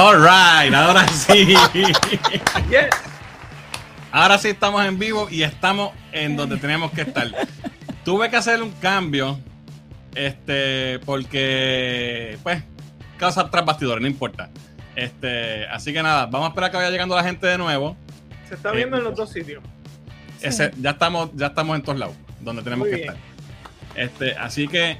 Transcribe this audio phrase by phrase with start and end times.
[0.00, 1.54] Alright, ahora sí.
[4.10, 7.30] Ahora sí estamos en vivo y estamos en donde tenemos que estar.
[8.02, 9.38] Tuve que hacer un cambio.
[10.14, 12.62] Este, porque, pues,
[13.18, 14.48] cosas tras bastidores, no importa.
[14.96, 17.94] Este, así que nada, vamos a esperar que vaya llegando la gente de nuevo.
[18.48, 19.62] Se está viendo en los dos sitios.
[20.40, 23.16] Ese, ya estamos, ya estamos en todos lados, donde tenemos que estar.
[23.94, 24.96] Este, así que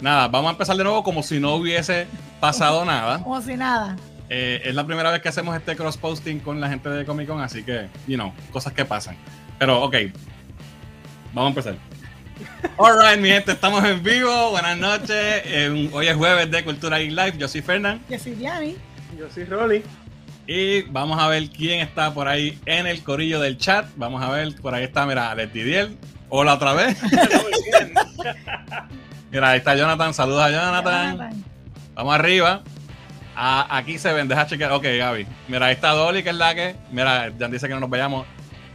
[0.00, 2.08] nada, vamos a empezar de nuevo como si no hubiese
[2.40, 3.20] pasado nada.
[3.20, 3.96] Como si nada.
[4.34, 7.28] Eh, es la primera vez que hacemos este cross posting con la gente de Comic
[7.28, 9.14] Con, así que, you know, cosas que pasan.
[9.58, 9.94] Pero, ok,
[11.34, 11.74] vamos a empezar.
[12.78, 14.52] Alright, mi gente, estamos en vivo.
[14.52, 15.44] Buenas noches.
[15.92, 17.34] hoy es jueves de Cultura y Live.
[17.36, 18.00] Yo soy Fernán.
[18.08, 18.76] Yo soy Diani.
[19.18, 19.82] Yo soy Rolly.
[20.46, 23.84] Y vamos a ver quién está por ahí en el corillo del chat.
[23.96, 25.98] Vamos a ver, por ahí está, mira, Letidiel.
[26.30, 26.96] Hola otra vez.
[29.30, 30.14] mira, ahí está Jonathan.
[30.14, 31.44] Saludos a Jonathan.
[31.92, 32.62] Vamos arriba.
[33.34, 34.72] Aquí se ven, deja chequear.
[34.72, 35.26] Ok, Gaby.
[35.48, 36.76] Mira, ahí está Dolly, que es la que.
[36.90, 38.26] Mira, ya dice que no nos vayamos.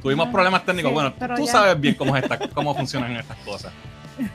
[0.01, 0.93] Tuvimos problemas técnicos.
[0.93, 3.73] bueno, tú sabes bien cómo, está, cómo funcionan estas cosas.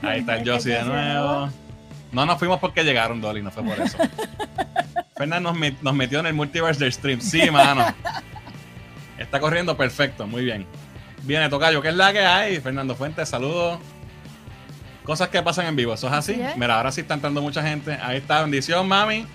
[0.01, 1.49] Ahí está el Josie de nuevo.
[2.11, 3.97] No nos fuimos porque llegaron, Dolly, no fue por eso.
[5.17, 7.21] Fernando nos, metió en el multiverse del stream.
[7.21, 7.85] Sí, mano.
[9.17, 10.65] Está corriendo perfecto, muy bien.
[11.23, 12.59] Viene Tocayo, ¿qué es la que hay?
[12.59, 13.79] Fernando Fuentes, saludos.
[15.03, 16.41] Cosas que pasan en vivo, ¿eso es así?
[16.55, 17.97] Mira, ahora sí está entrando mucha gente.
[18.01, 19.25] Ahí está, bendición, mami.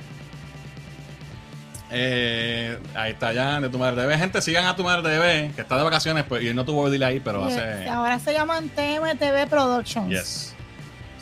[1.91, 4.19] Eh, ahí está ya, de tu madre TV.
[4.19, 7.05] Gente, sigan a tu madre TV, que está de vacaciones pues, y no tuvo dile
[7.05, 7.89] ahí, pero hace.
[7.89, 10.09] Ahora se llaman TMTV Productions.
[10.09, 10.55] Yes.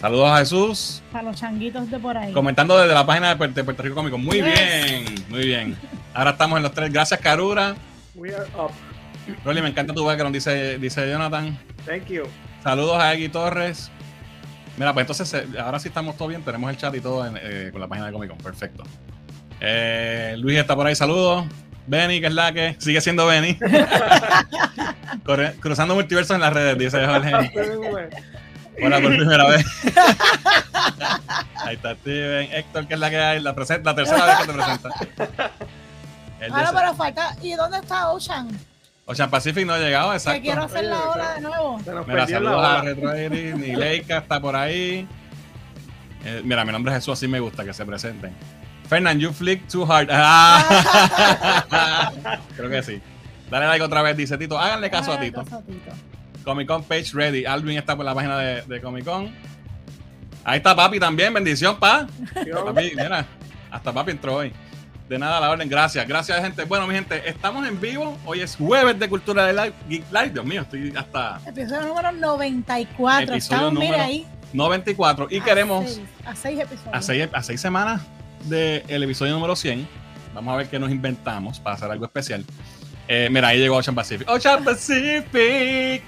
[0.00, 1.03] Saludos a Jesús.
[1.12, 2.33] A los changuitos de por ahí.
[2.33, 4.19] Comentando desde la página de Puerto, Rico Cómico.
[4.19, 5.77] Muy bien, muy bien.
[6.12, 6.92] Ahora estamos en los tres.
[6.92, 7.75] Gracias, Carura.
[8.14, 8.72] We are up.
[9.44, 11.59] Rolly, me encanta tu background, dice, dice Jonathan.
[11.84, 12.25] Thank you.
[12.62, 13.91] Saludos a Eggy Torres.
[14.77, 16.42] Mira, pues entonces, eh, ahora sí estamos todo bien.
[16.42, 18.39] Tenemos el chat y todo eh, con la página de Comic Con.
[18.39, 18.84] Perfecto.
[19.61, 21.47] Eh, Luis está por ahí, saludos.
[21.87, 23.59] Benny, que es la que sigue siendo Benny.
[25.61, 27.33] cruzando multiversos en las redes, dice Jorge.
[28.83, 29.65] Hola por primera vez.
[31.65, 32.53] Ahí está Steven.
[32.53, 34.91] Héctor, que es la que hay, la, presenta, la tercera vez que te presenta.
[36.50, 37.37] Ahora, pero falta.
[37.43, 38.49] ¿Y dónde está Ocean?
[39.06, 40.41] Ocean Pacific no ha llegado, exacto.
[40.41, 41.81] Que quiero hacer la hora de nuevo.
[42.06, 45.09] Mira, saludos a Retro Ni Leica está por ahí.
[46.25, 48.34] Eh, mira, mi nombre es Jesús, así me gusta que se presenten.
[48.88, 50.08] Fernand, you flick too hard.
[50.10, 50.62] Ah.
[52.56, 53.00] Creo que sí.
[53.50, 54.58] Dale like otra vez, dice Tito.
[54.58, 55.44] Háganle caso a Tito.
[55.44, 55.91] Caso a Tito.
[56.44, 57.44] Comic Con page ready.
[57.44, 59.34] Alvin está por la página de, de Comic Con.
[60.44, 62.06] Ahí está papi también, bendición, pa.
[62.64, 63.26] papi, mira,
[63.69, 64.52] hasta papi entró hoy.
[65.08, 66.64] De nada la orden, gracias, gracias gente.
[66.64, 68.16] Bueno, mi gente, estamos en vivo.
[68.24, 70.30] Hoy es jueves de Cultura de Live, Geek Live.
[70.30, 71.41] Dios mío, estoy hasta.
[71.47, 73.34] Episodio número 94.
[73.34, 74.24] Episodio número ahí.
[74.53, 75.26] 94.
[75.30, 76.00] Y queremos.
[76.24, 76.94] a seis episodios.
[76.94, 78.00] A seis, a seis semanas
[78.49, 79.87] del episodio número 100.
[80.34, 82.45] Vamos a ver qué nos inventamos para hacer algo especial.
[83.09, 84.29] Eh, mira, ahí llegó Ocean Pacific.
[84.29, 86.03] Ocean Pacific.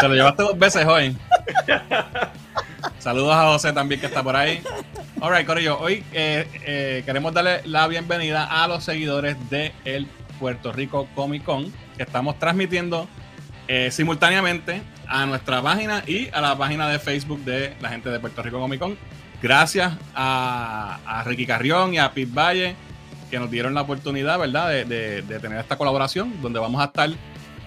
[0.00, 1.16] Te lo llevaste dos veces hoy.
[2.98, 4.62] Saludos a José también que está por ahí.
[5.20, 10.06] Alright, Corillo, hoy eh, eh, queremos darle la bienvenida a los seguidores de el
[10.40, 13.08] Puerto Rico Comic Con, que estamos transmitiendo
[13.90, 18.42] simultáneamente a nuestra página y a la página de Facebook de la gente de Puerto
[18.42, 18.98] Rico Comic Con.
[19.42, 22.76] Gracias a, Ricky Carrión y a Pete Valle
[23.30, 27.10] que nos dieron la oportunidad, ¿verdad?, de tener esta colaboración donde vamos a estar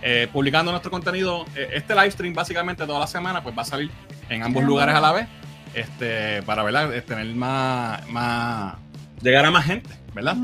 [0.08, 1.46] eh, publicando nuestro contenido.
[1.56, 3.90] Eh, este live stream básicamente toda la semana pues va a salir
[4.30, 5.28] en ambos lugares a la vez.
[5.74, 6.92] Este, para ¿verdad?
[7.04, 8.76] tener más, más,
[9.24, 10.38] llegar a más gente, ¿verdad?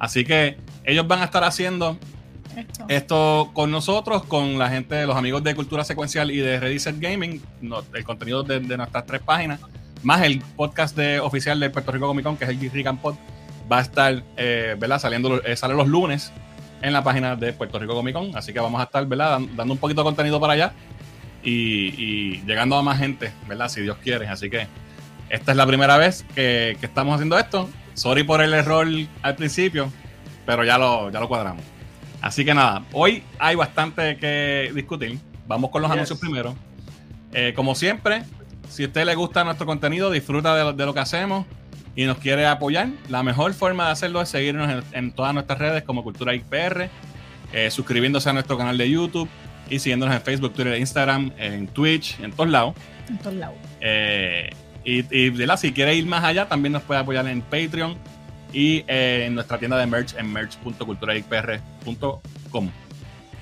[0.00, 1.96] Así que ellos van a estar haciendo
[2.88, 3.52] esto.
[3.54, 7.40] con nosotros, con la gente, los amigos de Cultura Secuencial y de Ready Gaming,
[7.94, 9.60] el contenido de, nuestras tres páginas,
[10.04, 13.16] más el podcast de, oficial de Puerto Rico Comic Con, que es el Rick Pod,
[13.70, 14.98] va a estar, eh, ¿verdad?
[14.98, 16.32] Saliendo, sale los lunes
[16.82, 18.36] en la página de Puerto Rico Comic Con.
[18.36, 19.40] Así que vamos a estar, ¿verdad?
[19.56, 20.72] Dando un poquito de contenido para allá
[21.42, 23.68] y, llegando a más gente, ¿verdad?
[23.68, 24.26] Si Dios quiere.
[24.28, 24.66] Así que
[25.28, 27.68] esta es la primera vez que, estamos haciendo esto.
[27.94, 28.86] Sorry por el error
[29.22, 29.90] al principio,
[30.46, 31.64] pero ya lo, ya lo cuadramos.
[32.20, 35.18] Así que nada, hoy hay bastante que discutir.
[35.46, 36.54] Vamos con los anuncios primero.
[37.32, 38.22] Eh, como siempre,
[38.68, 41.46] si a usted le gusta nuestro contenido, disfruta de lo que hacemos
[41.96, 45.84] y nos quiere apoyar, la mejor forma de hacerlo es seguirnos en, todas nuestras redes
[45.84, 46.90] como Cultura IPR,
[47.52, 49.28] eh, suscribiéndose a nuestro canal de YouTube
[49.70, 52.74] y siguiéndonos en Facebook, Twitter, Instagram, en Twitch, en todos lados.
[53.08, 53.54] En todos lados.
[53.80, 54.50] Eh,
[54.84, 55.04] y,
[55.56, 57.96] si quiere ir más allá, también nos puede apoyar en Patreon
[58.52, 62.70] y eh, en nuestra tienda de merch en merch.culturaipr.com.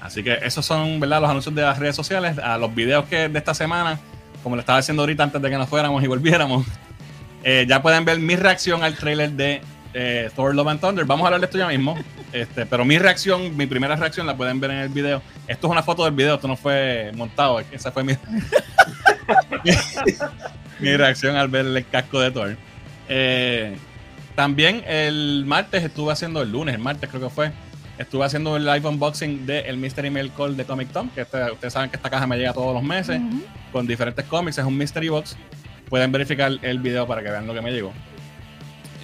[0.01, 1.21] Así que esos son ¿verdad?
[1.21, 2.39] los anuncios de las redes sociales.
[2.39, 3.99] A los videos que de esta semana,
[4.43, 6.67] como le estaba diciendo ahorita antes de que nos fuéramos y volviéramos,
[7.45, 9.61] eh, ya pueden ver mi reacción al trailer de
[9.95, 11.05] eh, Thor Love and Thunder.
[11.05, 11.97] Vamos a hablar de esto ya mismo.
[12.33, 15.21] Este, pero mi reacción, mi primera reacción la pueden ver en el video.
[15.47, 17.61] Esto es una foto del video, esto no fue montado.
[17.71, 18.15] Esa fue mi,
[20.81, 22.57] mi reacción al ver el casco de Thor.
[23.11, 23.77] Eh,
[24.35, 27.53] también el martes estuve haciendo, el lunes, el martes creo que fue,
[27.99, 31.51] estuve haciendo el live unboxing del el Mystery Mail Call de Comic Tom, que este,
[31.51, 33.21] ustedes saben que esta caja me llega todos los meses
[33.71, 35.37] con diferentes cómics, es un Mystery Box.
[35.89, 37.93] Pueden verificar el video para que vean lo que me llegó.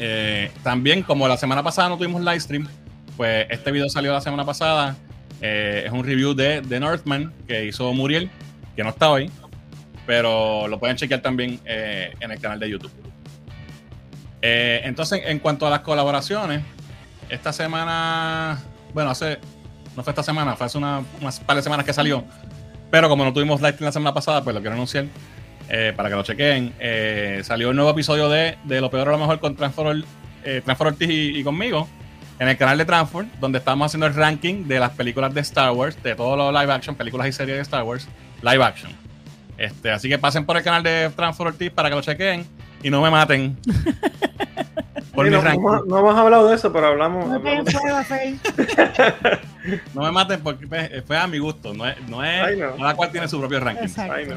[0.01, 2.69] Eh, también, como la semana pasada no tuvimos live stream,
[3.17, 4.97] pues este video salió la semana pasada.
[5.41, 8.31] Eh, es un review de The Northman que hizo Muriel,
[8.77, 9.31] que no está hoy,
[10.07, 12.93] pero lo pueden chequear también eh, en el canal de YouTube.
[14.41, 16.63] entonces, en cuanto a las colaboraciones,
[17.29, 18.59] esta semana,
[18.95, 19.39] bueno, hace,
[19.97, 22.25] no fue esta semana, fue hace una, unas par de semanas que salió,
[22.91, 25.07] pero como no tuvimos live la semana pasada, pues lo quiero anunciar.
[25.71, 26.73] Eh, para que lo chequen.
[26.79, 30.03] Eh, salió un nuevo episodio de, de Lo Peor a lo Mejor con Transfor,
[30.45, 31.89] eh, Ortiz y, conmigo
[32.39, 35.73] en el canal de Transfor, donde estamos haciendo el ranking de las películas de Star
[35.73, 38.07] Wars, de todos los live action, películas y series de Star Wars,
[38.43, 38.93] live action.
[39.59, 42.47] Este, así que pasen por el canal de Transfor Ortiz para que lo chequen
[42.83, 43.59] y no me maten.
[45.19, 47.27] por no, no, hemos hablado de eso, pero hablamos.
[49.93, 51.75] No, me maten porque pues, fue a mi gusto.
[51.75, 53.89] No es, no es cada cual tiene su propio ranking.
[53.99, 54.37] Ay, no,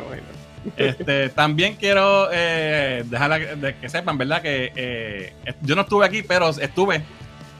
[0.75, 4.41] este, también quiero eh, dejar de que sepan, ¿verdad?
[4.41, 7.03] Que eh, yo no estuve aquí, pero estuve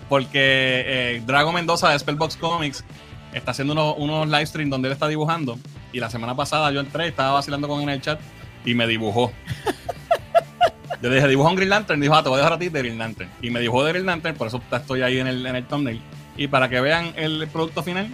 [0.10, 2.84] porque eh, Drago Mendoza de Spellbox Comics
[3.34, 5.60] está haciendo unos, unos live streams donde él está dibujando.
[5.94, 8.20] Y la semana pasada yo entré, estaba vacilando con él en el chat
[8.66, 9.32] y me dibujó.
[11.02, 12.00] Yo le dije, dibuja un Green Lantern.
[12.00, 13.30] Y dijo, ah, te voy a dejar a ti de Green Lantern.
[13.42, 16.02] Y me dibujó de Green Lantern, por eso estoy ahí en el, en el thumbnail.
[16.38, 18.08] Y para que vean el producto final,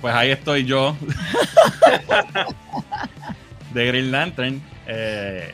[0.00, 0.96] pues ahí estoy yo.
[3.74, 4.62] de Green Lantern.
[4.86, 5.52] Eh,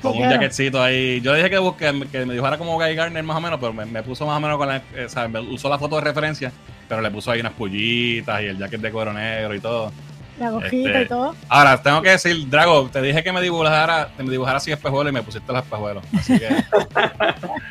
[0.00, 1.20] con un jaquetcito ahí.
[1.20, 4.02] Yo dije que, busque, que me dibujara como Guy Gardner más o menos, pero me,
[4.02, 4.82] puso más o menos con la.
[4.94, 6.52] Eh, me usó la foto de referencia,
[6.88, 9.92] pero le puso ahí unas pullitas y el jacket de cuero negro y todo.
[10.38, 11.34] La y este, todo.
[11.48, 15.14] Ahora, tengo que decir, Drago, te dije que me dibujara, me dibujara así espejuelos y
[15.14, 16.04] me pusiste los espejuelos.
[16.16, 16.48] Así que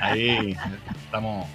[0.01, 0.57] ahí
[1.03, 1.47] estamos.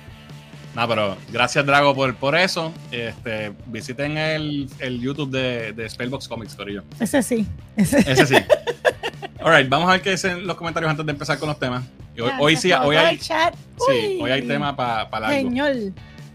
[0.74, 2.72] No, pero gracias Drago por, por eso.
[2.92, 6.84] Este, visiten el, el YouTube de, de Spellbox Comics, Corillo.
[7.00, 7.44] Ese sí.
[7.76, 8.36] Ese, sí.
[9.40, 11.82] Alright, vamos a ver qué dicen los comentarios antes de empezar con los temas.
[12.38, 15.36] Hoy, sí, hoy hay, sí, hoy hay tema para pa largo.
[15.36, 15.72] Señor.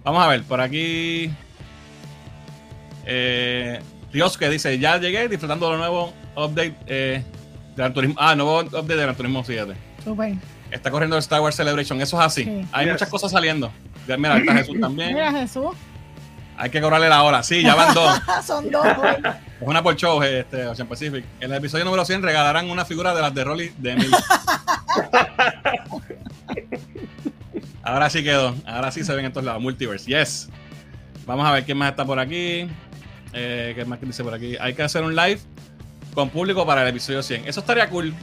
[0.03, 1.31] Vamos a ver, por aquí.
[3.05, 3.79] Eh,
[4.15, 7.21] Dios que dice: Ya llegué disfrutando de lo nuevo update eh,
[7.71, 8.15] de Gran Turismo.
[8.17, 9.75] Ah, nuevo update de Gran Turismo 7.
[10.03, 10.35] Super.
[10.71, 12.01] Está corriendo el Star Wars Celebration.
[12.01, 12.65] Eso es así.
[12.71, 13.69] Hay muchas cosas saliendo.
[14.07, 15.13] Mira, está Jesús también.
[15.13, 15.75] Mira, Jesús.
[16.57, 17.43] Hay que cobrarle la hora.
[17.43, 18.21] Sí, ya van dos.
[18.45, 19.15] Son dos, güey.
[19.15, 21.25] Es una por show, este, Ocean Pacific.
[21.41, 24.11] En el episodio número 100 regalarán una figura de las de Rolly de Emil.
[27.83, 28.55] Ahora sí quedó.
[28.65, 29.61] Ahora sí se ven en todos lados.
[29.61, 30.05] Multiverse.
[30.09, 30.49] Yes.
[31.25, 32.69] Vamos a ver quién más está por aquí.
[33.37, 34.55] Eh, ¿Qué más dice por aquí?
[34.59, 35.39] Hay que hacer un live
[36.13, 37.47] con público para el episodio 100.
[37.47, 38.15] Eso estaría cool.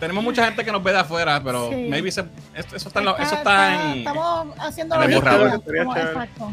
[0.00, 3.92] tenemos mucha gente que nos ve de afuera, pero maybe eso, está, en, eso está,
[3.92, 3.98] en.
[3.98, 6.52] Estamos haciendo en Exacto.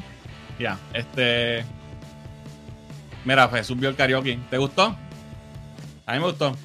[0.60, 1.66] Ya, este.
[3.26, 4.40] Mira, Jesús vio el karaoke.
[4.50, 4.96] ¿Te gustó?
[6.06, 6.56] A mí me gustó.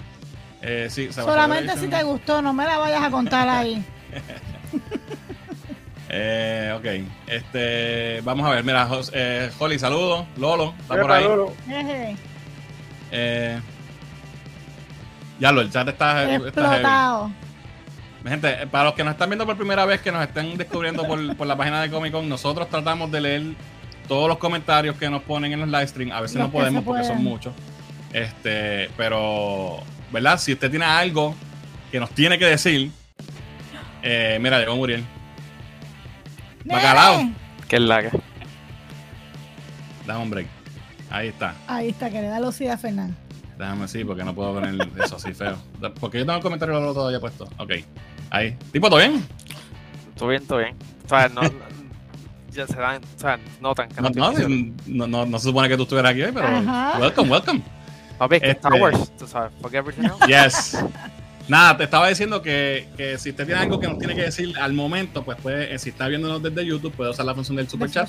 [0.60, 3.84] Eh, sí, Solamente si te gustó, no me la vayas a contar ahí.
[6.16, 11.26] eh, ok, este, vamos a ver, mira, eh, Holly, saludos, Lolo, está por ahí.
[13.10, 13.60] Eh,
[15.40, 17.32] ya lo, el chat está explotado.
[18.24, 21.04] Gente, para los que nos están viendo por primera vez, que nos estén descubriendo
[21.36, 23.42] por, la página de Comic Con, nosotros tratamos de leer
[24.06, 26.12] todos los comentarios que nos ponen en los live stream.
[26.12, 27.52] A veces no podemos porque son muchos.
[28.12, 30.38] Este, pero, ¿verdad?
[30.38, 31.34] Si usted tiene algo
[31.90, 32.92] que nos tiene que decir,
[34.00, 35.04] eh, mira, llegó Muriel.
[36.72, 37.30] Bacalao.
[37.68, 38.20] Que es la que.
[40.06, 40.46] Dame un break.
[41.10, 41.54] Ahí está.
[41.66, 42.78] Ahí está, que le da los a.
[43.58, 45.56] Déjame sí, porque no puedo poner eso así feo.
[46.00, 47.48] Porque yo tengo el comentario lo todavía puesto.
[47.58, 47.72] Ok.
[48.30, 48.56] Ahí.
[48.72, 49.24] ¿Tipo, todo bien?
[50.16, 50.76] Todo bien, todo bien.
[51.04, 51.42] O sea, no,
[52.54, 55.82] ya se dan, o sea, notan que no, no, no, no, se supone que tú
[55.82, 56.48] estuvieras aquí hoy, pero
[57.00, 57.62] welcome, welcome.
[58.18, 60.26] Papi, que Star este, Wars, tú sabes, fuck everything else.
[60.26, 60.84] Yes.
[61.46, 64.58] Nada, te estaba diciendo que, que, si usted tiene algo que nos tiene que decir
[64.58, 67.68] al momento, pues puede, eh, si está viéndonos desde YouTube, puede usar la función del
[67.68, 68.08] super chat.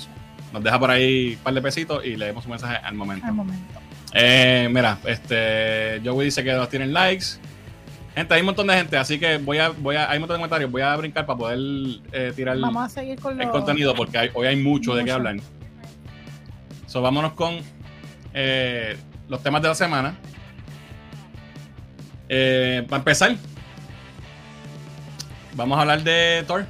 [0.52, 3.26] Nos deja por ahí un par de pesitos y leemos su mensaje al momento.
[3.26, 3.80] Al momento.
[4.14, 7.26] Eh, mira, este, Joey dice que nos tienen likes.
[8.14, 10.36] Gente, hay un montón de gente, así que voy a, voy a, hay un montón
[10.36, 11.58] de comentarios, voy a brincar para poder
[12.12, 15.36] eh, tirar el contenido porque hoy hay mucho, de qué hablar.
[16.86, 17.58] So, vámonos con
[18.32, 18.96] eh,
[19.28, 20.16] los temas de la semana.
[22.28, 23.36] Para empezar,
[25.54, 26.66] vamos a hablar de Thor.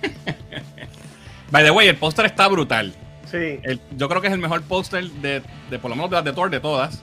[1.50, 2.94] By the way, el póster está brutal.
[3.30, 3.60] Sí.
[3.96, 6.32] yo creo que es el mejor póster de, de, por lo menos de las de
[6.32, 7.02] Thor de todas.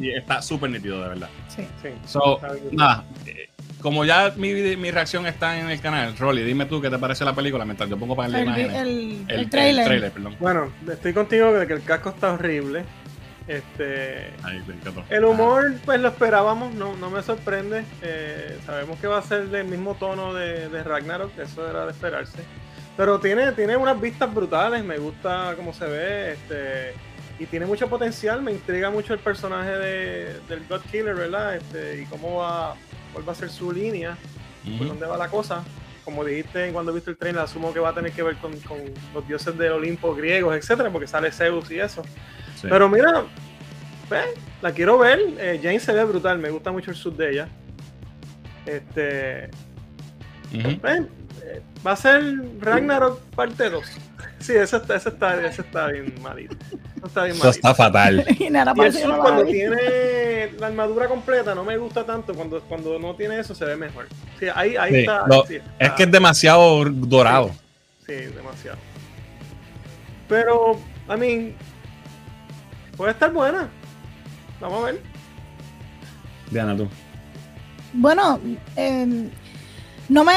[0.00, 1.28] Y está súper nítido, de verdad.
[1.48, 1.62] Sí.
[1.80, 1.90] sí.
[2.04, 2.40] So,
[2.72, 3.48] nada, eh,
[3.80, 7.24] como ya mi, mi, reacción está en el canal, Rolly, dime tú qué te parece
[7.24, 10.12] la película mientras yo pongo para el, el, el, el, trailer.
[10.40, 12.84] Bueno, estoy contigo de que el casco está horrible.
[13.48, 14.32] Este,
[15.08, 17.84] el humor, pues lo esperábamos, no, no me sorprende.
[18.02, 21.92] Eh, sabemos que va a ser del mismo tono de, de Ragnarok, eso era de
[21.92, 22.38] esperarse.
[22.96, 26.94] Pero tiene, tiene unas vistas brutales, me gusta cómo se ve, este,
[27.38, 31.56] y tiene mucho potencial, me intriga mucho el personaje de, del God Killer, ¿verdad?
[31.56, 32.74] Este, y cómo va,
[33.12, 34.16] cuál va a ser su línea,
[34.78, 35.62] por dónde va la cosa.
[36.04, 38.52] Como dijiste cuando viste el trailer, asumo que va a tener que ver con,
[39.12, 42.02] los dioses del Olimpo griegos, etcétera, porque sale Zeus y eso.
[42.62, 43.24] Pero mira,
[44.62, 45.20] la quiero ver.
[45.38, 47.48] Eh, Jane se ve brutal, me gusta mucho el sud de ella.
[48.64, 49.50] Este.
[51.86, 52.22] Va a ser
[52.60, 53.84] Ragnarok parte 2.
[54.38, 56.54] Sí, eso está, eso está, eso está bien malito.
[56.98, 57.48] Eso está bien malito.
[57.48, 58.24] Eso está fatal.
[58.38, 62.34] y, nada, eso cuando tiene la armadura completa no me gusta tanto.
[62.34, 64.06] Cuando, cuando no tiene eso se ve mejor.
[64.38, 65.24] Sí, ahí, ahí está,
[65.78, 67.50] Es que es demasiado dorado.
[68.06, 68.78] Sí, demasiado.
[70.28, 71.54] Pero, I mean,
[72.96, 73.68] puede estar buena.
[74.60, 75.02] Vamos a ver.
[76.50, 76.88] Diana, tú.
[77.92, 78.40] Bueno,
[78.76, 79.30] eh,
[80.08, 80.32] no me,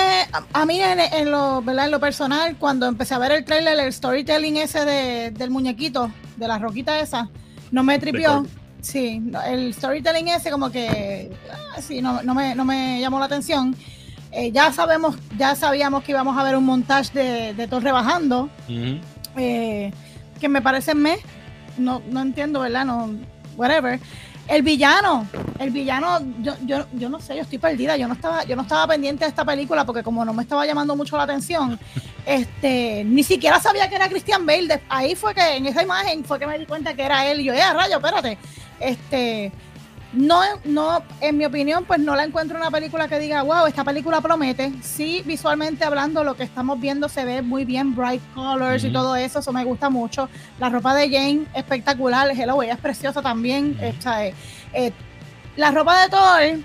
[0.53, 1.85] a mí en, lo, ¿verdad?
[1.85, 6.11] en lo personal, cuando empecé a ver el trailer, el storytelling ese de, del muñequito,
[6.37, 7.29] de la roquita esa,
[7.71, 8.45] no me tripió.
[8.81, 13.25] Sí, el storytelling ese como que, ah, sí, no, no, me, no me llamó la
[13.25, 13.75] atención.
[14.31, 18.49] Eh, ya sabemos, ya sabíamos que íbamos a ver un montaje de, de todo rebajando,
[19.35, 19.91] eh,
[20.39, 21.19] que me parece mes,
[21.77, 22.85] no, no entiendo, ¿verdad?
[22.85, 23.09] No,
[23.55, 23.99] whatever.
[24.47, 25.27] El villano,
[25.59, 28.63] el villano, yo, yo, yo no sé, yo estoy perdida, yo no estaba, yo no
[28.63, 31.79] estaba pendiente de esta película porque como no me estaba llamando mucho la atención,
[32.25, 34.81] este, ni siquiera sabía que era Christian Bale.
[34.89, 37.41] ahí fue que en esa imagen fue que me di cuenta que era él.
[37.41, 38.39] Y yo, eh, rayo, espérate.
[38.79, 39.51] Este,
[40.11, 43.83] no, no, en mi opinión, pues no la encuentro una película que diga, wow, esta
[43.83, 44.73] película promete.
[44.81, 49.15] Sí, visualmente hablando, lo que estamos viendo se ve muy bien, bright colors y todo
[49.15, 50.27] eso, eso me gusta mucho.
[50.59, 52.27] La ropa de Jane, espectacular.
[52.31, 53.77] Hello, ella es preciosa también.
[53.79, 54.33] Eh,
[54.73, 54.93] eh,
[55.55, 56.63] la ropa de Thor,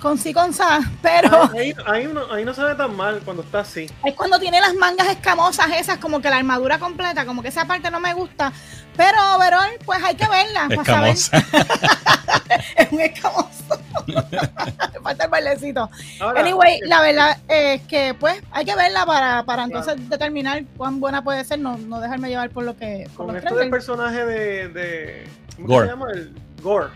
[0.00, 1.50] con sí, con sa, pero.
[1.52, 3.90] Ahí, ahí, no, ahí, no, se ve tan mal cuando está así.
[4.04, 7.64] Es cuando tiene las mangas escamosas, esas, como que la armadura completa, como que esa
[7.64, 8.52] parte no me gusta.
[8.96, 10.68] Pero, overall, pues hay que verla.
[10.70, 11.36] Escamosa.
[12.76, 13.80] es un escamoso.
[15.02, 15.90] falta el bailecito.
[16.36, 21.24] anyway, la verdad es que, pues, hay que verla para, para entonces determinar cuán buena
[21.24, 23.08] puede ser, no, no dejarme llevar por lo que.
[23.16, 24.68] Con esto del personaje de.
[24.68, 26.10] de ¿Cómo se llama?
[26.12, 26.88] El Gore.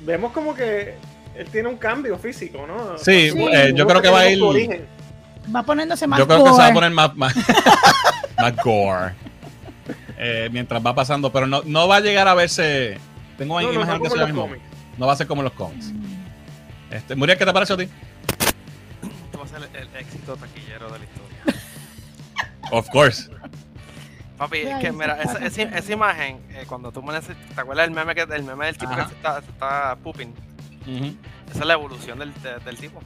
[0.00, 0.96] Vemos como que
[1.38, 2.98] él tiene un cambio físico, ¿no?
[2.98, 4.42] Sí, eh, yo creo que va a ir.
[5.54, 7.34] Va poniéndose más Yo creo que se va a poner más, más,
[8.36, 9.14] más gore.
[10.18, 12.98] Eh, mientras va pasando, pero no, no va a llegar a verse.
[13.36, 14.50] Tengo ahí no, no, que sea mismo.
[14.96, 15.92] No va a ser como los cómics.
[16.90, 17.84] Este, Muriel, ¿qué te parece a ti?
[17.84, 21.62] Este va a ser el, éxito taquillero de la historia.
[22.72, 23.30] Of course.
[24.38, 28.14] Papi, es que mira, esa, esa, imagen, eh, cuando tú pones, ¿te acuerdas del meme,
[28.14, 30.32] que, el meme del tipo que se está, se está pooping?
[31.50, 32.32] Esa es la evolución del,
[32.64, 32.98] del tipo.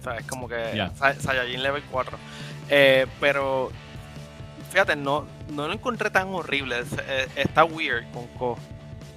[0.00, 0.92] O sea, es como que yeah.
[0.94, 2.18] Saiyajin Level 4.
[2.70, 3.70] Eh, pero
[4.70, 6.76] fíjate, no, no lo encontré tan horrible.
[6.80, 8.58] Eh, está weird con Ko.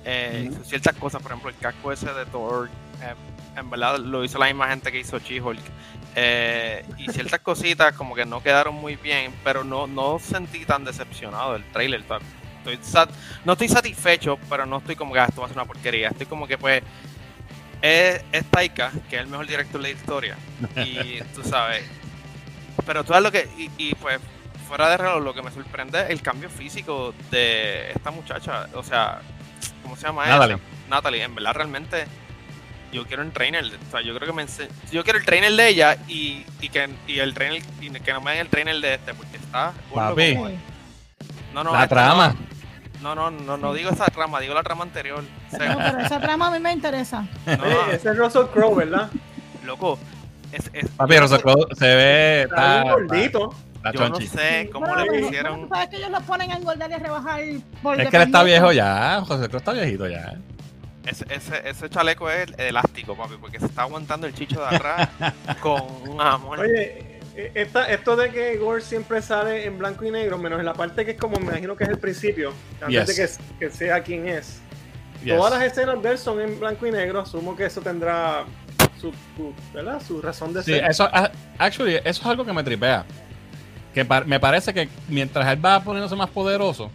[0.06, 2.70] Eh, ciertas cosas, por ejemplo, el casco ese de Thor,
[3.01, 3.13] eh,
[3.58, 5.62] en verdad lo hizo la misma gente que hizo She-Hulk.
[6.98, 11.53] y ciertas cositas como que no quedaron muy bien, pero no, no sentí tan decepcionado
[11.53, 12.01] del trailer.
[12.01, 13.08] Estoy
[13.46, 16.10] no estoy satisfecho, pero no estoy como que ah, esto va a ser una porquería.
[16.10, 16.84] Estoy como que pues
[17.83, 20.37] es, es Taika, que es el mejor director de la historia.
[20.77, 21.83] Y tú sabes.
[22.85, 23.47] Pero tú sabes lo que.
[23.77, 24.19] y pues
[24.63, 28.67] fuera de reloj, lo que me sorprende es el cambio físico de esta muchacha.
[28.73, 29.21] O sea,
[29.83, 30.55] ¿cómo se llama Natalie.
[30.55, 30.63] ella?
[30.89, 31.23] Natalie.
[31.23, 32.05] En verdad, realmente,
[32.91, 33.65] yo quiero un trainer.
[33.65, 34.45] O sea, yo creo que me
[34.91, 38.21] yo quiero el trainer de ella y, y que y el trainer y que no
[38.21, 39.73] me den el trainer de este, porque está.
[39.93, 40.35] Papi.
[41.53, 42.29] No, no, la trama.
[42.29, 42.52] No,
[43.03, 45.24] no, no, no digo esa trama, digo la trama anterior.
[45.51, 47.27] no, pero esa trama a mí me interesa.
[47.45, 49.10] No, ese es Russell Crowe, ¿verdad?
[49.65, 50.00] Loco.
[50.51, 52.41] Es, es, Papi, Russell Crowe se ve.
[52.43, 53.55] Está, está gordito.
[53.93, 55.67] Yo no sé cómo le hicieron.
[55.67, 57.41] ¿Sabes que ellos lo ponen a engordar y a rebajar?
[57.81, 59.22] Por es que él está viejo ya.
[59.27, 60.36] José Cruz está viejito ya.
[61.05, 65.10] Ese, ese, ese, chaleco es elástico, papi, porque se está aguantando el chicho de atrás
[65.62, 66.62] con un amor.
[66.62, 70.73] Oye, esta, esto de que Gore siempre sale en blanco y negro, menos en la
[70.73, 74.03] parte que es como me imagino que es el principio, antes de que, que, sea
[74.03, 74.59] quien es.
[75.27, 78.45] Todas las escenas de él son en blanco y negro, asumo que eso tendrá
[78.99, 79.13] su,
[79.73, 80.01] ¿verdad?
[80.05, 80.85] su razón de sí, ser.
[80.85, 83.05] Eso, ah, actually, eso es algo que me tripea.
[83.93, 86.89] Que me parece que mientras él va poniéndose más poderoso,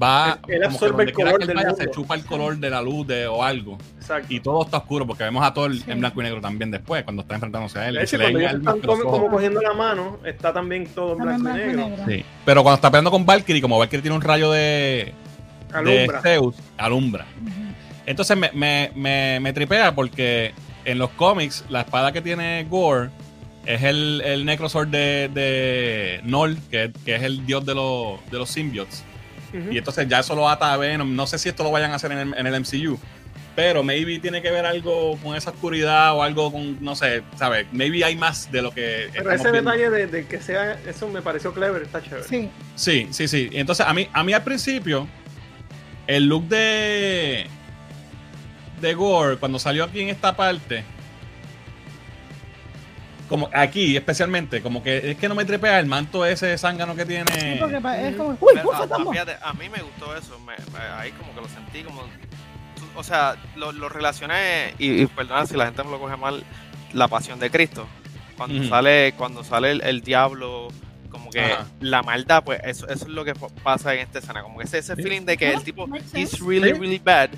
[0.00, 3.26] va él, absorbe el color del vaya, se chupa el color de la luz de,
[3.26, 3.78] o algo.
[4.10, 4.34] Exacto.
[4.34, 7.22] Y todo está oscuro porque vemos a Thor en blanco y negro también después, cuando
[7.22, 7.94] está enfrentándose a él.
[7.94, 11.52] De hecho, cuando ellos están como, cogiendo la mano, está también todo en blanco, y
[11.52, 11.90] negro.
[12.08, 12.24] Sí.
[12.44, 15.14] Pero cuando está peleando con Valkyrie, como Valkyrie tiene un rayo de,
[15.72, 16.22] alumbra.
[16.22, 17.26] Zeus, alumbra.
[18.06, 20.52] Entonces me, me, me, me, tripea porque
[20.84, 23.10] en los cómics la espada que tiene Gore
[23.66, 28.38] es el, el Necrosword de, de Nol, que, que, es el dios de, los, de
[28.38, 29.04] los symbiotes.
[29.52, 31.14] Y entonces ya eso lo ata a Venom.
[31.14, 32.98] No sé si esto lo vayan a hacer en el, en el MCU.
[33.56, 37.66] Pero maybe tiene que ver algo con esa oscuridad o algo con, no sé, ¿sabes?
[37.72, 39.10] Maybe hay más de lo que.
[39.12, 42.24] Pero ese detalle de, que sea, eso me pareció clever, está chévere.
[42.24, 42.50] Sí.
[42.76, 43.50] Sí, sí, sí.
[43.52, 45.08] Entonces a mí, a mí al principio,
[46.06, 47.46] el look de.
[48.80, 50.84] de Gore, cuando salió aquí en esta parte,
[53.30, 57.06] como aquí especialmente, como que es que no me trepea el manto ese zángano que
[57.06, 57.30] tiene.
[57.32, 60.36] Sí, porque es como, uy, a, a, mí me gustó eso,
[60.96, 62.02] ahí como que lo sentí como,
[62.94, 66.44] o sea, lo, lo relacioné y, perdona si la gente me lo coge mal,
[66.92, 67.86] la pasión de Cristo.
[68.36, 70.68] Cuando sale, cuando sale el, diablo,
[71.10, 74.58] como que la maldad, pues eso, eso es lo que pasa en esta escena, como
[74.58, 77.28] que ese, ese feeling de que el tipo is really, really bad,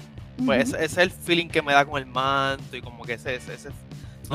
[0.46, 3.34] pues ese, es el feeling que me da con el manto y como que ese,
[3.34, 3.70] ese, ese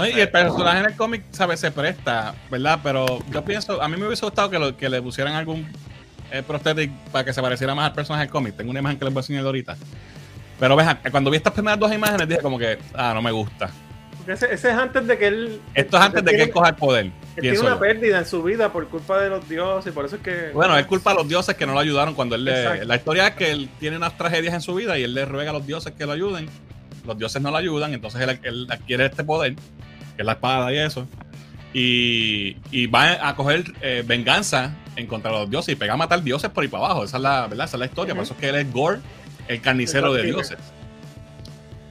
[0.05, 1.59] y el personaje en el cómic, ¿sabes?
[1.59, 2.79] Se presta, ¿verdad?
[2.83, 5.67] Pero yo pienso, a mí me hubiese gustado que, lo, que le pusieran algún
[6.31, 8.55] eh, prosthetic para que se pareciera más al personaje del cómic.
[8.55, 9.75] Tengo una imagen que les voy a enseñar ahorita.
[10.59, 13.69] Pero vean, cuando vi estas primeras dos imágenes dije como que, ah, no me gusta.
[14.17, 15.61] Porque ese, es antes de que él...
[15.73, 17.11] Esto es antes de que él coja el poder.
[17.39, 20.49] tiene una pérdida en su vida por culpa de los dioses, por eso es que...
[20.53, 22.85] Bueno, es culpa de los dioses que no lo ayudaron cuando él le...
[22.85, 25.51] La historia es que él tiene unas tragedias en su vida y él le ruega
[25.51, 26.49] a los dioses que lo ayuden.
[27.05, 29.55] Los dioses no lo ayudan, entonces él adquiere este poder
[30.17, 31.07] que es la espada y eso.
[31.73, 35.97] Y, y va a coger eh, venganza en contra de los dioses y pega a
[35.97, 37.03] matar dioses por ahí para abajo.
[37.03, 37.65] Esa es la, ¿verdad?
[37.65, 38.15] Esa es la historia.
[38.15, 38.99] Por eso es que él es Gore,
[39.47, 40.57] el carnicero de dioses.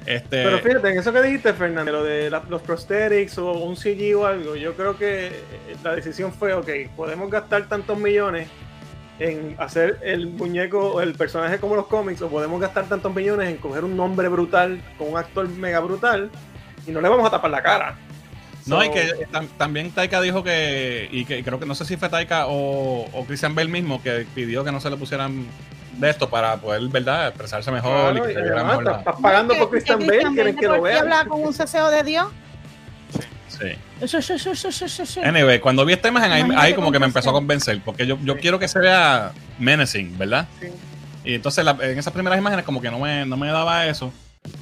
[0.06, 0.44] Este...
[0.44, 4.24] Pero fíjate, en eso que dijiste, Fernando, lo de los prosthetics o un CG o
[4.24, 5.32] algo, yo creo que
[5.82, 8.48] la decisión fue, ok, podemos gastar tantos millones
[9.18, 13.48] en hacer el muñeco o el personaje como los cómics, o podemos gastar tantos millones
[13.48, 16.30] en coger un nombre brutal con un actor mega brutal
[16.86, 17.98] y no le vamos a tapar la cara.
[18.66, 22.08] No, y que también Taika dijo que, y que creo que no sé si fue
[22.08, 25.46] Taika o, o Christian Bell mismo, que pidió que no se le pusieran
[25.96, 28.16] de esto para poder, ¿verdad?, expresarse mejor.
[28.16, 30.98] y que estás, pagando por Christian Bell, quieren que lo vean.
[30.98, 32.28] hablar con un ceseo de Dios?
[33.48, 33.72] Sí.
[35.24, 38.36] Anyway, cuando vi esta imagen, ahí, como que me empezó a convencer, porque yo, yo
[38.38, 40.46] quiero que se vea menacing, ¿verdad?
[40.60, 40.68] Sí.
[41.24, 44.12] Y entonces en esas primeras imágenes como que no me, no me daba eso.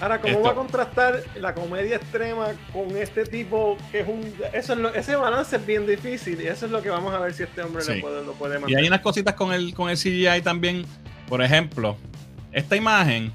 [0.01, 4.33] Ahora, ¿cómo va a contrastar la comedia extrema con este tipo que es un...
[4.53, 7.42] Eso ese balance es bien difícil y eso es lo que vamos a ver si
[7.42, 8.81] este hombre lo, puede, lo puede mantener.
[8.81, 10.87] Y hay unas cositas con el, con el CGI también.
[11.28, 11.96] Por ejemplo,
[12.52, 13.32] esta imagen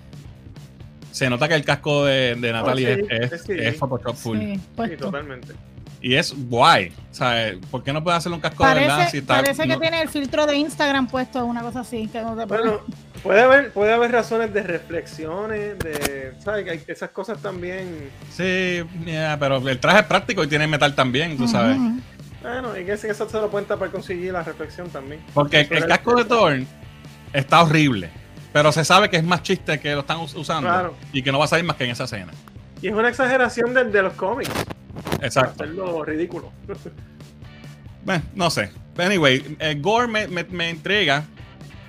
[1.12, 4.38] se nota que el casco de, de Natalie es, Photoshop full.
[4.40, 5.54] Sí, totalmente.
[6.02, 6.94] Y es guay.
[7.12, 9.10] O sea, ¿por qué no puede hacer un casco de verdad?
[9.10, 12.08] Si parece que tiene el filtro de Instagram puesto, una cosa así.
[12.08, 12.80] Que no bueno,
[13.22, 16.34] puede haber, puede haber razones de reflexiones, de.
[16.40, 16.64] ¿Sabes?
[16.64, 18.10] Que hay esas cosas también.
[18.32, 18.82] Sí,
[19.40, 21.78] pero el traje es práctico y tiene metal también, tú sabes.
[22.42, 25.22] Bueno, y que eso se lo cuenta para conseguir la reflexión también.
[25.34, 26.60] Porque el, casco de Thor
[27.34, 28.10] está horrible.
[28.52, 31.46] Pero se sabe que es más chiste que lo están usando y que no va
[31.46, 32.32] a salir más que en esa escena.
[32.82, 34.50] Y es una exageración de, de los cómics.
[35.22, 35.64] Exacto.
[35.64, 36.52] Hacerlo ridículo.
[38.06, 38.72] bueno, no sé.
[38.98, 41.26] anyway, eh, Gore me, me, entrega.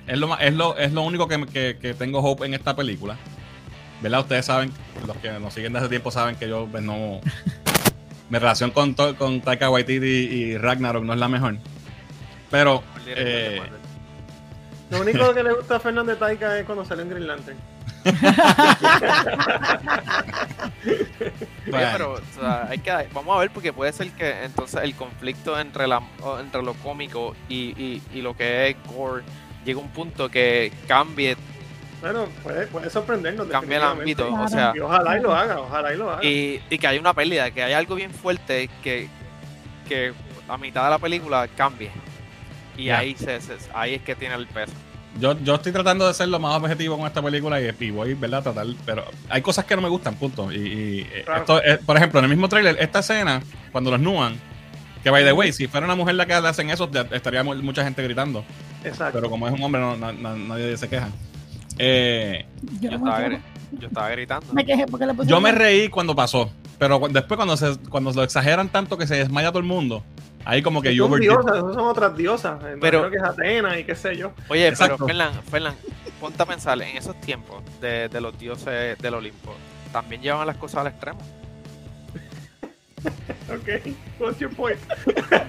[0.07, 3.17] Es lo, es lo, es lo único que, que, tengo hope en esta película.
[4.01, 4.21] ¿Verdad?
[4.21, 4.71] Ustedes saben,
[5.05, 7.21] los que nos siguen desde hace tiempo saben que yo pues, no.
[8.29, 11.57] mi relación con, con Taika Waititi y, Ragnarok no es la mejor.
[12.49, 12.83] Pero.
[13.07, 13.61] Eh,
[14.91, 17.57] lo único que le gusta a Fernando Taika es cuando sale en Green Lantern.
[21.71, 22.19] pero
[22.67, 26.01] hay que, vamos a ver porque puede ser que entonces el conflicto entre, la,
[26.39, 29.23] entre lo cómico y, lo que es gore
[29.63, 31.37] llega a un punto que cambie
[32.01, 33.47] bueno, puede, puede sorprendernos.
[33.47, 34.73] Cambia el ámbito, o sea.
[34.75, 36.23] Y ojalá y lo haga, ojalá y lo haga.
[36.23, 39.07] Y, que hay una pérdida, que hay algo bien fuerte que,
[39.87, 40.11] que
[40.47, 41.91] a mitad de la película cambie.
[42.77, 43.39] Y ahí, se,
[43.73, 44.73] ahí es que tiene el peso
[45.19, 48.43] yo, yo estoy tratando de ser lo más objetivo con esta película y, voy, ¿verdad?
[48.43, 50.51] Tratar, pero hay cosas que no me gustan, punto.
[50.51, 54.35] Y, esto, por ejemplo, en el mismo trailer, esta escena, cuando los nuan,
[55.03, 57.83] que by the way, si fuera una mujer la que le hacen eso, estaría mucha
[57.83, 58.45] gente gritando.
[58.83, 59.13] Exacto.
[59.13, 59.95] Pero como es un hombre, no,
[60.35, 61.09] nadie se queja.
[61.77, 62.45] Eh,
[62.79, 63.29] yo, estaba,
[63.71, 64.53] yo, estaba, gritando.
[64.53, 66.51] Me quejé porque le Yo me reí cuando pasó.
[66.77, 70.03] pero después cuando, se, cuando lo exageran tanto que se desmaya todo el mundo,
[70.45, 71.07] ahí como que yo...
[71.07, 72.59] Son diosas, son otras diosas.
[72.79, 74.33] Pero que es Atena y qué sé yo.
[74.49, 75.75] Oye, pero Fernan, Fernan,
[76.19, 79.53] ponte a pensar, en esos tiempos de, de los dioses del Olimpo,
[79.91, 81.19] también llevan las cosas al extremo.
[83.49, 84.77] ok, what's your point?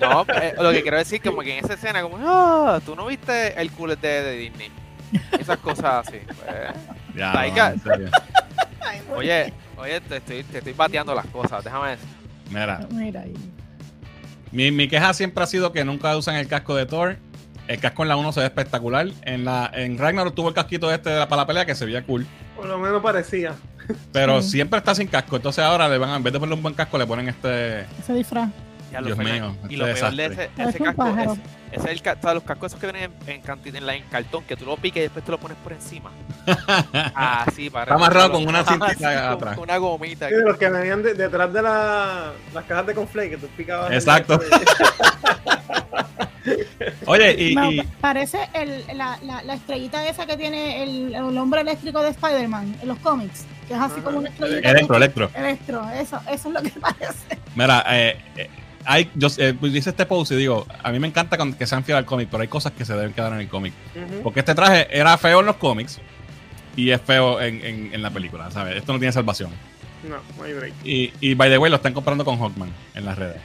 [0.01, 3.07] no, eh, lo que quiero decir como que en esa escena, como, ah, tú no
[3.07, 4.71] viste el culo de, de Disney.
[5.39, 6.19] Esas cosas así.
[6.27, 7.33] Pues, ya,
[9.15, 12.09] oye, oye, te estoy, te estoy bateando las cosas, déjame decir.
[12.51, 12.87] Mira.
[12.91, 13.35] Mira ahí.
[14.53, 17.17] Mi, mi, queja siempre ha sido que nunca usan el casco de Thor.
[17.69, 19.09] El casco en la 1 se ve espectacular.
[19.23, 21.87] En la en Ragnarok tuvo el casquito este de la, para la pelea que se
[21.87, 22.27] veía cool.
[22.57, 23.55] Por lo menos parecía.
[24.13, 25.37] Pero siempre está sin casco.
[25.37, 27.87] Entonces ahora le van en vez de ponerle un buen casco, le ponen este.
[27.99, 28.51] Ese disfraz.
[29.01, 29.57] Dios mío.
[29.69, 31.39] Y lo peor de ese, ese casco es,
[31.73, 34.45] es el, o sea, los cascos esos que vienen en, en, en, la, en, cartón,
[34.45, 36.11] que tú lo piques y después te lo pones por encima.
[37.15, 37.85] Así, para.
[37.85, 39.55] Está amarrado con una cintita atrás.
[39.57, 40.29] Con una gomita.
[40.29, 43.91] Sí, los que venían de, detrás de la, las cajas de conflay que tú picabas.
[43.93, 44.39] Exacto.
[47.07, 51.61] Oye, y, y, Parece el, la, la, la, estrellita esa que tiene el, el hombre
[51.61, 54.71] eléctrico de Spider-Man en los cómics, que es así como una estrellita.
[54.71, 55.31] Electro, electro.
[55.35, 57.39] Electro, eso, eso es lo que parece.
[57.55, 58.51] Mira, eh, eh
[58.85, 61.85] hay, yo eh, pues, dice este post y digo, a mí me encanta que sean
[61.85, 63.73] fieles al cómic, pero hay cosas que se deben quedar en el cómic.
[64.23, 66.01] Porque este traje era feo en los cómics
[66.77, 68.77] y es feo en, en, la película, ¿sabes?
[68.77, 69.51] Esto no tiene salvación.
[70.09, 70.75] No, no hay break.
[70.85, 73.41] Y, y by the way, lo están comprando con Hawkman en las redes.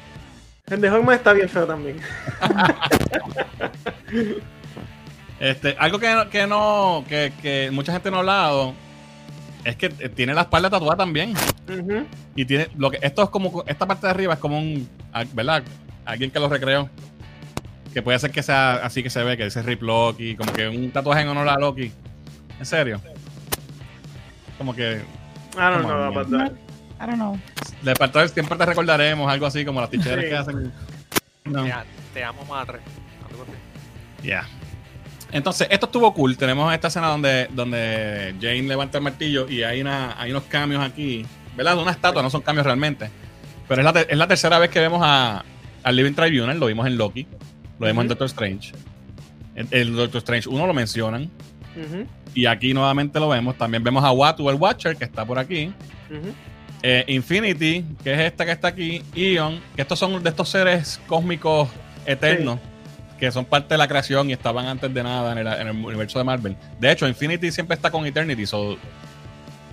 [0.67, 1.99] El de Hawkman está bien feo también.
[5.39, 8.73] este, algo que, que no, que, que mucha gente no ha hablado
[9.67, 11.33] es que tiene la espalda tatuada también.
[12.35, 14.87] Y tiene lo que esto es como esta parte de arriba es como un,
[15.33, 15.61] ¿verdad?
[16.05, 16.89] Alguien que lo recreó.
[17.93, 20.69] Que puede ser que sea así que se ve, que dice Rip Loki, como que
[20.69, 21.91] un tatuaje en honor a Loki.
[22.57, 23.01] ¿En serio?
[24.57, 25.01] Como que
[25.55, 26.51] I don't know about that.
[27.01, 27.37] I don't know.
[27.81, 30.71] De parte siempre te recordaremos algo así como las ticheras que hacen.
[31.43, 31.65] No.
[32.13, 32.79] te amo madre.
[34.23, 34.47] Ya.
[35.31, 36.37] Entonces, esto estuvo cool.
[36.37, 40.83] Tenemos esta escena donde, donde Jane levanta el martillo y hay, una, hay unos cambios
[40.83, 41.77] aquí, ¿verdad?
[41.77, 43.09] Una estatua, no son cambios realmente.
[43.67, 45.43] Pero es la, es la tercera vez que vemos a,
[45.83, 47.27] al Living Tribunal, lo vimos en Loki,
[47.79, 48.71] lo vimos en Doctor Strange.
[49.71, 51.29] El, Doctor Strange 1 lo mencionan.
[52.33, 53.57] Y aquí nuevamente lo vemos.
[53.57, 55.71] También vemos a Watu, el Watcher, que está por aquí.
[56.83, 59.03] Eh, Infinity, que es esta que está aquí.
[59.13, 61.69] Ion, que estos son de estos seres cósmicos
[62.05, 62.59] eternos
[63.17, 66.25] que son parte de la creación y estaban antes de nada en el, universo de
[66.25, 66.55] Marvel.
[66.79, 68.77] De hecho, Infinity siempre está con Eternity, so,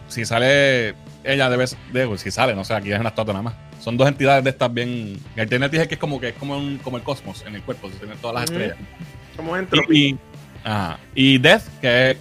[0.09, 3.55] si sale ella debe, debe si sale, no sé, aquí es una estatua nada más.
[3.81, 5.19] Son dos entidades de estas bien.
[5.37, 7.91] Eternity es que es como que es como, un, como el cosmos en el cuerpo,
[7.91, 8.77] se tiene todas las estrellas.
[9.37, 9.57] Como
[9.91, 10.17] y,
[11.15, 12.17] y, Death, que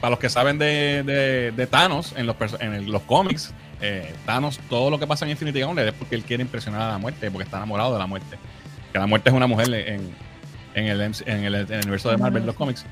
[0.00, 4.90] para los que saben de, de, Thanos en los, en los cómics, eh, Thanos, todo
[4.90, 7.44] lo que pasa en Infinity Gauntlet es porque él quiere impresionar a la muerte, porque
[7.44, 8.38] está enamorado de la muerte.
[8.92, 10.14] Que la muerte es una mujer en,
[10.74, 12.84] en el, en el, universo de Marvel, los cómics.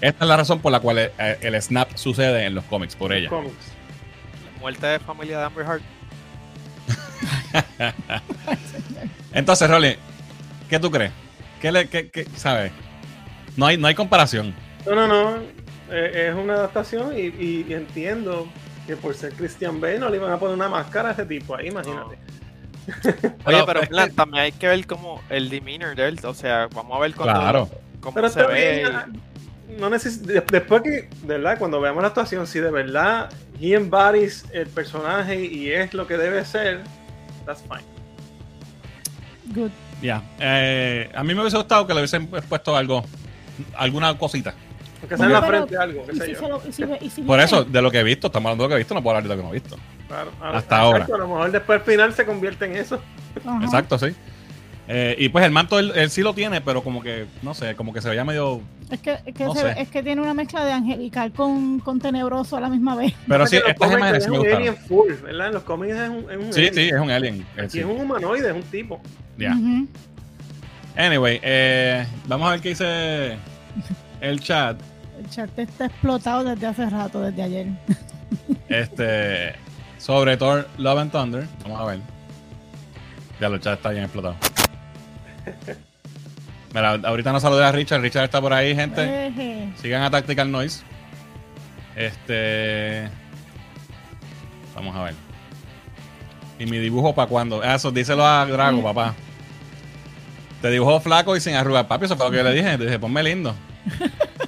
[0.00, 3.30] Esta es la razón por la cual el, snap sucede en los cómics, por ella.
[3.30, 5.82] La muerte de familia de Amber Heart.
[9.32, 9.96] Entonces, Rolly,
[10.68, 11.12] ¿qué tú crees?
[11.60, 12.72] ¿Qué le, qué, sabes?
[13.56, 14.54] No hay, no hay comparación.
[14.84, 15.42] No, no, no.
[15.90, 18.48] Eh, es una adaptación y, entiendo
[18.86, 21.56] que por ser Christian Bale no le iban a poner una máscara a ese tipo
[21.56, 22.18] ahí, imagínate.
[23.44, 26.20] Oye, pero plan, también hay que ver como el demeanor de él.
[26.24, 27.68] O sea, vamos a ver claro.
[28.00, 28.84] cómo se ve.
[29.78, 34.68] No después que, de verdad, cuando veamos la actuación, si de verdad he embodies el
[34.68, 36.82] personaje y es lo que debe ser,
[37.44, 37.84] that's fine.
[39.46, 39.70] Good.
[40.02, 40.22] Ya.
[40.38, 43.04] Eh, a mí me hubiese gustado que le hubiesen puesto algo,
[43.76, 44.54] alguna cosita.
[45.06, 46.04] Porque sea en la frente algo.
[47.26, 49.02] Por eso, de lo que he visto, estamos hablando de lo que he visto, no
[49.02, 49.76] puedo hablar de lo que no he visto.
[50.40, 51.04] Hasta ahora.
[51.04, 53.00] A lo mejor después al final se convierte en eso.
[53.62, 54.14] Exacto, sí.
[54.88, 57.92] Eh, y pues el manto él, sí lo tiene, pero como que, no sé, como
[57.92, 58.60] que se veía medio.
[58.88, 62.60] Es que, es que, es que tiene una mezcla de angelical con, con, tenebroso a
[62.60, 63.12] la la vez.
[63.26, 65.48] Pero sí, estas imágenes es un alien full, ¿verdad?
[65.48, 67.44] En los cómics es un, es un Sí, sí, es un alien.
[67.56, 69.00] y es un humanoide, es un tipo.
[69.36, 69.56] Ya.
[70.96, 73.36] Anyway, eh, vamos a ver qué dice
[74.20, 74.80] el chat.
[75.18, 77.66] El chat está explotado desde hace rato, desde ayer.
[78.68, 79.54] Este.
[79.98, 81.46] Sobre Thor Love and Thunder.
[81.62, 82.00] Vamos a ver.
[83.40, 84.36] Ya lo chat está bien explotado.
[86.74, 88.00] Mira, ahorita no saludé a Richard.
[88.00, 89.72] Richard está por ahí, gente.
[89.80, 90.82] Sigan a Tactical Noise.
[91.94, 93.08] Este.
[94.74, 95.14] Vamos a ver.
[96.58, 97.62] ¿Y mi dibujo para cuándo?
[97.62, 99.14] Eso, díselo a Drago, papá.
[100.60, 101.86] Te dibujó flaco y sin arrugar.
[101.86, 102.76] Papi, eso fue lo que yo le dije.
[102.76, 103.54] Te dije, ponme lindo.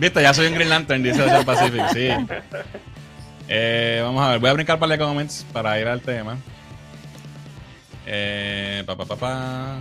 [0.00, 2.08] Viste, ya soy un Green Lantern, dice Ocean Pacific, sí.
[3.48, 6.38] Eh, vamos a ver, voy a brincar para de comments para ir al tema.
[8.06, 9.76] Eh, pa, pa, pa, pa.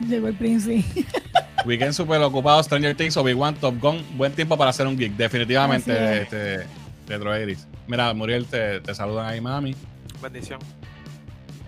[0.00, 0.84] Llegó el príncipe.
[1.64, 4.04] Weekend super ocupado, Stranger Things, Obi-Wan, Top Gun.
[4.16, 6.66] Buen tiempo para hacer un geek, definitivamente, este,
[7.06, 7.68] Retro Iris.
[7.86, 9.76] Mira, Muriel, te, te saludan ahí, mami.
[10.20, 10.58] Bendición.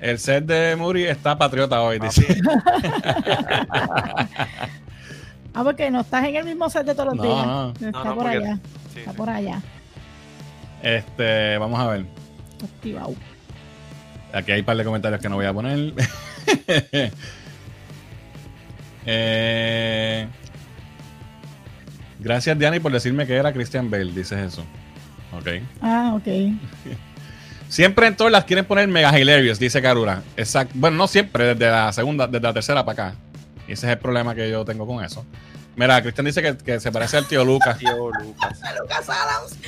[0.01, 2.27] El set de Muri está patriota hoy, dice.
[5.55, 7.47] ah, porque no estás en el mismo set de todos los días.
[7.47, 7.73] No.
[7.81, 8.59] Está por allá.
[8.95, 9.63] está por allá.
[10.83, 12.07] Este, vamos a ver.
[12.63, 13.15] Activado.
[14.33, 15.95] Aquí hay un par de comentarios que no voy a poner.
[19.07, 20.27] eh,
[22.19, 24.65] gracias, Diani, por decirme que era Christian Bale, dices eso.
[25.33, 25.49] Ok.
[25.81, 26.27] Ah, ok.
[27.69, 30.23] siempre en todas las quieren poner mega hilarious, dice Karura.
[30.37, 30.75] Exacto.
[30.77, 33.17] Bueno, no siempre, desde la segunda, desde la tercera para acá.
[33.67, 35.25] Y ese es el problema que yo tengo con eso.
[35.77, 37.79] Mira, Christian dice que, que se parece al tío Lucas.
[37.79, 38.61] tío Lucas.
[38.81, 39.59] Lucas Adams.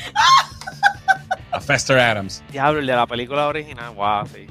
[1.51, 2.43] A Fester Adams.
[2.51, 3.95] Diablo, el de la película original.
[3.95, 4.47] Wow, sí.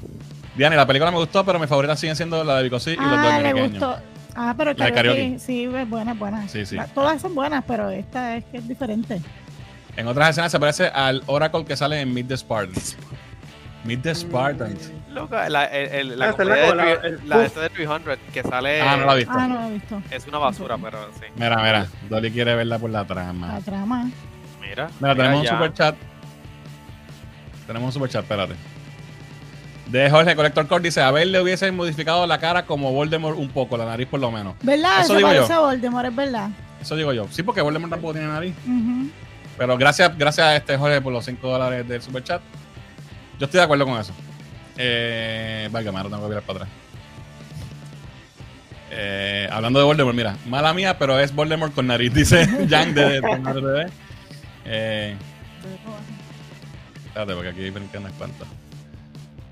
[0.56, 3.04] Diane, la película me gustó, pero mis favoritas siguen siendo la de Bicosí y los
[3.04, 3.96] ah, le gustó.
[4.34, 6.48] Ah, pero la karaoke, sí, es buena, buena.
[6.48, 6.76] Sí, sí.
[6.94, 9.20] Todas son buenas, pero esta es que es diferente.
[9.96, 12.96] En otras escenas se parece al Oracle que sale en Meet the Spartans.
[13.86, 14.90] Meet the Spartans.
[15.10, 16.44] Loca, la, el, la, ah, de,
[17.24, 18.82] la, de 300 que sale.
[18.82, 19.32] Ah, no la he visto.
[19.34, 20.02] Ah, no la he visto.
[20.10, 21.26] Es una basura, pero sí.
[21.36, 21.86] Mira, mira.
[22.10, 23.54] Dolly quiere verla por la trama.
[23.54, 24.10] La trama.
[24.60, 24.90] Mira.
[25.00, 25.96] Mira, tenemos un super chat.
[27.66, 28.54] Tenemos un super chat, espérate.
[29.86, 33.48] De Jorge Collector Core dice: A ver, le hubiese modificado la cara como Voldemort un
[33.48, 34.56] poco, la nariz por lo menos.
[34.62, 35.02] ¿Verdad?
[35.02, 35.46] Eso, digo yo.
[35.62, 36.50] Voldemort, es verdad.
[36.82, 37.26] Eso digo yo.
[37.30, 38.54] Sí, porque Voldemort tampoco tiene nariz.
[39.56, 42.42] Pero gracias, gracias a este Jorge por los 5 dólares del super chat.
[43.38, 44.12] Yo estoy de acuerdo con eso.
[44.78, 46.70] Eh, valga, me tengo que mirar para atrás.
[48.90, 53.20] Eh, hablando de Voldemort, mira, mala mía, pero es Voldemort con nariz, dice Jan de,
[53.20, 53.90] de,
[54.64, 55.16] eh,
[57.06, 58.48] Espérate, porque aquí hay unas cuantas.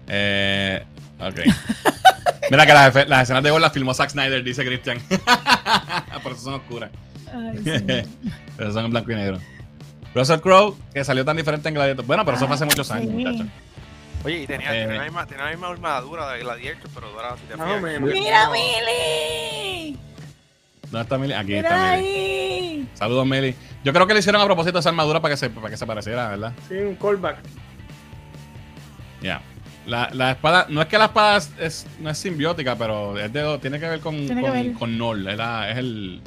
[0.08, 0.84] Eh,
[1.18, 1.40] ok.
[2.50, 4.98] Mira que las, las escenas de gol las filmó Zack Snyder, dice Christian.
[6.22, 6.90] Por eso son oscuras.
[8.56, 9.38] pero son en blanco y negro.
[10.14, 12.04] Russell Crowe, que salió tan diferente en Gladiator.
[12.04, 13.46] Bueno, pero eso fue hace muchos años, muchachos.
[14.24, 17.37] Oye, y tenía, eh, tenía, la misma, tenía, la misma, armadura de Gladiator, pero dorada
[17.37, 17.66] si te no,
[18.00, 19.98] ¡Mira, Mili!
[20.84, 21.32] ¿Dónde está Mili?
[21.34, 22.88] Aquí está Mili.
[22.94, 23.54] Saludos, Mili.
[23.84, 25.87] Yo creo que le hicieron a propósito esa armadura para que se, para que se
[25.87, 26.54] pareciera, ¿verdad?
[26.68, 27.37] Sí, un callback.
[29.20, 29.42] Ya.
[29.87, 33.58] La, la, espada, no es que la espada es, no es simbiótica, pero es de,
[33.58, 34.72] tiene que ver con, con, ver.
[34.72, 35.26] con Nol.
[35.26, 36.22] Es, es el.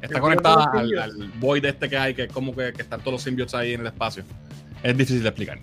[0.00, 3.14] Está conectada al, al, void este que hay, que es como que, que están todos
[3.14, 4.22] los simbiotes ahí en el espacio.
[4.82, 5.58] Es difícil de explicar.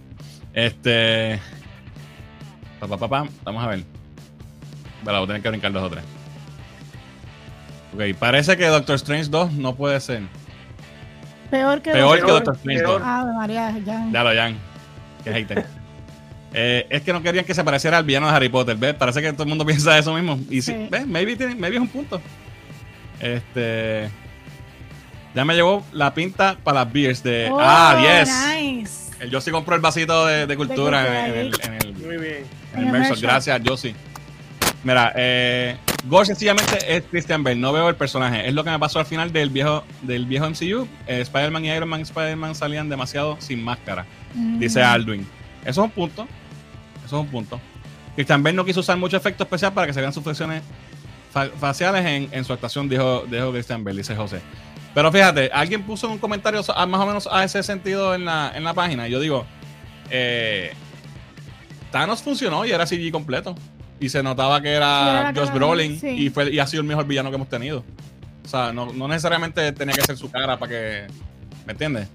[0.53, 1.39] Este.
[2.79, 3.83] Pa, pa, pa, Vamos a ver.
[5.03, 6.03] Vale, voy a tener que brincar dos o tres.
[7.93, 10.23] Ok, parece que Doctor Strange 2 no puede ser.
[11.49, 13.01] Peor que, Peor que Doctor Strange 2.
[13.03, 14.11] Ah, María, Jan.
[14.11, 14.57] Dalo, Jan.
[15.23, 15.65] Que hater.
[16.53, 18.95] eh, es que no querían que se pareciera al villano de Harry Potter, ¿ves?
[18.95, 20.39] Parece que todo el mundo piensa eso mismo.
[20.49, 21.07] Y sí, ¿ves?
[21.07, 22.21] Maybe, tiene, maybe es un punto.
[23.19, 24.09] Este.
[25.33, 27.49] Ya me llevó la pinta para las beers de.
[27.51, 28.29] Oh, ah, yes.
[28.55, 29.06] Nice.
[29.19, 32.45] El Josie compró el vasito de, cultura, en, el, Muy bien.
[32.75, 33.95] En el Gracias, Josie.
[34.83, 35.75] Mira, eh,
[36.05, 38.47] Gore sencillamente es Christian Bale, no veo el personaje.
[38.47, 40.87] Es lo que me pasó al final del viejo, del viejo MCU.
[41.07, 44.59] Eh, Spider-Man y Iron Man y Spider-Man salían demasiado sin máscara, mm.
[44.59, 45.27] dice Alduin.
[45.61, 46.27] Eso es un punto.
[47.05, 47.59] Eso es un punto.
[48.15, 50.61] Christian Bale no quiso usar mucho efecto especial para que se vean sus flexiones
[51.59, 54.41] faciales en, en, su actuación, dijo, dijo Christian Bale, dice José.
[54.93, 58.63] Pero fíjate, alguien puso un comentario más o menos a ese sentido en la, en
[58.63, 59.07] la página.
[59.07, 59.45] Yo digo,
[60.09, 60.73] eh,
[61.91, 63.55] Thanos funcionó y era CG completo.
[63.99, 67.29] Y se notaba que era, Josh Brolin y, fue, y ha sido el mejor villano
[67.29, 67.83] que hemos tenido.
[68.45, 71.07] O sea, no, no necesariamente tenía que ser su cara para que.
[71.65, 72.07] ¿Me entiendes?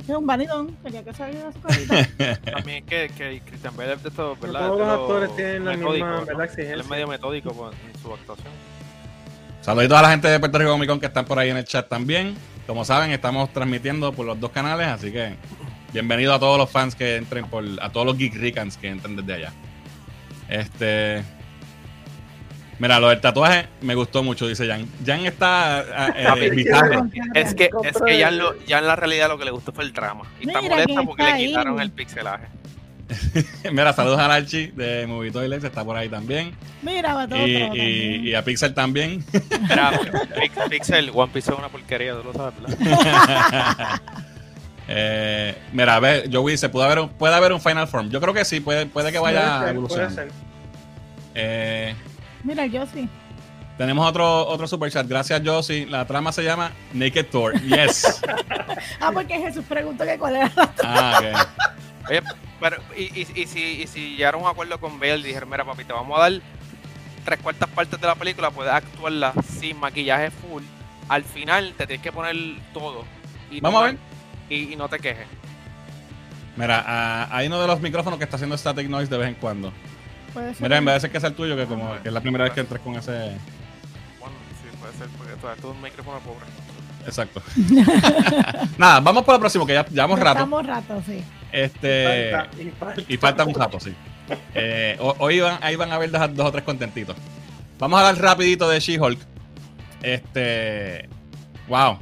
[0.00, 2.08] Es un vanidón, quería que saliera su carita.
[2.52, 4.68] También que, que Christian Bale es de todo, ¿verdad?
[4.68, 6.58] Todos los actores tienen la misma ¿verdad?
[6.58, 8.52] Él es medio metódico en su actuación.
[9.62, 11.64] Saludos a la gente de Puerto Rico Comic Con que están por ahí en el
[11.64, 12.36] chat también.
[12.66, 15.36] Como saben, estamos transmitiendo por los dos canales, así que
[15.92, 17.64] bienvenido a todos los fans que entren por.
[17.80, 19.52] a todos los Geek Ricans que entren desde allá.
[20.48, 21.22] Este.
[22.80, 24.88] Mira, lo del tatuaje me gustó mucho, dice Jan.
[25.06, 25.84] Jan está
[26.16, 26.64] eh,
[27.34, 30.24] Es que, es que ya, en la realidad lo que le gustó fue el drama.
[30.40, 32.48] Y está molesta porque le quitaron el pixelaje.
[33.72, 36.54] Mira, saludos a Archie de Movie Toilets, está por ahí también.
[36.82, 39.24] Mira, va todo y, y, y, a Pixel también.
[39.60, 39.98] Mira,
[40.70, 44.00] Pixel, One Piece es una porquería, tú lo sabes, ¿verdad?
[44.88, 48.10] eh, mira, a ver, yo se puede haber, puede haber un Final Form.
[48.10, 50.28] Yo creo que sí, puede, puede que vaya a evolucionar.
[51.34, 51.94] Eh,
[52.44, 53.08] mira, yo sí.
[53.78, 55.08] Tenemos otro, otro super chat.
[55.08, 55.86] Gracias, Josie.
[55.86, 57.58] La trama se llama Naked Tour.
[57.62, 58.22] Yes.
[59.00, 61.10] ah, porque Jesús preguntó que cuál era la trama.
[61.10, 61.72] Ah, ok.
[62.08, 62.22] Oye,
[62.60, 65.48] pero, y, y, y, si, y si llegaron a un acuerdo con Bale y dijeron,
[65.50, 66.40] mira, papi, te vamos a dar
[67.24, 70.62] tres cuartas partes de la película, puedes actuarla sin maquillaje full.
[71.08, 72.36] Al final te tienes que poner
[72.72, 73.04] todo.
[73.50, 73.98] Y vamos a ver.
[74.48, 75.26] Y, no te quejes.
[76.56, 79.34] Mira, uh, hay uno de los micrófonos que está haciendo static noise de vez en
[79.34, 79.72] cuando.
[80.60, 82.44] Mira, en vez de ser que es el tuyo, que como que es la primera
[82.44, 83.32] vez que entres con ese
[85.18, 86.46] porque todo, un micrófono pobre.
[87.06, 87.42] Exacto.
[88.78, 90.34] Nada, vamos por el próximo, que ya llevamos rato.
[90.34, 91.22] Llevamos rato, sí.
[91.52, 92.32] Este,
[93.08, 93.94] y, falta, un rato, sí.
[94.54, 97.16] Eh, hoy van, ahí van a ver dos, o tres contentitos.
[97.78, 99.18] Vamos a hablar rapidito de She-Hulk.
[100.02, 101.08] Este.
[101.68, 101.98] Wow.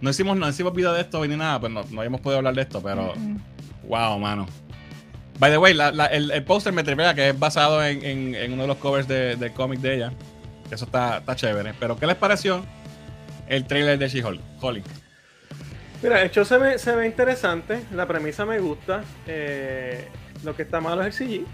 [0.00, 2.54] No hicimos, no hicimos video de esto ni nada, pues no, no habíamos podido hablar
[2.54, 3.12] de esto, pero.
[3.86, 4.46] Wow, mano.
[5.38, 5.76] By the way,
[6.10, 9.38] el, el póster me tripea que es basado en, en, uno de los covers del
[9.38, 10.12] de cómic de ella.
[10.70, 11.74] Eso está, está chévere.
[11.78, 12.64] Pero, ¿qué les pareció
[13.48, 14.40] el trailer de She-Hulk?
[14.60, 14.82] Holly.
[16.02, 17.84] Mira, el show se ve, se ve interesante.
[17.92, 19.02] La premisa me gusta.
[19.26, 20.08] Eh,
[20.44, 21.44] lo que está malo es el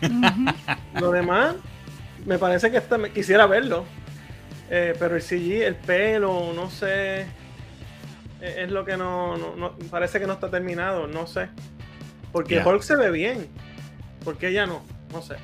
[0.00, 1.00] CG.
[1.00, 1.56] lo demás,
[2.24, 3.84] me parece que está, quisiera verlo.
[4.70, 7.22] Eh, pero el CG, el pelo, no sé.
[8.40, 11.48] E, es lo que no, no, Parece que no está terminado, no sé.
[12.30, 13.48] Porque Hulk se ve bien.
[14.24, 14.82] Porque ella no,
[15.12, 15.36] no sé.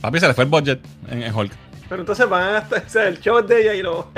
[0.00, 1.52] Papi, se le fue el budget en Hulk.
[1.88, 4.12] Pero entonces van a o sea, el show de ella y lo.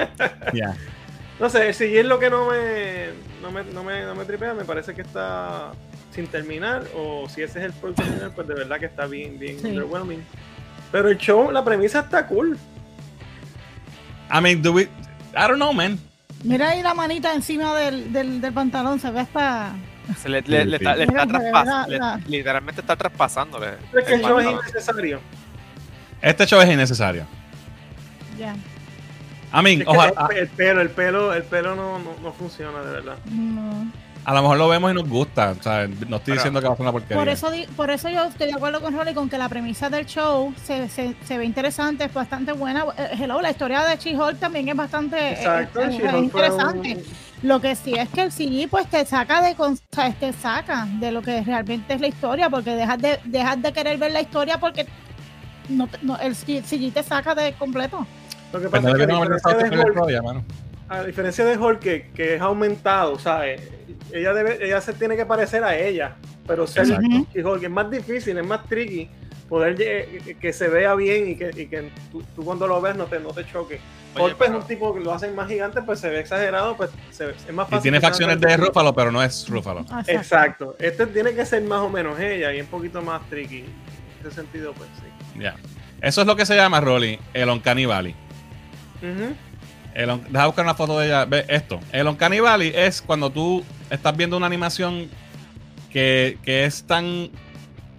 [0.52, 0.76] Ya.
[1.40, 4.54] No sé, si es lo que no me, no me, no me, no me tripea,
[4.54, 5.72] me parece que está
[6.12, 6.84] sin terminar.
[6.96, 10.24] O si ese es el producto final, pues de verdad que está bien, bien underwhelming.
[10.90, 12.58] Pero el show, la premisa está cool.
[14.32, 14.82] I mean, do we.
[14.82, 15.98] I don't know, man.
[16.42, 19.74] Mira ahí la manita encima del, del, del pantalón, se ve hasta.
[20.20, 22.18] Se le, le, está, le está traspasando.
[22.26, 23.74] Literalmente está traspasándole.
[23.96, 25.20] Es que el show es innecesario.
[26.22, 27.26] Este show es innecesario.
[28.38, 28.56] Ya.
[29.52, 30.28] I mean, ojalá.
[30.34, 33.16] El, pelo, el pelo, el pelo no, no, funciona, de verdad.
[34.24, 35.54] A lo mejor lo vemos y nos gusta.
[35.58, 37.16] O sea, no estoy diciendo que va a ser una porquería.
[37.16, 40.04] Por eso, por eso yo estoy de acuerdo con Rolly con que la premisa del
[40.04, 42.84] show se, se, se ve interesante, es bastante buena.
[42.98, 47.02] Eh, hello, la historia de She-Hulk también es bastante eh, Exacto, es, interesante.
[47.42, 49.56] Lo que sí es que el CG pues te saca de
[50.20, 53.96] te saca de lo que realmente es la historia, porque dejas de, dejas de querer
[53.96, 54.86] ver la historia porque
[55.70, 58.06] no, no, el CG te saca de completo.
[58.52, 60.20] Lo que pasa es que
[60.88, 63.60] a diferencia de Hulk, que, que, es aumentado, ¿sabes?
[64.12, 68.38] Ella, debe, ella se tiene que parecer a ella, pero ser Hulk es más difícil,
[68.38, 69.10] es más tricky
[69.48, 69.76] poder
[70.40, 73.30] que se vea bien y que, y que tú, cuando lo ves no te, no
[73.30, 73.80] te choque.
[74.18, 77.52] Hulk es un tipo que lo hacen más gigante, pues se ve exagerado, pues es
[77.52, 77.78] más fácil.
[77.78, 79.84] Y tiene facciones de Rúfalo, pero no es Rúfalo.
[80.06, 80.76] Exacto.
[80.78, 83.58] Este tiene que ser más o menos ella y un poquito más tricky.
[83.58, 85.40] En ese sentido, pues sí.
[85.40, 85.54] Ya.
[86.00, 88.14] Eso es lo que se llama, Rolly, el Uncanny Valley.
[89.00, 91.24] Deja buscar una foto de ella.
[91.24, 91.80] Ve esto.
[91.92, 95.08] El Uncanny Valley es cuando tú estás viendo una animación
[95.90, 97.30] que, es tan.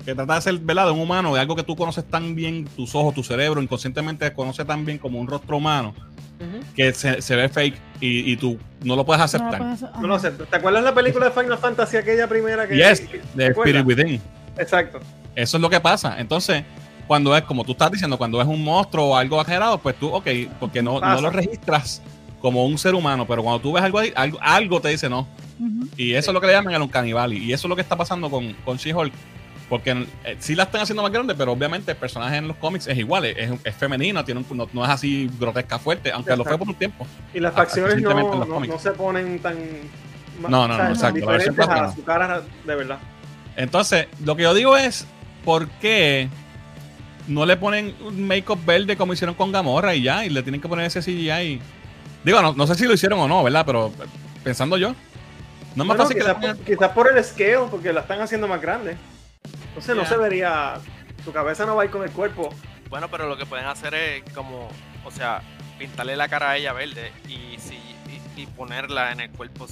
[0.05, 2.95] que trata de ser velado un humano, de algo que tú conoces tan bien, tus
[2.95, 5.93] ojos, tu cerebro, inconscientemente conoce tan bien como un rostro humano,
[6.75, 9.59] que se, ve fake y, tú no lo puedes aceptar.
[9.99, 10.45] No lo, acepto.
[10.45, 12.75] ¿Te acuerdas la película de Final Fantasy, aquella primera que.
[12.75, 14.21] Yes, de Spirit Within.
[14.57, 14.99] Exacto.
[15.35, 16.19] Eso es lo que pasa.
[16.19, 16.63] Entonces
[17.09, 20.09] cuando es, como tú estás diciendo, cuando es un monstruo o algo exagerado, pues tú,
[20.09, 20.27] ok,
[20.59, 22.03] porque no, no lo registras
[22.39, 25.27] como un ser humano, pero cuando tú ves algo ahí, algo, algo te dice no.
[25.97, 27.95] Y eso es lo que le llaman el un Y eso es lo que está
[27.95, 29.11] pasando con, con She-Hulk.
[29.67, 32.85] Porque eh, sí la están haciendo más grande, pero obviamente el personaje en los cómics
[32.85, 36.59] es igual, es, es femenino, tiene no, no, es así grotesca fuerte, aunque lo fue
[36.59, 37.07] por un tiempo.
[37.33, 39.57] Y las facciones no, no, se ponen tan.
[40.47, 41.21] No, no, no, exacto.
[41.21, 42.99] Diferentes a su cara de verdad.
[43.55, 45.07] Entonces, lo que yo digo es,
[45.43, 46.29] ¿por qué
[47.29, 50.59] no le ponen un make-up verde como hicieron con Gamorra y ya, y le tienen
[50.59, 51.61] que poner ese CGI.
[52.23, 53.65] Digo, no, no sé si lo hicieron o no, ¿verdad?
[53.65, 53.93] Pero
[54.43, 54.93] pensando yo.
[55.75, 56.17] No es más fácil
[56.65, 58.97] quizás por, el scale, porque la están haciendo más grande.
[59.69, 60.75] Entonces no se vería.
[61.23, 62.49] Su cabeza no va a ir con el cuerpo.
[62.89, 64.67] Bueno, pero lo que pueden hacer es como.
[65.05, 65.41] O sea,
[65.77, 67.77] pintarle la cara a ella verde y si
[68.39, 69.67] y ponerla en el cuerpo.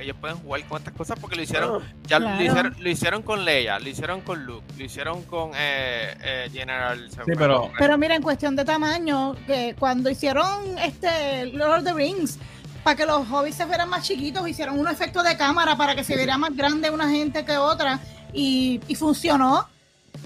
[0.00, 3.88] ellos pueden jugar con estas cosas porque lo hicieron, ya lo, hicieron, con Leia, lo
[3.88, 7.08] hicieron con Luke, lo hicieron con eh, eh, General.
[7.26, 7.70] pero...
[7.78, 12.38] pero mira, en cuestión de tamaño, que cuando hicieron este Lord of the Rings,
[12.84, 16.04] para que los hobbits se fueran más chiquitos, hicieron un efecto de cámara para que
[16.04, 18.00] se viera más grande una gente que otra
[18.32, 19.68] y, y funcionó.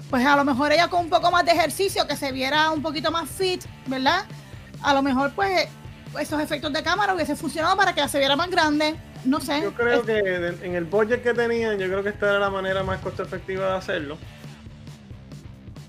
[0.09, 2.81] Pues a lo mejor ella con un poco más de ejercicio, que se viera un
[2.81, 4.25] poquito más fit, ¿verdad?
[4.81, 5.67] A lo mejor pues
[6.19, 8.95] esos efectos de cámara hubiese funcionado para que se viera más grande.
[9.25, 9.61] No sé.
[9.61, 10.17] Yo creo que
[10.61, 13.71] en el budget que tenían, yo creo que esta era la manera más costo efectiva
[13.71, 14.17] de hacerlo.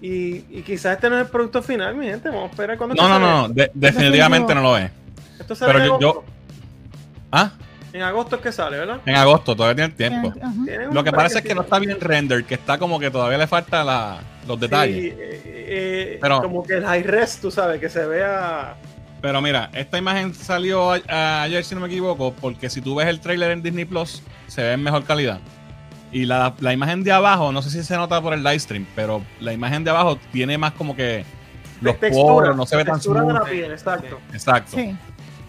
[0.00, 2.28] Y, y, quizás este no es el producto final, mi gente.
[2.28, 2.94] Vamos a esperar cuando.
[2.94, 4.90] No, no, no, definitivamente no lo es.
[5.40, 6.24] Esto sale Pero en yo,
[7.32, 7.52] ¿Ah?
[7.92, 9.00] En agosto es que sale, ¿verdad?
[9.06, 10.32] En agosto, todavía tiene tiempo.
[10.92, 13.46] Lo que parece es que no está bien rendered, que está como que todavía le
[13.46, 14.96] falta la, los detalles.
[14.96, 18.76] Sí, eh, eh, Pero- como que el high res, tú sabes, que se vea.
[19.20, 22.94] Pero mira, esta imagen salió a- a- ayer, si no me equivoco, porque si tú
[22.94, 25.40] ves el trailer en Disney Plus, se ve en mejor calidad.
[26.12, 28.86] Y la, la imagen de abajo, no sé si se nota por el live stream,
[28.94, 31.24] pero la imagen de abajo tiene más como que
[31.80, 34.18] los poros, no se ve tan textura de la piel, exacto.
[34.32, 34.76] Exacto.
[34.76, 34.96] Sí.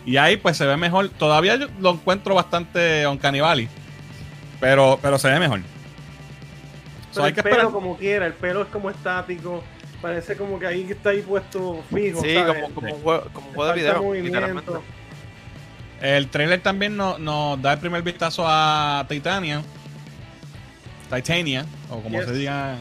[0.05, 1.09] Y ahí pues se ve mejor.
[1.09, 3.69] Todavía yo lo encuentro bastante on Valley,
[4.59, 5.61] pero, pero se ve mejor.
[7.11, 7.71] So, hay el que pelo esperar.
[7.73, 9.63] como quiera, el pelo es como estático.
[10.01, 12.21] Parece como que ahí está ahí puesto fijo.
[12.21, 12.63] Sí, ¿sabes?
[12.63, 14.39] como, como, un juego, como un juego de Falta video, movimiento.
[14.39, 14.71] literalmente.
[16.01, 19.61] El trailer también nos, nos da el primer vistazo a Titania.
[21.13, 22.27] Titania, o como Yes.
[22.29, 22.75] se diga.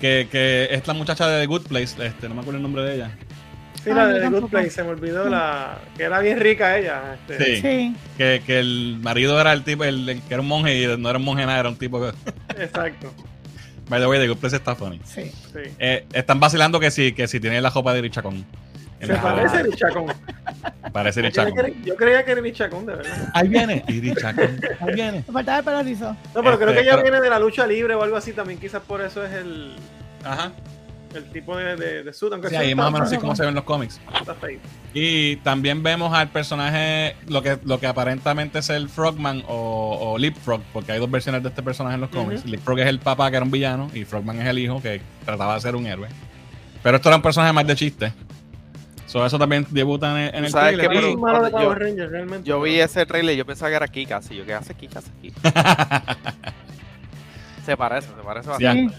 [0.00, 2.82] Que, que es la muchacha de The Good Place, este, no me acuerdo el nombre
[2.84, 3.10] de ella.
[3.84, 4.50] Sí, Ah, la yo de The Good.
[4.50, 5.78] Place, se me olvidó la.
[5.96, 7.18] que era bien rica ella.
[7.28, 7.60] Este, Sí.
[7.60, 7.96] Sí.
[8.16, 11.10] Que, que el marido era el tipo, el, el que era un monje y no
[11.10, 12.12] era un monje nada, era un tipo que.
[12.62, 13.12] Exacto.
[13.90, 15.00] By the way, The Good Place está funny.
[15.04, 15.30] Sí.
[15.52, 15.58] Sí.
[15.78, 18.46] Eh, están vacilando que si, que si tiene la jopa de Richacón.
[19.00, 20.06] Se parece Richacón.
[20.92, 21.84] Parece Yo creía Richacón.
[21.84, 23.30] Yo creía que era Richacón, de verdad.
[23.32, 23.82] Ahí viene.
[23.88, 24.60] Y Richacón.
[24.80, 25.24] Ahí viene.
[25.26, 26.16] Me faltaba el pelo rizo.
[26.34, 28.32] No, pero creo Este, que ella pero- viene de la lucha libre o algo así
[28.32, 28.58] también.
[28.60, 29.74] Quizás por eso es el,
[30.24, 30.52] Ajá.
[31.14, 32.32] El tipo de, de, de suit.
[32.32, 34.00] Aunque Sí, ahí más o menos así como se ven los cómics.
[34.94, 40.18] Y también vemos al personaje, lo que, lo que aparentemente es el Frogman o, o
[40.18, 42.40] Leapfrog, porque hay dos versiones de este personaje en los cómics.
[42.42, 42.50] Ujú.
[42.50, 45.54] Leapfrog es el papá que era un villano y Frogman es el hijo que trataba
[45.54, 46.08] de ser un héroe.
[46.82, 48.12] Pero esto era un personaje más de chiste.
[49.06, 50.88] So, eso también debuta en, en el ¿Sabes trailer.
[50.88, 51.10] qué?
[51.10, 52.48] Es Pero de yo- Rangers, realmente.
[52.48, 54.30] Yo vi ese trailer y yo pensaba que era Kikas.
[54.30, 55.32] Y yo, ¿qué hace Kikas aquí?
[57.66, 58.96] se parece, se parece Sí, bastante.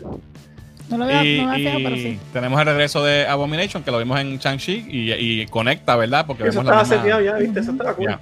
[0.89, 2.19] No lo veo, Y, no fijado, pero y sí.
[2.33, 6.25] tenemos el regreso de Abomination, que lo vimos en Shang-Chi, y, y conecta, ¿verdad?
[6.25, 7.59] Porque Eso vemos la estaba misma- seteado ya, ¿viste?
[7.61, 8.17] Eso estaba cool.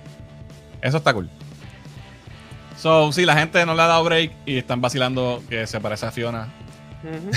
[0.81, 1.29] Eso está cool.
[2.77, 6.05] So, sí, la gente no le ha dado break y están vacilando que se parece
[6.05, 6.47] a Fiona.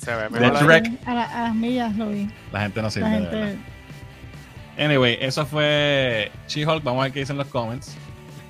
[0.00, 0.56] Se ve De mejor.
[0.56, 0.62] ahí.
[0.82, 1.06] Shrek.
[1.08, 2.28] A, la- a las millas lo vi.
[2.52, 3.10] La gente no sirve.
[3.10, 3.46] La de verdad.
[3.48, 4.84] gente.
[4.84, 6.84] Anyway, eso fue She-Hulk.
[6.84, 7.96] Vamos a ver qué dicen los comments.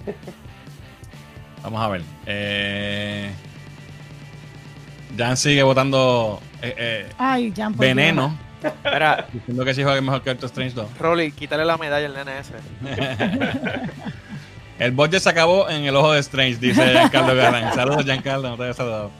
[1.63, 2.03] Vamos a ver.
[2.27, 3.31] Eh,
[5.17, 8.37] Jan sigue votando eh, eh, Ay, Jan, por veneno,
[8.85, 10.99] Mira, diciendo que She-Hulk es mejor que Doctor Strange 2.
[10.99, 12.55] Rolly, quítale la medalla al nene ese.
[14.79, 17.75] El budget se acabó en el ojo de Strange, dice Giancarlo Galán.
[17.75, 19.11] Saludos, Giancarlo, no te había saludado.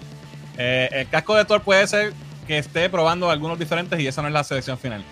[0.59, 2.13] Eh, el casco de Thor puede ser
[2.47, 5.03] que esté probando algunos diferentes y esa no es la selección final.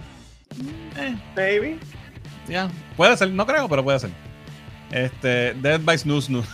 [0.99, 1.78] Eh, Maybe.
[2.47, 4.11] ya, puede ser, no creo, pero puede ser.
[4.91, 6.49] Este, Dead by Snooze Snooze.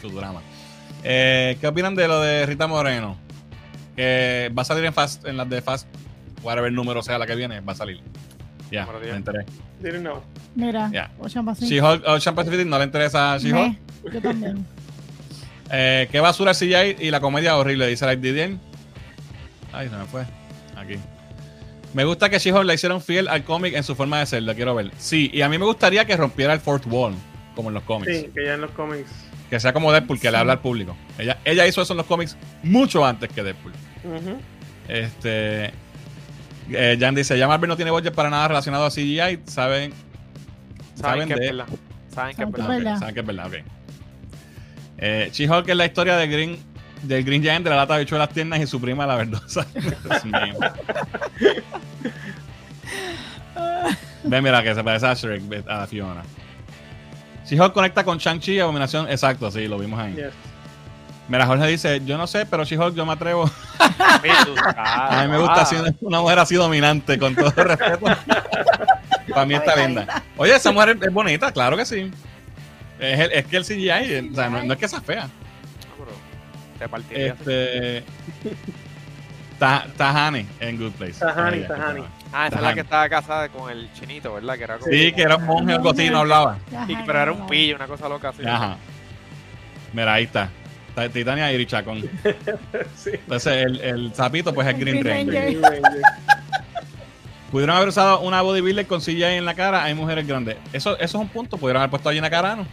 [0.00, 0.40] Su drama.
[1.04, 3.16] Eh, ¿Qué opinan de lo de Rita Moreno?
[3.96, 5.86] Que va a salir en Fast, en las de Fast,
[6.42, 8.00] whatever número sea la que viene, va a salir.
[8.70, 9.16] Ya, Número me 10.
[9.16, 9.44] enteré.
[9.80, 10.22] Didn't know.
[10.54, 11.10] Mira, Ya.
[11.18, 11.68] Ocean Pacific.
[11.70, 13.78] She-Hulk, Ocean Pacific no le interesa a She-Hulk.
[14.12, 14.66] Yo también.
[15.74, 18.56] Eh, qué basura el CGI y la comedia horrible, dice Light Didier.
[19.72, 20.22] Ay, se me fue.
[20.76, 20.96] Aquí.
[21.94, 24.54] Me gusta que She-Hulk la hicieron fiel al cómic en su forma de ser, la
[24.54, 24.90] quiero ver.
[24.98, 27.14] Sí, y a mí me gustaría que rompiera el fourth wall,
[27.56, 28.12] como en los cómics.
[28.14, 29.10] Sí, que ya en los cómics.
[29.52, 30.32] Que sea como Deadpool, que Sí.
[30.32, 30.96] le habla al público.
[31.18, 33.74] Ella, ella hizo eso en los cómics mucho antes que Deadpool.
[34.88, 35.66] Este.
[36.70, 39.40] eh, Jan dice: Ya Marvel no tiene budget para nada relacionado a CGI.
[39.44, 39.46] Saben.
[39.46, 39.92] Saben
[40.96, 41.66] Saben que es verdad.
[42.14, 42.56] Saben que es Saben que verdad.
[42.56, 42.98] es Ok, verdad.
[42.98, 43.54] saben que es verdad, ok.
[45.04, 46.56] Eh, She-Hulk es la historia de Green,
[47.02, 49.66] del Green Giant de la lata de bichuelas tiernas y su prima la verdosa.
[54.24, 56.22] Ven, mira, que se parece a Shrek, a Fiona.
[57.48, 59.08] She-Hulk conecta con Shang-Chi y Abominación.
[59.10, 60.14] Exacto, sí, lo vimos ahí.
[60.14, 60.32] Yes.
[61.28, 63.50] Mira, Jorge dice, yo no sé, pero She-Hulk yo me atrevo.
[63.78, 64.20] A
[65.24, 68.00] mí me gusta ah, así, una- mujer así dominante, con todo respeto.
[69.28, 70.22] Para mí está linda.
[70.36, 72.10] Oye, esa mujer es bonita, claro que sí.
[72.98, 75.28] Es, el- es que el CGI, o sea, no, no es que sea fea.
[75.98, 76.08] bro,
[76.78, 77.26] Te partiría.
[77.28, 78.04] Este.
[79.58, 81.18] Ta- Tahani en Good Place.
[81.20, 82.02] Tahani, Tahani.
[82.32, 84.56] Ah, esa es la que estaba casada con el chinito, ¿verdad?
[84.56, 86.58] Que era como, Sí, que era un monje o algo así, no hablaba.
[86.88, 88.42] y- pero era un pillo, una cosa loca así.
[88.46, 88.76] Ajá.
[89.92, 90.48] Mira, ahí está.
[90.94, 92.02] Ta- Titania y Richacón.
[92.96, 93.10] Sí.
[93.14, 95.62] Entonces, el, el sapito, pues es Green Green Ranger.
[97.50, 99.84] Pudieron haber usado una bodybuilder con CGI en la cara.
[99.84, 100.56] Hay mujeres grandes.
[100.72, 101.58] Eso, eso es un punto.
[101.58, 102.66] Pudieron haber puesto a Gina Carano.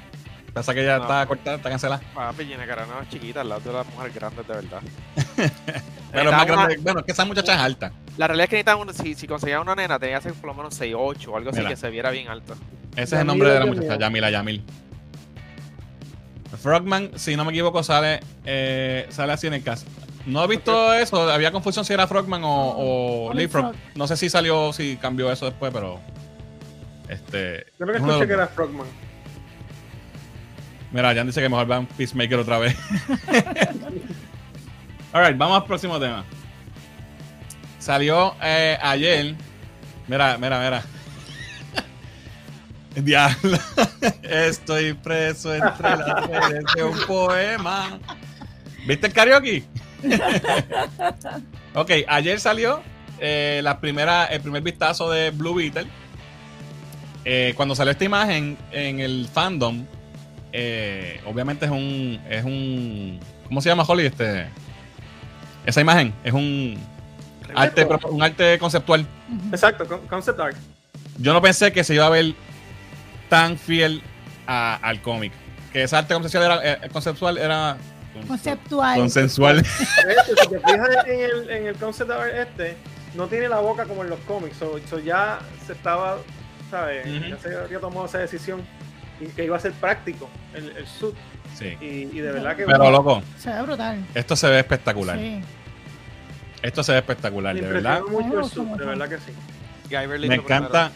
[0.54, 1.04] Pasa que ya No.
[1.04, 2.02] está cortada, está cancelada.
[2.14, 4.82] Papi, Gina Carano es chiquita al lado de las mujeres grandes, de verdad.
[5.36, 6.78] Pero es más Necesitaba una- grande.
[6.82, 7.92] Bueno, es que esa muchacha es alta.
[8.18, 10.48] La realidad es que necesitan una, si, si conseguían una nena, tenía que ser por
[10.48, 12.56] lo menos 6'8 o algo así que se viera bien alto.
[12.96, 13.80] Ese es el nombre de la Yamil.
[13.82, 14.64] muchacha, Yamila Yamil.
[16.62, 19.88] Frogman, si no me equivoco, sale, eh, sale así en el cast.
[20.26, 21.30] No he visto eso.
[21.32, 23.74] Había confusión si era Frogman o, o Leapfrog.
[23.96, 26.00] No sé si salió, si cambió eso después, pero.
[27.08, 27.68] Este.
[27.80, 28.88] Yo creo que escuché que era Frogman.
[30.92, 32.76] Mira, Jan dice que mejor vean Peacemaker otra vez.
[35.14, 36.24] Alright, vamos al próximo tema.
[37.78, 39.36] Salió eh, ayer.
[40.08, 40.84] Mira, mira, mira.
[42.96, 43.58] Diablo.
[44.24, 48.00] Estoy preso entre las redes de un poema.
[48.88, 49.64] ¿Viste el karaoke?
[51.76, 52.82] ok, ayer salió
[53.20, 55.88] eh, la primera, el primer vistazo de Blue Beetle.
[57.26, 59.86] Eh, cuando salió esta imagen en el fandom,
[60.52, 63.20] eh, obviamente es un, es un.
[63.48, 64.06] ¿Cómo se llama, Holly?
[64.06, 64.48] Este,
[65.66, 66.78] esa imagen es un
[67.56, 69.06] arte, un arte conceptual.
[69.52, 70.58] Exacto, concept art.
[71.18, 72.34] Yo no pensé que se iba a ver
[73.30, 74.02] tan fiel
[74.46, 75.34] al cómic.
[75.72, 77.78] Que esa arte conceptual era, conceptual era
[78.28, 79.00] Conceptual.
[79.00, 79.66] Consensual.
[79.66, 82.76] si te fijas en el, en el concept art este,
[83.16, 84.58] no tiene la boca como en los cómics.
[84.58, 86.18] So, ya se estaba,
[86.70, 87.06] ¿sabes?
[87.30, 88.62] Ya se había tomado esa decisión
[89.20, 91.16] y que iba a ser práctico el, el suit.
[91.56, 91.78] Sí.
[91.82, 92.66] Y, de verdad que.
[92.66, 93.22] Pero loco.
[93.38, 94.06] Se ve brutal.
[94.14, 95.18] Esto se ve espectacular.
[95.18, 95.42] Sí.
[96.62, 98.02] Esto se ve espectacular, de verdad.
[98.10, 99.32] mucho el suit, de verdad que sí.
[100.28, 100.92] Me encanta.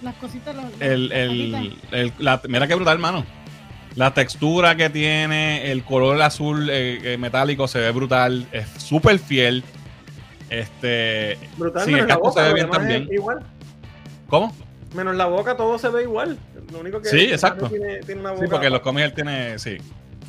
[0.00, 0.56] Las cositas.
[0.80, 3.24] el, el, el, la, mira qué brutal, hermano.
[3.94, 9.18] La textura que tiene, el color azul eh, eh, metálico se ve brutal, es súper
[9.18, 9.62] fiel.
[10.48, 13.08] Este, brutal, sí, el casco se ve bien también.
[13.12, 13.40] Igual.
[14.28, 14.54] ¿Cómo?
[14.94, 16.38] Menos la boca, todo se ve igual.
[16.70, 17.68] Lo único que sí, exacto.
[17.68, 19.78] Tiene, tiene una boca sí, porque los cómics él tiene, sí.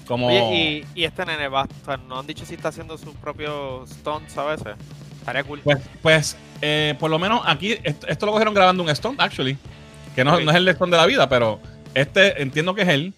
[0.07, 0.30] Como...
[0.32, 3.89] y, y, este nene va, o sea, no han dicho si está haciendo sus propios
[3.89, 4.76] stunts a veces.
[5.20, 5.61] Estaría cool.
[5.64, 9.57] Pues, pues eh, por lo menos aquí, esto, lo cogieron grabando un stunt, actually.
[10.16, 11.59] Que no, no es el stunt de la vida, pero
[11.93, 13.14] este entiendo que es él.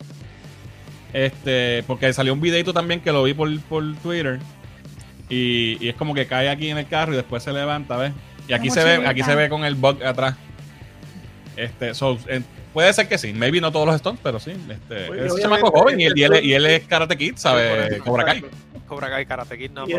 [1.14, 3.50] Este, porque salió un videito también que lo vi por,
[4.04, 4.40] Twitter.
[5.30, 8.14] Y, es como que cae aquí en el carro y después se levanta, ¿ves?
[8.48, 10.36] Y aquí se ve, aquí se ve con el bug atrás.
[11.56, 11.92] Este,
[12.74, 14.52] puede ser que sí, maybe no todos los stunts, pero sí.
[14.52, 18.00] Este, es un chamaco joven y él, y, él, es Karate Kid, ¿sabe?
[18.00, 18.46] Cobra Kai.
[18.88, 19.88] Cobra Kai, Karate Kid, no.
[19.88, 19.94] Y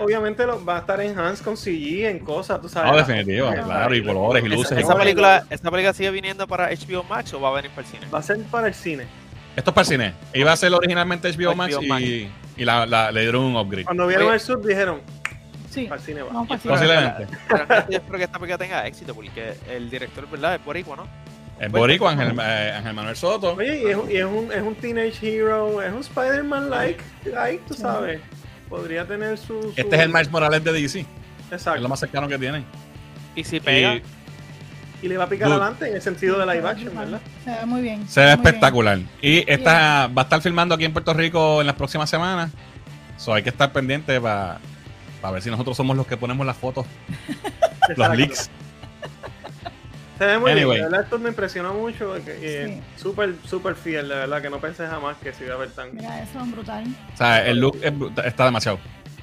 [0.00, 2.90] obviamente lo, va a estar en Hans con CG, en cosas, tú sabes.
[2.90, 4.78] No, definitivo, claro, y colores y luces.
[4.78, 7.92] ¿Esa, película, ¿Esta película sigue viniendo para HBO Max o va a venir para el
[7.92, 8.06] cine?
[8.12, 9.04] Va a ser para el cine.
[9.56, 10.14] Esto es para el cine.
[10.34, 13.84] Iba a ser originalmente HBO, Max, y, y la, le dieron un upgrade.
[13.84, 15.00] Cuando vieron el sub dijeron,
[15.70, 16.32] sí, para el cine va.
[16.32, 17.26] No, Posiblemente.
[17.88, 20.56] yo espero que esta película tenga éxito porque el director, ¿verdad?
[20.56, 21.08] Es boricua, ¿no?
[21.58, 23.54] Es boricua, Ángel, eh, Ángel, Manuel Soto.
[23.54, 27.02] Oye, y es, y es, un, es un teenage hero, es un Spider-Man-like,
[27.32, 28.20] like, tú sabes.
[28.68, 31.00] Podría tener su, Este es el Miles Morales de DC.
[31.50, 31.76] Exacto.
[31.76, 32.64] Es lo más cercano que tienen.
[33.34, 34.00] Y si pega
[35.02, 37.20] y le va a picar adelante en el sentido de live action, ¿verdad?
[37.44, 38.08] Se ve muy bien.
[38.08, 38.98] Se ve espectacular.
[39.22, 42.50] Y esta va a estar filmando aquí en Puerto Rico en las próximas semanas.
[43.16, 44.58] So hay que estar pendiente para
[45.30, 46.86] ver si nosotros somos los que ponemos las fotos,
[47.96, 48.50] los leaks.
[50.18, 52.16] Se ve muy bien, de verdad esto me impresionó mucho.
[52.18, 55.70] Y Súper, súper fiel, de verdad, que no pensé jamás que se iba a ver
[55.70, 55.94] tan.
[55.94, 56.84] Mira, eso es brutal.
[57.14, 57.78] O sea, el look
[58.24, 58.78] está demasiado.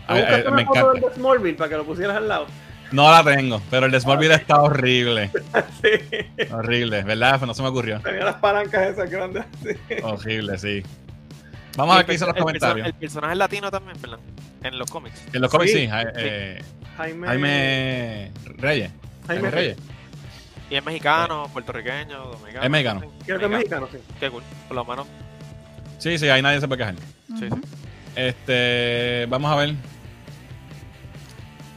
[0.10, 0.93] me encanta.
[0.93, 2.48] de Smallville para que lo pusieras al lado.
[2.91, 5.30] No la tengo, pero el de Smallville está horrible.
[5.82, 6.45] sí.
[6.52, 7.41] Horrible, ¿verdad?
[7.41, 8.00] No se me ocurrió.
[8.00, 9.45] Tenía las palancas esas grandes.
[10.02, 10.84] Horrible, sí.
[11.78, 12.88] Vamos a ver qué dicen los comentarios.
[12.88, 14.20] el personaje latino también, ¿verdad?
[14.64, 15.24] En los cómics.
[15.32, 15.88] En los cómics, sí.
[16.16, 16.62] Eh,
[16.98, 17.28] Jaime...
[17.28, 18.92] Jaime Reyes.
[19.28, 19.78] Jaime Reyes.
[20.72, 22.64] Y es mexicano, puertorriqueño, dominicano.
[22.64, 23.02] Es mexicano.
[23.26, 24.00] Creo que es mexicano, sí.
[24.20, 24.44] Qué cool.
[24.68, 25.08] Por lo menos.
[26.00, 26.96] Sí, sí, ahí nadie se puede quejar.
[27.40, 27.62] Sí, sí.
[28.16, 29.76] Este, vamos a ver.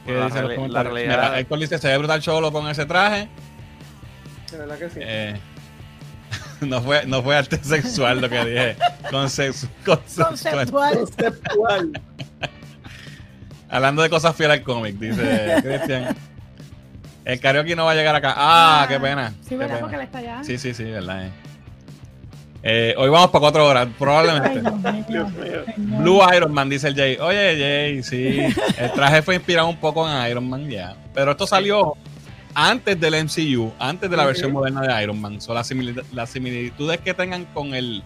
[0.05, 1.07] ¿Qué la, dice los la realidad...
[1.09, 3.29] Mira, Héctor dice, se ve brutal cholo con ese traje.
[4.51, 4.99] De verdad que sí.
[4.99, 5.39] Eh,
[6.67, 8.75] no, fue, no fue arte sexual lo que dije.
[9.09, 9.99] Conceptual.
[10.05, 10.97] Conceptual.
[10.99, 12.01] conceptual.
[13.69, 16.15] Hablando de cosas fieles al cómic, dice Cristian.
[17.25, 18.33] El karaoke no va a llegar acá.
[18.35, 19.33] Ah, qué pena.
[19.47, 19.79] Sí, ¿verdad?
[19.79, 20.43] Porque él está allá.
[20.43, 21.25] Sí, sí, sí, verdad.
[21.25, 21.31] Eh.
[22.63, 24.61] Eh, hoy vamos para cuatro horas, probablemente.
[25.77, 27.17] Blue Iron Man, dice el Jay.
[27.19, 28.39] Oye, Jay, sí.
[28.77, 30.95] El traje fue inspirado un poco en Iron Man, ya.
[31.13, 31.95] Pero esto salió
[32.53, 35.41] antes del MCU, antes de la versión moderna de Iron Man.
[35.41, 38.03] So, las, similitudes que tengan con el,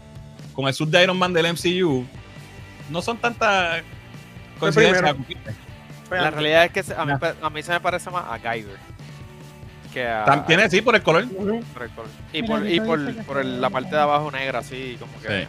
[0.53, 2.05] con el sub de Iron Man del MCU
[2.89, 3.81] no son tantas
[4.59, 5.15] coincidencias.
[6.09, 8.95] La realidad es que a mí, a mí se me parece más a Guyver
[10.47, 11.25] tiene, sí, por el color.
[12.33, 15.47] Y por, y por, por la parte de abajo negra, así, como que.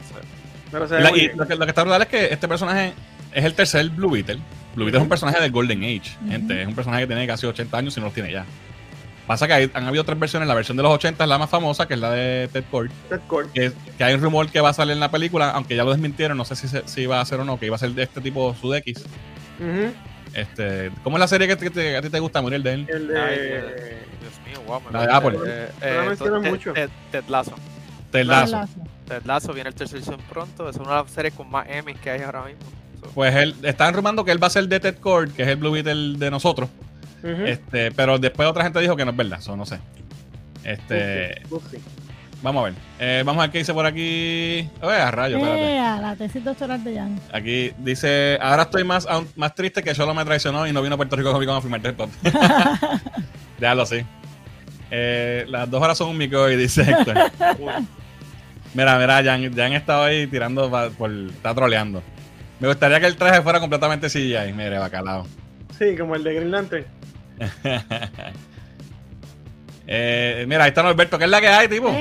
[1.08, 2.92] y lo, que, está brutal es que este personaje
[3.32, 4.38] es el tercer Blue Beetle.
[4.74, 6.62] Blue Beetle es un personaje del Golden Age, gente.
[6.62, 8.44] Es un personaje que tiene casi 80 años y no los tiene ya.
[9.26, 10.48] Pasa que han habido tres versiones.
[10.48, 12.90] La versión de los 80 es la más famosa, que es la de Ted Kord.
[13.08, 13.50] Ted Kord.
[13.52, 16.36] Que, hay un rumor que va a salir en la película, aunque ya lo desmintieron,
[16.36, 18.20] no sé si, si va a ser o no, que iba a ser de este
[18.20, 19.04] tipo Sud X.
[20.32, 21.54] Este, ¿Cómo es la serie que,
[21.96, 22.86] a ti te gusta, Muriel, de él?
[22.88, 24.06] El de...
[24.20, 24.80] Dios mío, wow.
[24.80, 25.38] Me la de Apple.
[25.46, 26.72] Eh, eh, mucho.
[26.72, 27.54] Ted, Ted Lasso.
[28.12, 28.68] Ted Lasso.
[29.06, 30.68] Ted Lasso viene el tercer season pronto.
[30.68, 32.60] Es una de las series con más Emmys que hay ahora mismo.
[33.14, 35.56] Pues él, están rumando que él va a ser de Ted Cord, que es el
[35.56, 36.68] Blue Beetle de nosotros.
[37.46, 39.78] Este, pero después otra gente dijo que no es verdad, eso no sé.
[40.64, 41.42] Este.
[42.42, 42.74] Vamos a ver.
[42.98, 44.68] Eh, vamos a ver qué dice por aquí.
[44.80, 46.02] Oye, a rayo, espérate.
[46.02, 47.20] la tesis doctoral de Jan.
[47.32, 49.06] Aquí dice: Ahora estoy más,
[49.36, 51.84] más triste que solo me traicionó y no vino a Puerto Rico conmigo a filmar
[51.86, 52.10] el top.
[53.58, 54.04] Déjalo así.
[54.90, 57.16] Eh, las dos horas son un mico y dice Héctor.
[58.74, 61.10] mira, mira, Jan, Jan estado ahí tirando por.
[61.10, 62.02] Está troleando.
[62.60, 64.52] Me gustaría que el traje fuera completamente CGI.
[64.54, 65.26] Mire, bacalao.
[65.78, 66.84] Sí, como el de Green Lantern.
[69.88, 71.94] Eh, mira, ahí está Norberto, ¿qué es la que hay, tipo?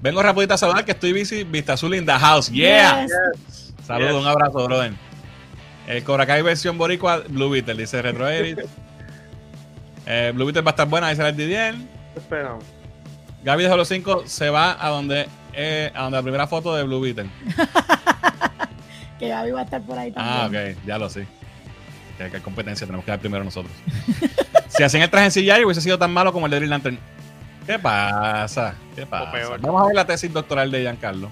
[0.00, 2.50] Vengo rapidito a saludar que estoy busy, Vista Azul in the house.
[2.50, 3.06] Yeah.
[3.86, 4.94] Saludos, un abrazo, brother.
[5.86, 8.60] El Cobra Kai versión boricua, Blue Beetle, dice Retro Edit.
[10.06, 11.74] eh, Blue Beetle va a estar buena, dice el Didier.
[12.16, 12.64] Esperamos.
[13.44, 16.82] Gaby de los 5 se va a donde, eh, a donde la primera foto de
[16.82, 17.30] Blue Beetle.
[19.20, 20.36] que Gaby va a estar por ahí también.
[20.36, 21.26] Ah, ok, ya lo sé.
[22.16, 23.72] Que hay competencia, tenemos que dar primero nosotros.
[24.76, 26.98] Si hacen el traje en CGI hubiese sido tan malo como el de Green Lantern.
[27.66, 28.74] ¿Qué pasa?
[28.94, 29.56] ¿Qué pasa?
[29.60, 31.30] Vamos a ver la tesis doctoral de Giancarlo.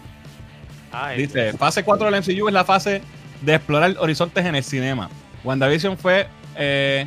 [1.17, 3.03] Dice, fase 4 del MCU es la fase
[3.43, 5.09] de explorar horizontes en el cinema.
[5.43, 6.27] WandaVision fue
[6.57, 7.07] eh,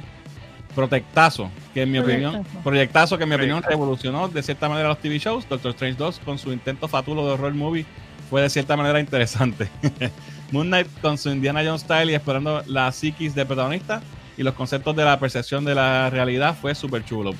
[0.75, 4.99] protectazo, que en mi opinión, proyectazo que en mi opinión revolucionó de cierta manera los
[4.99, 5.47] TV shows.
[5.47, 7.85] Doctor Strange 2 con su intento fatulo de horror movie
[8.29, 9.69] fue de cierta manera interesante.
[10.51, 14.01] Moon Knight con su Indiana Jones style y explorando la psiquis de protagonista
[14.37, 17.33] y los conceptos de la percepción de la realidad fue súper chulo.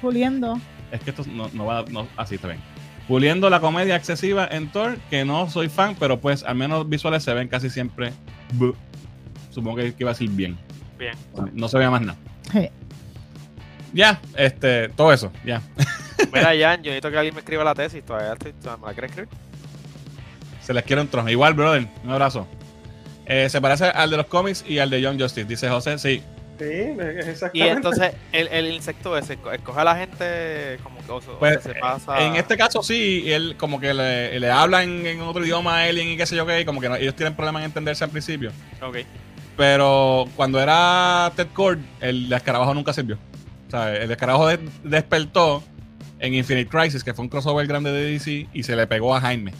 [0.00, 0.58] Puliendo.
[0.90, 2.60] Es que esto no, va, no, así está bien.
[3.06, 7.22] Puliendo la comedia excesiva en Thor, que no soy fan, pero pues al menos visuales
[7.22, 8.12] se ven casi siempre.
[9.50, 10.56] Supongo que iba a decir bien.
[10.98, 11.14] Bien.
[11.52, 12.18] No se ve más nada.
[13.92, 15.62] Ya, este, todo eso, ya.
[16.32, 18.04] Mira, Jan, yo necesito que alguien me escriba la tesis.
[18.04, 19.28] ¿Todavía, estoy, ¿Me la quieres escribir?
[20.62, 21.30] Se les quiere un trono.
[21.30, 21.86] Igual, brother.
[22.02, 22.48] Un abrazo.
[23.26, 25.98] Eh, se parece al de los cómics y al de John Justice, dice José.
[25.98, 26.22] Sí.
[26.58, 27.58] Sí, exactamente.
[27.58, 32.24] Y entonces el, el insecto ese, escoge a la gente como que pues, se pasa.
[32.24, 36.10] En este caso sí, él como que le, le habla en, otro idioma a Alien
[36.10, 38.52] y qué sé yo qué, como que ellos tienen problemas en entenderse al principio.
[38.80, 38.98] Ok.
[39.56, 43.18] Pero cuando era Ted Cord, el escarabajo nunca sirvió.
[43.66, 44.48] O sea, el escarabajo
[44.84, 45.62] despertó
[46.18, 49.20] en Infinite Crisis, que fue un crossover grande de DC, y se le pegó a
[49.20, 49.52] Jaime.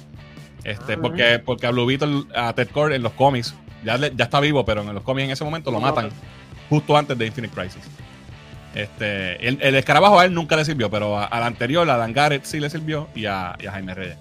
[0.65, 0.99] Este, ah.
[1.01, 3.55] porque, porque a Blue Beetle, a Ted Cord en los cómics,
[3.85, 6.11] ya, ya está vivo, pero en los cómics en ese momento lo matan
[6.69, 7.83] justo antes de Infinite Crisis.
[8.75, 12.59] Este, el, escarabajo a él nunca le sirvió, pero al anterior, a Dan Garrett sí
[12.59, 14.17] le sirvió y a, Jaime Reyes.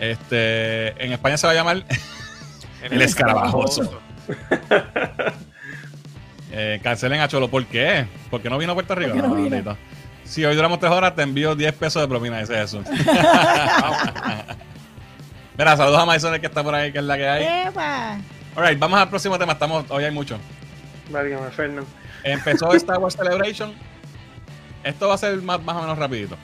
[0.00, 1.84] Este, en España se va a llamar
[2.82, 4.00] el, escarabajoso.
[6.50, 8.06] eh, cancelen a Cholo, ¿por qué?
[8.30, 9.14] Porque no vino a Puerto Rico.
[9.14, 9.76] No,
[10.24, 12.40] si hoy duramos tres horas, te envío 10 pesos de propina.
[12.40, 12.82] Ese es eso.
[15.56, 17.44] Mira, saludos a Maison que está por ahí, que es la que hay.
[18.56, 19.52] Alright, vamos al próximo tema.
[19.52, 20.38] Estamos, hoy hay mucho.
[22.24, 23.72] Empezó Star Wars Celebration.
[24.82, 26.36] Esto va a ser más, más o menos rapidito.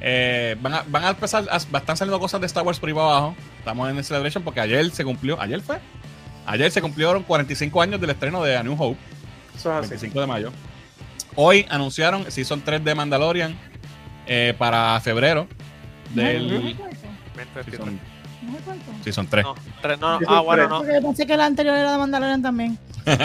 [0.00, 2.94] Eh, van, a, van a empezar, a, están saliendo cosas de Star Wars por ahí
[2.94, 3.34] abajo.
[3.58, 5.78] Estamos en el Celebration porque ayer se cumplió, ayer fue,
[6.46, 8.98] ayer se cumplieron 45 años del estreno de A New Hope.
[9.56, 10.52] Eso 25 de mayo.
[11.34, 13.56] Hoy anunciaron Season 3 de Mandalorian
[14.26, 15.48] eh, para febrero
[16.14, 16.76] del...
[19.04, 19.44] Sí, son tres.
[19.44, 20.84] No, tres no, ah, bueno, no.
[20.84, 22.78] Yo pensé que la anterior era de Mandalorian también.
[23.06, 23.16] es,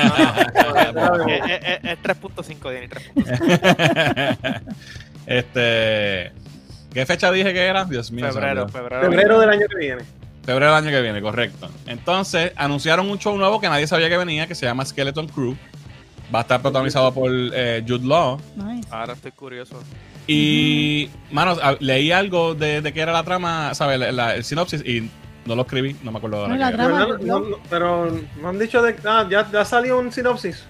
[2.01, 4.61] 3.5, Diany, 3.5.
[5.25, 6.31] este.
[6.93, 7.85] ¿Qué fecha dije que era?
[7.85, 8.31] Dios mío.
[8.31, 9.09] Febrero, febrero.
[9.09, 10.03] Febrero del año que viene.
[10.43, 11.69] Febrero del año que viene, correcto.
[11.87, 15.55] Entonces, anunciaron un show nuevo que nadie sabía que venía, que se llama Skeleton Crew.
[16.33, 18.39] Va a estar protagonizado por eh, Jude Law.
[18.91, 19.81] Ahora estoy curioso.
[20.27, 23.99] Y, mano, leí algo de, de qué era la trama, ¿sabes?
[24.01, 25.09] el sinopsis y
[25.45, 27.07] no lo escribí, no me acuerdo de la, trama,
[27.69, 28.09] pero
[28.41, 28.95] no han dicho de.
[29.05, 30.65] Ah, ya, ya salió un sinopsis.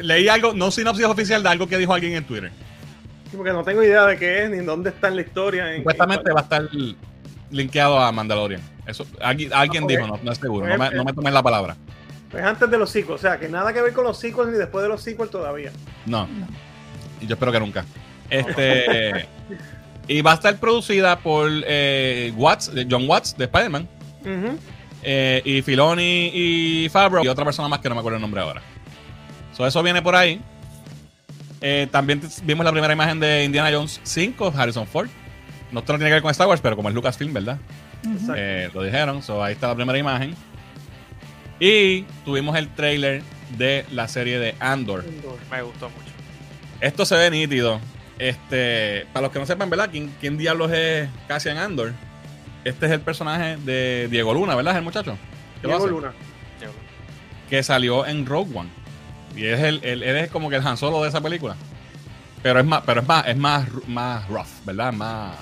[0.00, 2.50] Leí algo, no sinopsis oficial, de algo que dijo alguien en Twitter.
[3.36, 5.76] porque no tengo idea de qué es ni dónde está en la historia.
[5.76, 6.68] Supuestamente va a estar
[7.50, 8.62] linkeado a Mandalorian.
[8.86, 11.76] Eso, alguien, alguien dijo, no, no es seguro, no me, no me tomen la palabra.
[12.32, 14.56] Es antes de los sequels, o sea, que nada que ver con los sequels ni
[14.56, 15.72] después de los sequels todavía.
[16.06, 16.26] No.
[17.20, 17.84] Y yo espero que nunca.
[18.30, 19.26] Este.
[20.08, 23.88] y va a estar producida por eh, Watts, John Watts de Spider-Man.
[25.02, 28.40] Eh, y Filoni y Fabro y otra persona más que no me acuerdo el nombre
[28.40, 28.62] ahora.
[29.56, 30.40] So, eso viene por ahí.
[31.60, 35.08] Eh, también vimos la primera imagen de Indiana Jones 5, Harrison Ford.
[35.72, 37.58] No tiene que ver con Star Wars, pero como es Lucasfilm, ¿verdad?
[38.74, 39.22] lo dijeron.
[39.22, 40.34] So, ahí está la primera imagen.
[41.60, 43.22] Y tuvimos el trailer
[43.58, 45.04] de la serie de Andor.
[45.50, 46.10] Me gustó mucho.
[46.80, 47.80] Esto se ve nítido.
[48.20, 49.88] Este, para los que no sepan, ¿verdad?
[49.90, 51.94] ¿Quién, quién diablos es Cassian Andor?
[52.64, 54.76] Este es el personaje de Diego Luna, ¿verdad?
[54.76, 55.16] El muchacho.
[55.62, 56.12] Diego Luna.
[57.48, 58.68] Que salió en Rogue One.
[59.34, 61.56] Y es el, él es como que el Han Solo de esa película.
[62.42, 64.92] Pero es más, pero es más, es más, más rough, ¿verdad?
[64.92, 65.36] Más.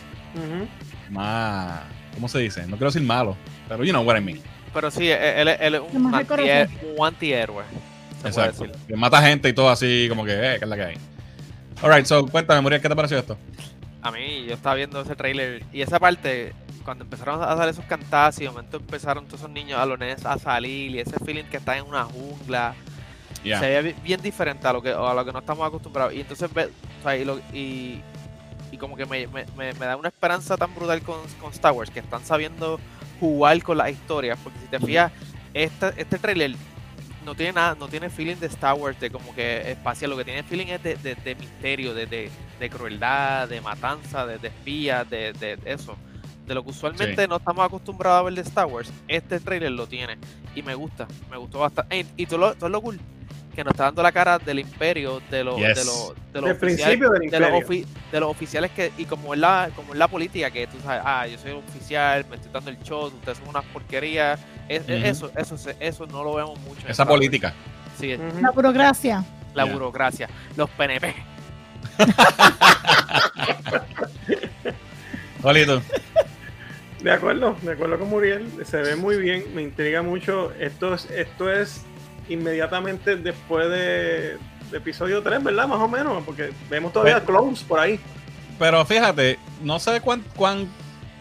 [1.11, 1.81] Más.
[2.14, 2.62] ¿Cómo se dice?
[2.62, 3.37] No quiero decir malo.
[3.68, 4.41] Pero you know what I mean.
[4.72, 7.64] Pero sí, él, es un, antihéroe.
[8.24, 8.66] Exacto.
[8.87, 10.97] Que mata gente y todo así, como que, eh, ¿qué es la que hay?
[11.81, 13.37] Alright, so cuéntame, Muriel, ¿qué te pareció esto?
[14.03, 16.53] A mí, yo estaba viendo ese trailer y esa parte,
[16.85, 20.39] cuando empezaron a dar esos cantazos y de momento empezaron todos esos niños alones a
[20.39, 22.74] salir y ese feeling que está en una jungla,
[23.43, 26.14] se veía bien diferente a lo que a lo que no estamos acostumbrados.
[26.14, 28.03] Y entonces, o sea, y,
[28.72, 31.91] y, como que me, me, me, da una esperanza tan brutal con, con Star Wars,
[31.91, 32.81] que están sabiendo
[33.20, 35.12] jugar con las historias, porque si te fijas,
[35.55, 36.55] este, este trailer
[37.29, 40.24] no tiene nada, no tiene feeling de Star Wars, de como que espacial, lo que
[40.24, 45.95] tiene feeling es de, de, misterio, de, de, crueldad, de matanza, de, espías, de, eso.
[46.47, 49.87] De lo que usualmente no estamos acostumbrados a ver de Star Wars, este trailer lo
[49.87, 50.16] tiene.
[50.55, 52.07] Y me gusta, me gustó bastante.
[52.16, 52.99] Y, todo, lo, todo lo cool
[53.55, 57.01] que nos está dando la cara del imperio, de los, de los, de los oficiales,
[58.11, 61.03] de los, oficiales que, y como es la, como es la política, que tú sabes,
[61.05, 65.31] ah, yo soy un oficial, me estoy dando el show, ustedes son unas porquerías, eso,
[65.37, 66.87] eso, eso no lo vemos mucho.
[66.87, 67.55] Esa política.
[67.99, 69.25] Sí, La burocracia.
[69.55, 70.29] La burocracia.
[70.57, 71.14] Los PNP.
[75.43, 75.83] Olito.
[77.03, 80.53] De acuerdo, de acuerdo con Muriel, se ve muy bien, me intriga mucho.
[80.59, 81.83] Esto es, esto es
[82.29, 84.37] inmediatamente después de,
[84.73, 85.69] episodio 3, ¿verdad?
[85.69, 88.01] Más o menos, porque vemos todavía clones por ahí.
[88.59, 90.25] Pero fíjate, no sé cuán...
[90.35, 90.69] cuán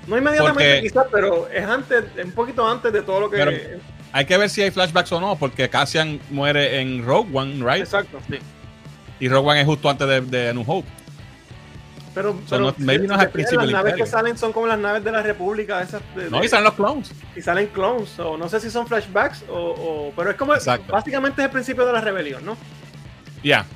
[0.07, 3.79] no inmediatamente quizás, pero es antes, un poquito antes de todo lo que...
[4.11, 7.83] hay que ver si hay flashbacks o no, porque Cassian muere en Rogue One, ¿right?
[7.83, 8.39] Exacto, sí.
[9.19, 10.87] Y Rogue One es justo antes de, de New Hope.
[12.17, 15.83] Pero, pero Las naves que salen son como las naves de la República.
[15.83, 16.01] Esas
[16.31, 17.11] no, y salen los clones.
[17.35, 18.17] Y salen clones.
[18.17, 20.53] O no sé si son flashbacks, o, pero es como.
[20.87, 22.57] Básicamente es el principio de la rebelión, ¿no?
[23.43, 23.67] Ya.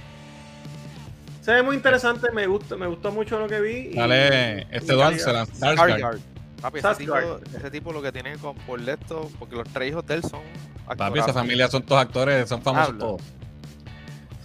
[1.42, 3.94] Se ve muy interesante, me gustó, me gustó mucho lo que vi.
[3.96, 5.12] Dale, este la
[6.62, 7.16] Papi, ese tipo,
[7.58, 10.42] ese tipo, lo que tiene con por esto, porque los tres hijos de él son
[10.88, 10.98] actores.
[10.98, 13.22] Papi, esa familia son todos actores, son famosos todos.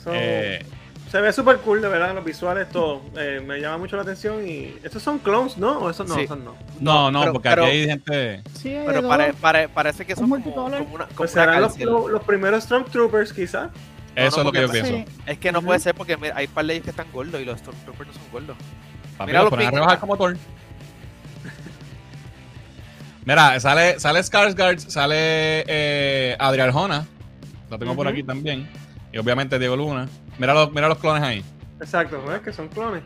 [0.07, 0.65] eh,
[1.11, 3.03] se ve súper cool, de verdad, los visuales, todo.
[3.17, 4.77] Eh, me llama mucho la atención y...
[4.83, 5.79] ¿Estos son clones, no?
[5.79, 6.19] ¿O esos no?
[6.19, 6.55] Esos no.
[6.81, 8.43] No, no, porque aquí hay gente...
[8.55, 9.09] Sí, pero
[9.73, 13.71] parece que son como, como, una, pues serán los, los, primeros Stormtroopers, quizás.
[14.17, 15.05] Eso es lo que yo pienso.
[15.27, 17.45] Es que no puede ser porque mira, hay par de ellos que están gordos y
[17.45, 18.57] los Stormtroopers no son gordos.
[19.27, 20.37] mira, los ponen a rebajar como Thor.
[23.27, 26.37] Mira, sale, sale Skarsgård, sale eh,
[26.73, 27.07] Jona.
[27.69, 28.69] Lo tengo por aquí también.
[29.13, 30.09] Y obviamente Diego Luna.
[30.39, 31.45] Mira los, mira los clones ahí.
[31.81, 32.41] Exacto, ¿ves?
[32.41, 33.03] Que son clones.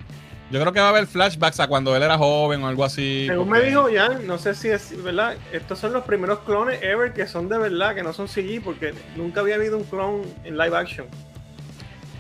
[0.51, 3.27] Yo creo que va a haber flashbacks a cuando él era joven o algo así.
[3.29, 7.13] Según me dijo Jan, no sé si es verdad, estos son los primeros clones ever
[7.13, 10.59] que son de verdad, que no son CG, porque nunca había habido un clon en
[10.59, 11.07] live action.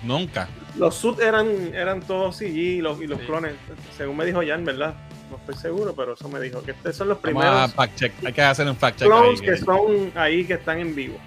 [0.04, 0.48] Nunca.
[0.76, 3.54] Los suits eran, eran todos CG y los, y los clones,
[3.96, 4.94] según me dijo Jan, ¿verdad?
[5.28, 7.72] No estoy seguro, pero eso me dijo, que estos son los primeros.
[7.74, 8.12] fact check.
[8.24, 9.08] Hay que hacer un fact check.
[9.08, 11.18] Clones que son ahí que están en vivo.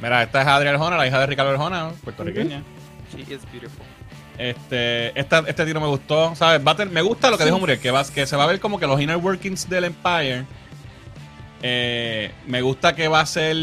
[0.00, 2.62] Mira, esta es Adriana Arjona, la hija de Ricardo Arjona, puertorriqueña.
[3.14, 3.84] She is beautiful.
[4.38, 6.62] Este, este tiro me gustó, ¿sabes?
[6.90, 8.86] me gusta lo que dijo Muriel, que, va, que se va a ver como que
[8.86, 10.46] los inner workings del Empire.
[11.60, 13.56] Eh, me gusta que va a ser.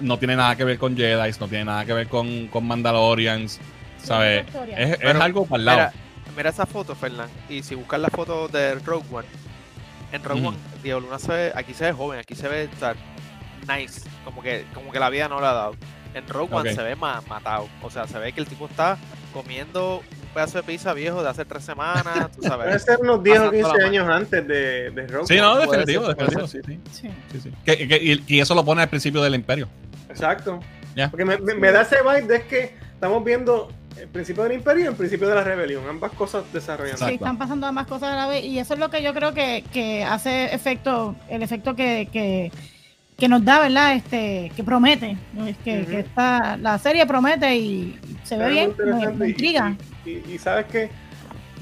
[0.00, 3.60] No tiene nada que ver con Jedi, no tiene nada que ver con, con Mandalorians,
[4.02, 4.46] ¿sabes?
[4.76, 5.90] Es, algo para el lado.
[6.34, 9.28] Mira, esa foto, Fernán, y si buscas la foto de Rogue One,
[10.12, 12.68] en Rogue One, Diego Luna se ve, aquí se ve joven, aquí se ve
[13.68, 15.74] nice, como que, como que la vida no le ha dado.
[16.18, 18.98] En Rogue One se ve matado, o sea, se ve que el tipo está
[19.32, 22.66] comiendo un pedazo de pizza viejo de hace tres semanas, tú sabes.
[22.66, 26.46] Puede ser unos 10 o 15 años antes de, de Rogue Sí, no, definitivo, definitivo,
[26.46, 26.80] sí, sí.
[26.90, 27.10] sí.
[27.42, 29.68] sí, Que, y, eso lo pone al principio del Imperio.
[30.08, 30.60] Exacto.
[31.10, 34.88] Porque me, me, da ese vibe de que estamos viendo el principio del imperio y
[34.88, 37.06] el principio de la rebelión, ambas cosas desarrollando.
[37.06, 39.34] Sí, están pasando ambas cosas a la vez y eso es lo que yo creo
[39.34, 42.50] que, que hace efecto, el efecto que,
[43.18, 43.96] que, nos da, ¿verdad?
[43.96, 45.18] Este, que promete,
[45.64, 48.74] que, que está, la serie promete y se ve bien,
[49.18, 49.76] me, intriga.
[50.04, 50.88] Y, sabes que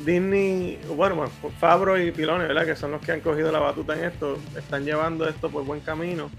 [0.05, 2.67] Disney, bueno, bueno, Fabro y Pilone, ¿verdad?
[2.67, 5.81] Que son los que han cogido la batuta en esto, están llevando esto por buen
[5.81, 6.31] camino,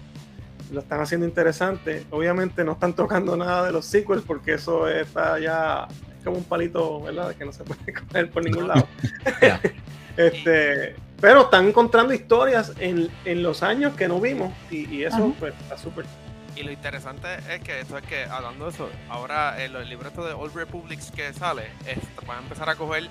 [0.71, 2.05] lo están haciendo interesante.
[2.11, 6.43] Obviamente no están tocando nada de los sequels porque eso está ya es como un
[6.43, 7.33] palito, ¿verdad?
[7.33, 8.87] Que no se puede coger por ningún lado.
[10.17, 15.53] este Pero están encontrando historias en, en los años que no vimos y, eso pues,
[15.61, 16.05] está súper.
[16.55, 20.25] Y lo interesante es que esto es que, hablando de eso, ahora en los libretos
[20.25, 21.63] de Old Republics que sale,
[22.25, 23.07] van a empezar a coger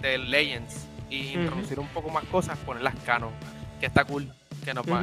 [0.00, 3.30] de Legends y introducir un poco más cosas, ponerlas canon,
[3.78, 4.32] que está cool,
[4.64, 5.02] que nos va,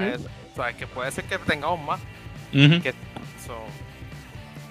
[0.53, 1.99] o sea, que puede ser que tengamos más.
[2.51, 2.93] que,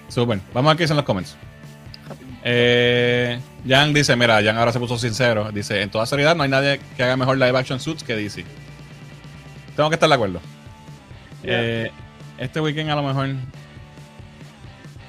[0.09, 0.39] Super.
[0.53, 1.35] Vamos a ver qué dicen los comments.
[2.43, 5.51] Eh, Jan dice, mira, Jan ahora se puso sincero.
[5.51, 8.45] Dice, en toda seriedad no hay nadie que haga mejor live action suits que DC.
[9.75, 10.39] Tengo que estar de acuerdo.
[11.43, 11.91] Eh,
[12.37, 13.29] este weekend a lo mejor...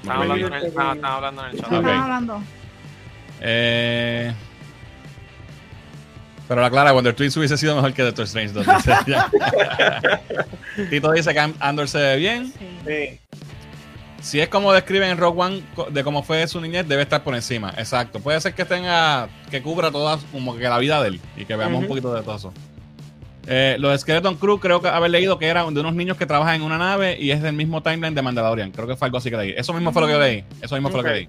[0.03, 1.65] Estamos hablando, en el, estamos hablando en el chat.
[1.65, 2.43] Estamos hablando.
[3.41, 4.33] Eh,
[6.47, 8.67] pero la clara, Wonder Twins hubiese sido mejor que Doctor Strange 2.
[10.91, 12.53] Tito dice que Andor se ve bien.
[12.87, 13.21] Sí
[14.21, 17.35] si es como describen en Rock One de cómo fue su niñez, debe estar por
[17.35, 17.73] encima.
[17.77, 18.21] Exacto.
[18.21, 21.57] Puede ser que tenga, que cubra toda como que la vida de él y que
[21.57, 22.53] veamos un poquito de todo eso.
[23.51, 26.27] Eh, los de Skeleton Crew creo que haber leído que eran de unos niños que
[26.27, 28.73] trabajan en una nave y es del mismo timeline de Mandalorian.
[28.73, 29.55] Creo que fue algo así que leí.
[29.57, 30.45] Eso mismo fue lo que yo leí.
[30.61, 31.29] Eso mismo fue lo que leí.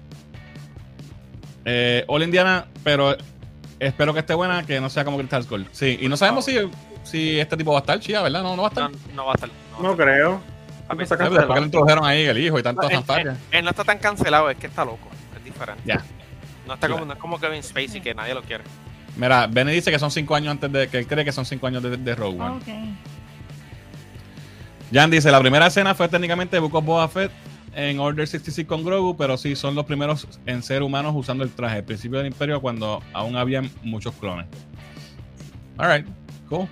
[1.64, 3.16] Eh, All Indiana, pero
[3.78, 5.66] espero que esté buena, que no sea como Crystal Skull.
[5.72, 6.58] Sí, y no sabemos si,
[7.04, 8.42] si este tipo va a estar chía, ¿verdad?
[8.42, 8.90] No, no va a estar.
[9.14, 9.50] No, va a estar.
[9.80, 10.34] No, creo.
[10.34, 10.40] A
[10.94, 13.38] mí, ¿Por qué lo introdujeron ahí el hijo y tantas fanfarrias?
[13.50, 15.08] Él, no está tan cancelado, es que está loco.
[15.36, 15.82] Es diferente.
[15.84, 16.02] Ya.
[16.66, 18.64] No, está como, no es como Kevin Spacey, que nadie lo quiere.
[19.16, 20.88] Mira, Benny dice que son cinco años antes de.
[20.88, 22.56] que él cree que son cinco años de, de Rogue One.
[22.56, 22.96] Okay.
[24.92, 27.32] Jan dice: la primera escena fue técnicamente Book of Boba Fett
[27.74, 31.50] en Order 66 con Grogu, pero sí son los primeros en ser humanos usando el
[31.50, 31.78] traje.
[31.78, 34.46] El principio del Imperio, cuando aún había muchos clones.
[35.78, 36.06] Alright,
[36.48, 36.68] cool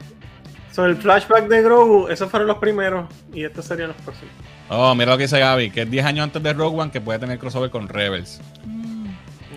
[0.87, 4.33] el flashback de Grogu, esos fueron los primeros y estos serían los próximos.
[4.69, 7.01] Oh, mira lo que dice Gaby, que es 10 años antes de Rogue One que
[7.01, 8.41] puede tener crossover con Rebels.
[8.65, 9.09] Mm.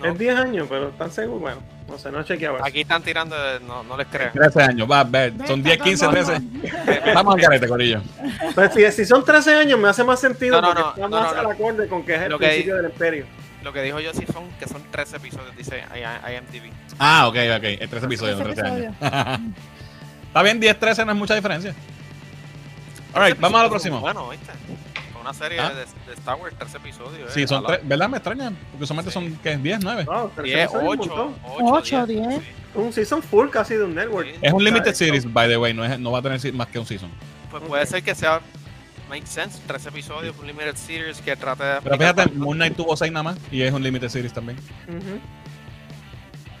[0.04, 1.40] Es 10 años, pero están seguros.
[1.40, 2.60] Bueno, no sé, no chequeaba.
[2.64, 4.32] Aquí están tirando, no, no les creo.
[4.32, 6.32] 13 años, va, ver, son 10, 15, 13.
[7.14, 8.00] Vamos al carete, Corillo.
[8.54, 11.32] Pues si, si, son 13 años, me hace más sentido no, no, porque está más
[11.34, 13.26] al acorde con que es el principio del Imperio.
[13.62, 16.72] Lo que dijo yo sí son que son 13 episodios, dice IMTV.
[16.98, 18.94] Ah, ok, ok, 13 episodios, 13, 13 años.
[20.32, 21.74] Está bien, 10-13 no es mucha diferencia.
[23.12, 24.00] Alright, vamos a lo próximo.
[24.00, 24.50] Bueno, ¿viste?
[25.20, 25.74] Una serie ¿Ah?
[25.74, 27.32] de, Star Wars, 13 episodios.
[27.34, 28.08] Sí, eh, son tres, ¿verdad?
[28.08, 29.58] Me extraña, porque solamente son, ¿qué?
[29.58, 30.06] 10, 9.
[30.06, 32.40] No, 10, 8, 8, 10.
[32.74, 34.26] Un season full casi de un network.
[34.40, 36.78] es un limited series, by the way, no, es, no va a tener más que
[36.78, 37.10] un season.
[37.50, 38.40] Pues puede ser que sea
[39.10, 41.80] make sense, 13 episodios, un limited series que trate de.
[41.82, 44.56] Pero fíjate, Moon Knight tuvo 6 nada más y es un limited series también.
[44.88, 45.41] Uh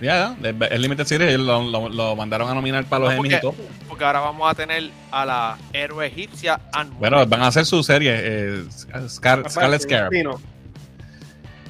[0.02, 3.54] ya, el Limited Series lo, lo, mandaron a nominar para los todo.
[3.88, 6.60] Porque ahora vamos a tener a la héroe egipcia
[6.98, 8.64] Bueno, van a hacer su serie, eh,
[9.08, 10.10] Scarlet Scarab.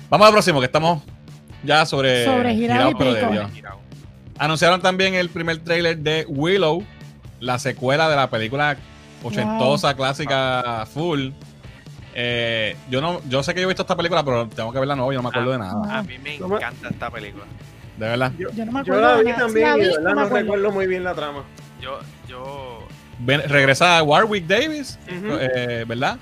[0.08, 1.02] Vamos al próximo, que estamos
[1.62, 3.50] ya sobre, sobre girado, pero de Dios.
[4.38, 6.84] Anunciaron también el primer trailer de Willow,
[7.40, 8.76] la secuela de la película
[9.22, 11.30] ochentosa, clásica, full.
[12.14, 14.96] Eh, yo no, yo sé que yo he visto esta película, pero tengo que verla
[14.96, 15.98] nueva y no me acuerdo de nada.
[15.98, 17.44] A mí me encanta esta película.
[17.97, 18.32] De verdad.
[18.38, 19.01] Yo, no me acuerdo.
[19.01, 21.45] Yo la vi también y de verdad no, recuerdo muy bien la trama.
[21.80, 22.86] Yo, yo.
[23.26, 26.18] regresa Warwick Davis, eh, ¿verdad?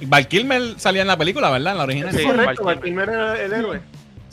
[0.00, 1.72] Y Val Kilmer salía en la película, ¿verdad?
[1.72, 2.12] En la original.
[2.12, 3.80] Sí, correcto, Val Kilmer era el héroe.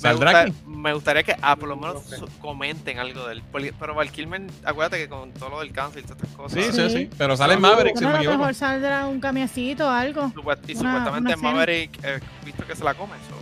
[0.03, 2.03] Me, me, gustaría que ah, por lo menos
[2.39, 3.43] comenten algo de él.
[3.79, 6.65] Pero Val Kilmer, acuérdate que con todo lo del cáncer y todas estas cosas.
[6.65, 7.09] Sí, sí, sí.
[7.17, 7.93] Pero sale Maverick.
[7.95, 10.31] Bueno, a lo mejor saldrá un camiacito o algo.
[10.67, 13.13] Y supuestamente Maverick, eh, visto que se la come.
[13.15, 13.40] eso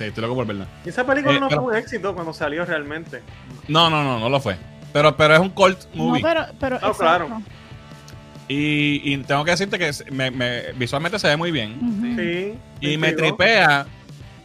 [0.00, 0.66] Sí, estoy loco por verla.
[0.82, 3.20] Y esa película eh, no fue un éxito cuando salió realmente.
[3.68, 4.56] No, no, no, no lo fue.
[4.94, 6.22] Pero, pero es un cult movie.
[6.22, 7.42] No, pero, pero no, claro.
[8.48, 11.78] Y, y, tengo que decirte que me, me, visualmente se ve muy bien.
[12.16, 12.58] Sí.
[12.80, 13.86] Y me tripea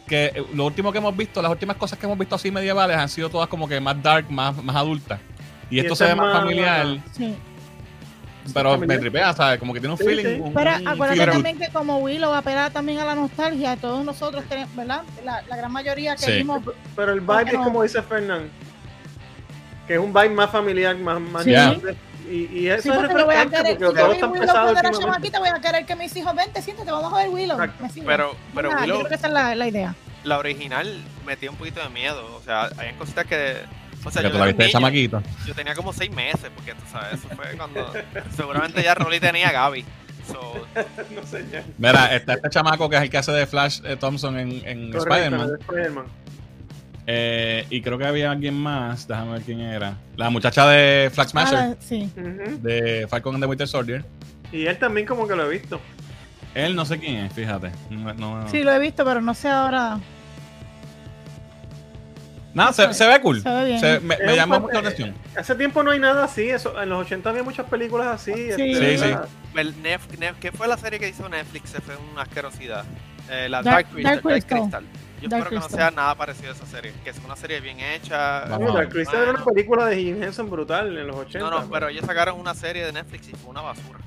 [0.06, 3.08] que lo último que hemos visto, las últimas cosas que hemos visto así medievales han
[3.08, 5.20] sido todas como que más dark, más, más adultas.
[5.70, 6.98] Y, esto se ve más familiar.
[7.12, 7.34] Sí.
[8.52, 9.58] Pero me tripea, ¿sabes?
[9.58, 10.52] Como que tiene un feeling.
[10.54, 14.44] pero acuérdate también que como Willow va a apelar también a la nostalgia, todos nosotros
[14.48, 15.02] tenemos, ¿verdad?
[15.24, 16.62] La, la gran mayoría que vimos.
[16.94, 18.50] Pero el vibe es como dice Fernán,
[19.86, 21.54] que es un vibe más familiar, más, más sí.
[22.28, 25.48] Y, y, eso sí, porque es voy a querer, porque todo está pesado chamaquita, voy
[25.48, 27.56] a querer que mis hijos vente, siéntate, vamos a ver Willow.
[28.04, 29.94] Pero, pero Willow, yo creo que esa es la, la idea.
[30.24, 33.58] La original metía un poquito de miedo, o sea, hay cositas que
[34.04, 35.22] o sea, yo, tú la viste chamaquito.
[35.46, 37.92] yo tenía como seis meses, porque tú sabes, eso fue cuando
[38.36, 39.84] seguramente ya Rolly tenía a Gaby.
[40.26, 40.66] So.
[41.14, 41.64] no sé ya.
[41.78, 44.94] Mira, está este chamaco que es el que hace de Flash eh, Thompson en, en
[44.96, 45.52] Spider-Man.
[47.06, 49.96] eh, y creo que había alguien más, déjame ver quién era.
[50.16, 51.58] La muchacha de Flag Smasher.
[51.58, 52.10] Ah, sí.
[52.60, 54.04] De Falcon and the Winter Soldier.
[54.52, 55.80] Y él también como que lo he visto.
[56.54, 57.70] Él no sé quién es, fíjate.
[58.50, 60.00] sí, lo he visto, pero no sé ahora.
[62.56, 63.42] No, se, se, ve cool.
[63.42, 65.14] Se me, me llamó mucho la atención.
[65.36, 66.48] Hace tiempo no hay nada así.
[66.48, 68.32] Eso, en los 80 había muchas películas así.
[68.32, 69.04] Sí, este, sí.
[69.04, 70.26] sí.
[70.40, 71.68] ¿Qué fue la serie que hizo Netflix?
[71.68, 72.86] Se fue una asquerosidad.
[73.30, 74.84] Eh, la Dark, Crystal, Dark, Crystal.
[75.20, 76.94] Yo espero que no sea nada parecido a esa serie.
[77.04, 78.46] Que es una serie bien hecha.
[78.46, 81.38] Dark Crystal era una película de Jim Henson brutal en los 80.
[81.38, 83.98] No, no, pero ellos sacaron una serie de Netflix y fue una basura.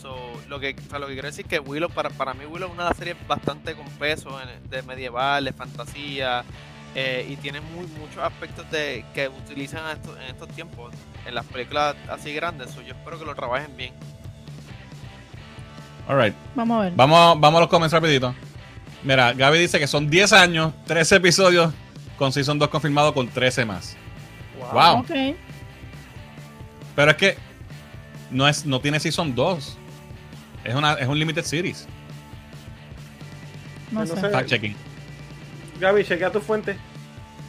[0.00, 0.16] So,
[0.48, 2.68] lo que, o sea, lo que quiero decir es que Willow, para, para mí Willow
[2.68, 4.38] es una serie bastante con peso
[4.70, 6.42] de medieval, de fantasía,
[6.98, 10.94] eh, y tiene muy, muchos aspectos de, que utilizan en estos, tiempos
[11.26, 12.74] en las películas así grandes.
[12.74, 13.92] yo espero que lo trabajen bien.
[16.08, 16.34] Alright.
[16.54, 16.92] Vamos a ver.
[16.96, 18.34] Vamos, vamos a los comments rapidito.
[19.02, 21.74] Mira, Gaby dice que son 10 años, 13 episodios
[22.16, 23.94] con Season 2 confirmado con 13 más.
[24.72, 25.04] Wow.
[26.94, 27.36] Pero es que
[28.30, 29.76] no, es, no tiene Season 2.
[30.64, 31.86] Es, una, es un Limited Series.
[33.90, 34.16] No, sé.
[34.16, 34.74] Fact checking.
[35.80, 36.76] Gaby, chequea tu fuente.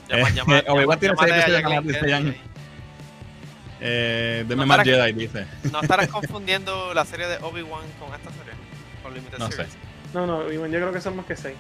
[0.10, 2.36] Llama, llama, Obi-Wan tiene 6 episodios
[3.80, 5.46] Eh, deme más Jedi, dice.
[5.72, 8.54] ¿No estarás confundiendo la serie de Obi-Wan con esta serie?
[9.04, 9.74] Con Limited no Series.
[9.74, 9.78] Sé.
[10.14, 11.56] No, no, Obi-Wan yo creo que son más que 6.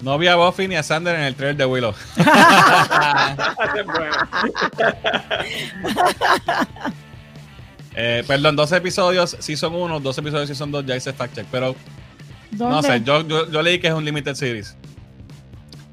[0.00, 1.94] No vi a Buffy ni a Sander en el trailer de Willow.
[7.94, 11.34] eh, perdón, 12 episodios sí son 1, 12 episodios sí son 2, ya hice fact
[11.34, 11.74] check, pero
[12.50, 12.76] ¿Dónde?
[12.76, 14.76] no sé, yo, yo, yo leí que es un limited series.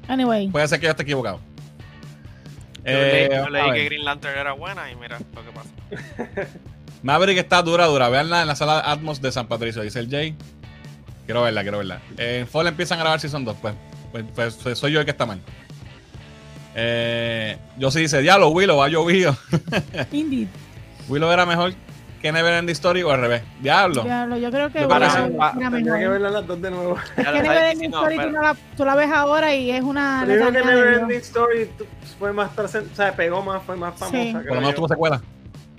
[0.08, 0.48] Anyway.
[0.48, 1.40] Puede ser que yo esté equivocado.
[2.84, 6.48] Yo leí, eh, leí que Green Lantern era buena y mira lo que pasa.
[7.02, 8.08] Maverick está dura, dura.
[8.08, 10.34] Veanla en la sala Atmos de San Patricio, dice el Jay.
[11.24, 12.00] Quiero verla, quiero verla.
[12.18, 13.74] En Fall empiezan a grabar Season 2, pues,
[14.12, 15.40] pues, pues, pues, soy yo el que está mal.
[16.74, 19.36] Eh, yo sí dice, diablo, Willow, ha llovido.
[20.12, 20.48] Indeed.
[21.08, 21.74] Willow era mejor
[22.24, 23.42] que Never End Story o al revés.
[23.60, 24.02] Diablo.
[24.02, 26.96] Diablo, yo creo que yo para, que verla las dos de nuevo.
[27.16, 30.22] que Never Ending Story tú, la, tú, la, ves ahora y es una.
[30.22, 31.70] Yo creo que Never Ending Story
[32.18, 34.24] fue más o sea, pegó más, fue más famosa.
[34.24, 34.32] Sí.
[34.32, 35.20] Por lo menos tuvo secuela.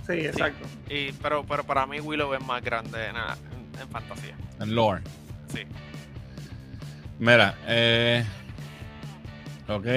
[0.05, 0.67] Sí, exacto.
[0.87, 0.93] Sí.
[0.93, 4.35] Y, pero, pero para mí Willow es más grande en, en, en fantasía.
[4.59, 5.01] En lore.
[5.51, 5.61] Sí.
[7.17, 8.23] Mira, eh.
[9.67, 9.87] Ok.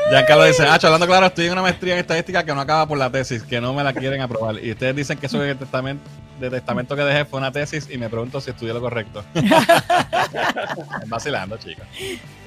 [0.09, 2.97] Giancarlo dice, ah, hablando claro, estoy en una maestría en estadística que no acaba por
[2.97, 4.63] la tesis, que no me la quieren aprobar.
[4.63, 6.03] Y ustedes dicen que eso de testamento,
[6.39, 9.23] de testamento que dejé fue una tesis y me pregunto si estudié lo correcto.
[11.07, 11.85] vacilando, chicos.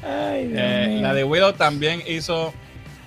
[0.03, 2.53] Eh, la de Willow también hizo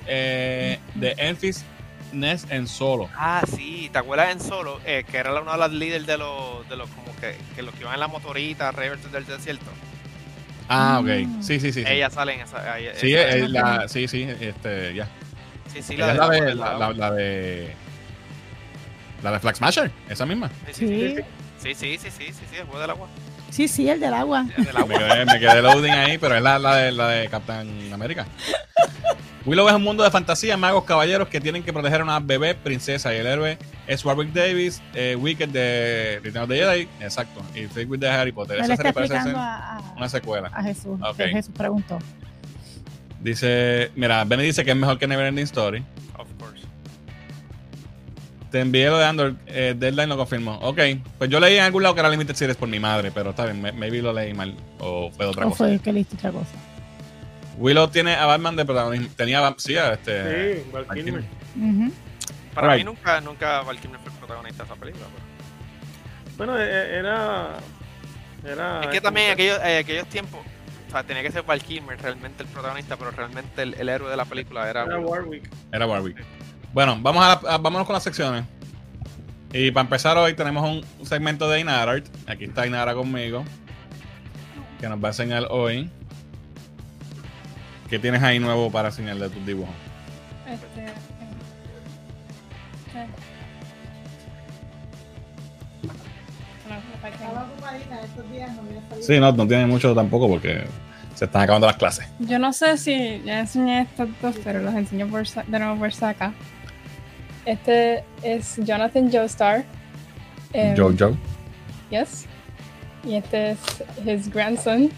[0.07, 1.63] eh, The Enfys
[2.11, 3.09] Nest en solo.
[3.15, 4.79] Ah, sí, ¿te acuerdas en solo?
[4.85, 7.73] Eh, que era una de las líderes de los, de los como que, que los
[7.75, 9.71] que iban en la motorita, Revers del desierto.
[10.73, 11.07] Ah, ok.
[11.27, 11.43] Mm.
[11.43, 11.83] Sí, sí, sí.
[11.85, 12.77] Ella sale en esa.
[12.95, 15.07] sí, es la, sí, sí, este, ya.
[15.73, 17.73] Sí, sí, la, de, la, la, la, de.
[19.21, 20.49] La de Flag Smasher, esa misma.
[20.71, 21.15] Sí, sí,
[21.59, 23.07] sí, sí, sí, sí, sí, el juego del agua.
[23.49, 24.45] Sí, sí, el del agua.
[24.57, 24.87] El del agua.
[24.87, 28.25] me, quedé, me quedé loading ahí, pero es la, la, de, la de Captain América.
[29.45, 32.53] Willow es un mundo de fantasía, magos, caballeros que tienen que proteger a una bebé
[32.53, 37.41] princesa y el héroe es Warwick Davis, eh, Wicked de Return of the Jedi, exacto,
[37.55, 38.59] y Fake de Harry Potter.
[38.59, 40.51] Esa serie parece ser una secuela.
[40.53, 41.31] A Jesús, okay.
[41.31, 41.97] Jesús preguntó.
[43.19, 45.83] Dice, mira, Benny dice que es mejor que Neverending Story.
[46.17, 46.63] Of course.
[48.51, 50.59] Te envié lo de Andor, eh, Deadline lo confirmó.
[50.61, 50.79] Ok,
[51.17, 53.45] pues yo leí en algún lado que era Limited Series por mi madre, pero está
[53.45, 55.65] bien, maybe lo leí mal o fue otra o cosa.
[55.65, 56.51] fue que leíste otra cosa.
[57.61, 59.15] Willow tiene a Batman de protagonista.
[59.15, 60.55] Tenía sí, a este.
[60.55, 61.23] Sí, Val Kilmer.
[62.55, 65.05] Para mí nunca, nunca Val Kilmer fue protagonista de esa película.
[66.37, 67.57] Bueno, e, era.
[68.43, 68.81] Era.
[68.81, 70.41] Es que también en aquellos, eh, aquellos tiempos.
[70.87, 74.09] O sea, tenía que ser Val Kilmer realmente el protagonista, pero realmente el, el héroe
[74.09, 75.47] de la película era, era Warwick.
[75.71, 76.17] Era Warwick.
[76.73, 78.43] Bueno, vamos a, a vámonos con las secciones.
[79.53, 82.01] Y para empezar hoy tenemos un segmento de Inara.
[82.25, 83.45] Aquí está Inara conmigo.
[84.79, 85.89] Que nos va a enseñar hoy.
[87.91, 89.75] ¿Qué tienes ahí nuevo para enseñar de tus dibujos?
[90.47, 90.85] Este,
[92.97, 93.07] eh,
[99.01, 100.63] Sí, no, no tiene mucho tampoco porque
[101.15, 102.07] se están acabando las clases.
[102.19, 105.91] Yo no sé si ya enseñé estos dos, pero los enseño por, de nuevo por
[105.91, 106.31] saca.
[107.45, 109.65] Este es Jonathan Joestar.
[110.53, 111.17] Um, Jojo.
[111.89, 112.25] Yes.
[113.03, 113.59] Y este es
[114.05, 114.89] his grandson,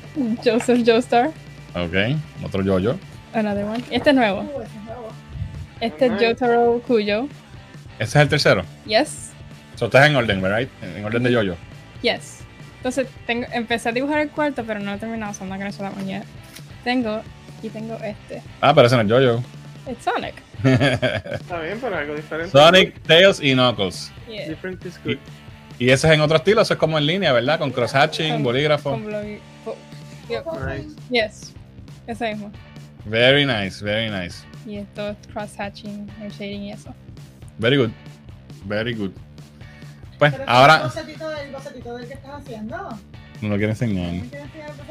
[0.46, 1.32] Joseph Joestar.
[1.76, 2.96] Ok, otro yo-yo.
[3.34, 3.84] Another one.
[3.90, 4.48] Este es nuevo.
[5.80, 7.28] Este es Jotaro Kuyo.
[8.00, 8.64] ¿Ese es el tercero?
[8.86, 9.32] Yes.
[9.76, 10.68] So estás en orden, ¿verdad?
[10.82, 11.56] En orden de yo-yo.
[12.02, 12.40] Yes.
[12.78, 15.92] Entonces, tengo, empecé a dibujar el cuarto, pero no he terminado, son que no la
[15.92, 16.26] mañana.
[16.84, 17.22] Tengo,
[17.62, 18.42] y tengo este.
[18.62, 19.42] Ah, pero ese no es yo-yo.
[19.88, 20.36] Es Sonic.
[20.64, 22.52] Está bien, pero algo diferente.
[22.52, 24.12] Sonic, Tails y Knuckles.
[24.30, 24.50] Yeah.
[24.50, 25.18] Different is good.
[25.80, 27.58] Y ese es en otro estilo, eso es como en línea, ¿verdad?
[27.58, 28.92] Con cross-hatching, bolígrafo.
[28.92, 29.12] Con
[31.10, 31.53] Yes,
[32.08, 32.52] ese mismo.
[33.06, 34.46] Very nice, very nice.
[34.66, 36.94] Y esto es cross-hatching, shading y eso.
[37.60, 37.92] Very good,
[38.66, 39.12] very good.
[40.18, 40.78] Pues ahora.
[40.78, 42.78] ¿El bocetito del, bocetito del que estás haciendo?
[43.42, 44.24] No lo quiero enseñar.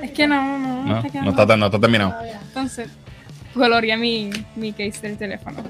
[0.02, 2.14] Es que no, no, no, no, está, no está terminado.
[2.48, 2.90] Entonces,
[3.54, 5.62] coloría mi, mi case del teléfono.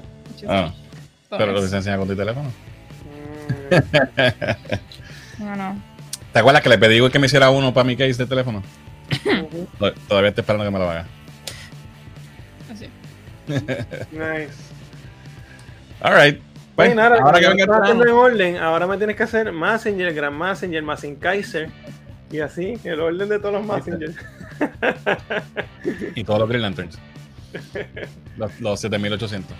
[0.47, 0.73] Ah,
[1.29, 2.51] pero lo que se enseña con tu teléfono.
[5.39, 5.81] no, no.
[6.33, 8.63] ¿Te acuerdas que le pedí que me hiciera uno para mi case de teléfono?
[10.07, 11.05] Todavía estoy esperando que me lo haga.
[14.11, 14.53] Nice.
[16.01, 16.41] Alright.
[16.75, 21.15] Pues, ahora que venga en orden, ahora me tienes que hacer Messenger, Grand Messenger, Massin
[21.15, 21.69] Kaiser.
[22.31, 24.11] Y así, el orden de todos los Messenger.
[26.15, 26.97] y todos los Green Lanterns.
[28.37, 29.55] Los, los 7800.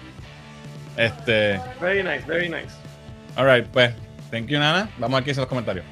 [0.97, 1.61] Este.
[1.79, 2.73] Very nice, very nice.
[3.35, 3.93] Alright, pues,
[4.31, 4.89] thank you, Nana.
[4.97, 5.85] Vamos aquí a los comentarios.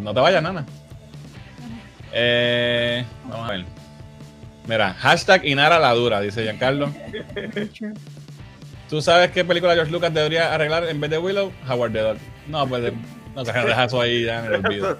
[0.00, 0.66] No te vayas, Nana.
[2.12, 3.64] Eh, vamos a ver.
[4.70, 6.94] Mira, hashtag Inara la dura, dice Giancarlo.
[8.88, 11.52] ¿Tú sabes qué película George Lucas debería arreglar en vez de Willow?
[11.68, 12.18] Howard the Dog.
[12.46, 12.92] No, pues
[13.34, 14.96] no se deja eso ahí ya en el olvido.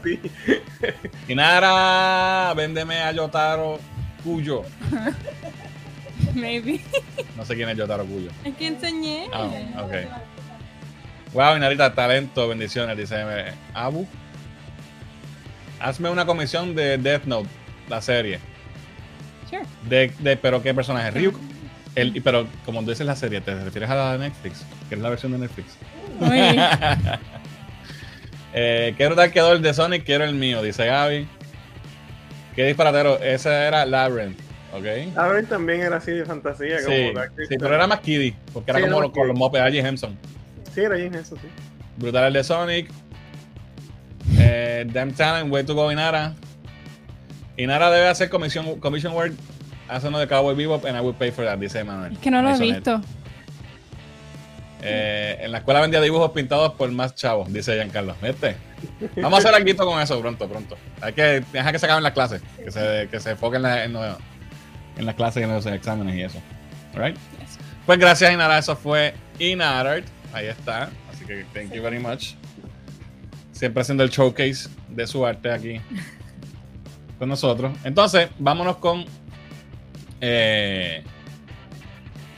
[1.28, 3.78] Inara, véndeme a Yotaro
[4.24, 4.64] Cuyo.
[6.34, 6.80] Maybe.
[7.36, 8.32] No sé quién es Yotaro Cuyo.
[8.44, 9.28] Es que enseñé.
[9.32, 9.94] Ah, ok.
[11.32, 14.04] Wow, Inarita, talento, bendiciones, dice Abu.
[15.78, 17.48] Hazme una comisión de Death Note,
[17.88, 18.40] la serie.
[19.50, 19.62] Sure.
[19.88, 21.38] De, de, pero qué personaje, Ryuk.
[21.96, 24.64] El, pero como dices la serie, ¿te refieres a la de Netflix?
[24.88, 25.76] Que es la versión de Netflix.
[28.54, 31.26] eh, quiero dar quedó el de Sonic, quiero el mío, dice Gaby.
[32.54, 34.38] Qué disparatero, ese era Labyrinth,
[34.72, 35.14] ¿ok?
[35.14, 36.78] Labyrinth también era así de fantasía.
[36.80, 37.12] Sí,
[37.48, 40.16] sí pero era más kiddie, porque era como con los mopes de Jim Henson.
[40.74, 41.48] Sí, era Jim Henson, sí.
[41.96, 42.90] Brutal el de Sonic,
[44.38, 46.34] eh, Damn Talent, Way to Go Inara.
[47.56, 49.32] Inara debe hacer commission, commission Word.
[49.88, 52.12] Hace uno de Cowboy Bebop and I will pay for that, dice Manuel.
[52.12, 53.00] Es que no lo he visto.
[54.82, 58.14] Eh, en la escuela vendía dibujos pintados por más chavos, dice Giancarlo.
[58.22, 58.56] ¿Viste?
[59.16, 60.78] Vamos a hacer algo con eso pronto, pronto.
[61.00, 65.06] Hay que dejar que se acaben las clases, que se, que se enfoquen en, en,
[65.06, 66.38] las clases y en los exámenes y eso.
[66.94, 67.16] Alright.
[67.84, 68.58] Pues gracias, Inara.
[68.58, 70.00] Eso fue Inara.
[70.32, 70.88] Ahí está.
[71.12, 72.34] Así que thank you very much
[73.60, 75.80] siempre haciendo el showcase de su arte aquí
[77.20, 77.72] con nosotros.
[77.84, 79.04] Entonces, vámonos con.
[80.22, 81.04] Eh,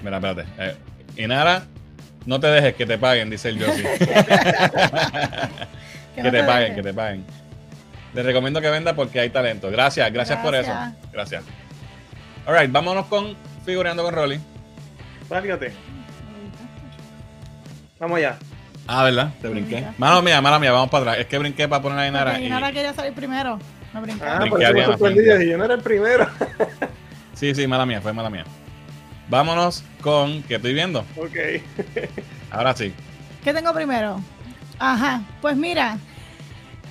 [0.03, 0.45] mira, espérate.
[0.59, 0.77] Eh,
[1.19, 1.67] Inara,
[2.27, 3.85] no te dejes que te paguen, dice el Josie.
[6.17, 7.25] que, te paguen, que te paguen.
[8.13, 9.71] Les recomiendo que venda porque hay talento.
[9.71, 10.73] Gracias, gracias, por eso.
[11.13, 11.45] Gracias.
[12.45, 14.41] Alright, vámonos con figureando con Rolly.
[15.29, 15.73] Fíjate.
[18.01, 18.37] Vamos allá.
[18.89, 19.31] Ah, ¿verdad?
[19.41, 19.87] Te brinqué.
[19.97, 21.19] Mala mía, mala mía, vamos para atrás.
[21.21, 22.41] Es que brinqué para poner a Inara.
[22.41, 23.61] Y Inara quería salir primero.
[23.93, 24.25] Me brinqué.
[24.25, 26.29] Ah, por eso me sorprendí y yo no era el primero.
[27.35, 28.45] sí, sí, mala mía, fue mala mía.
[29.29, 31.01] Vámonos con ¿qué estoy viendo?
[31.17, 31.63] Ok.
[32.51, 32.93] Ahora sí.
[33.43, 34.21] ¿Qué tengo primero?
[34.79, 35.99] Ajá, pues mira,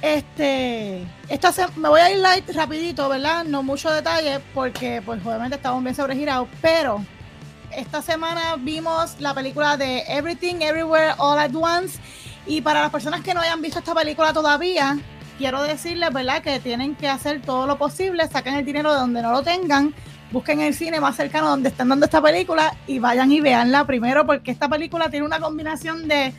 [0.02, 3.44] este, esta me voy a ir light rapidito, ¿verdad?
[3.44, 7.06] No mucho detalle porque pues obviamente estamos bien sobregirados, pero
[7.76, 12.00] esta semana vimos la película de Everything, Everywhere, All at Once.
[12.46, 14.98] Y para las personas que no hayan visto esta película todavía,
[15.42, 19.24] quiero decirles, ¿verdad?, que tienen que hacer todo lo posible, saquen el dinero de donde
[19.24, 19.92] no lo tengan,
[20.32, 24.24] busquen el cine más cercano donde están dando esta película y vayan y veanla primero,
[24.28, 26.32] porque esta película tiene una combinación de.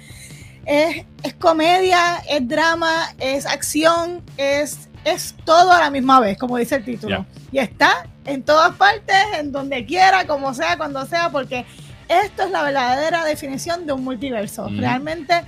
[0.64, 1.04] Es,
[1.40, 6.84] comedia, es drama, es acción, es, es todo a la misma vez, como dice el
[6.84, 7.26] título.
[7.50, 11.66] Y está en todas partes, en donde quiera, como sea, cuando sea, porque
[12.08, 14.68] esto es la verdadera definición de un multiverso.
[14.68, 15.42] Realmente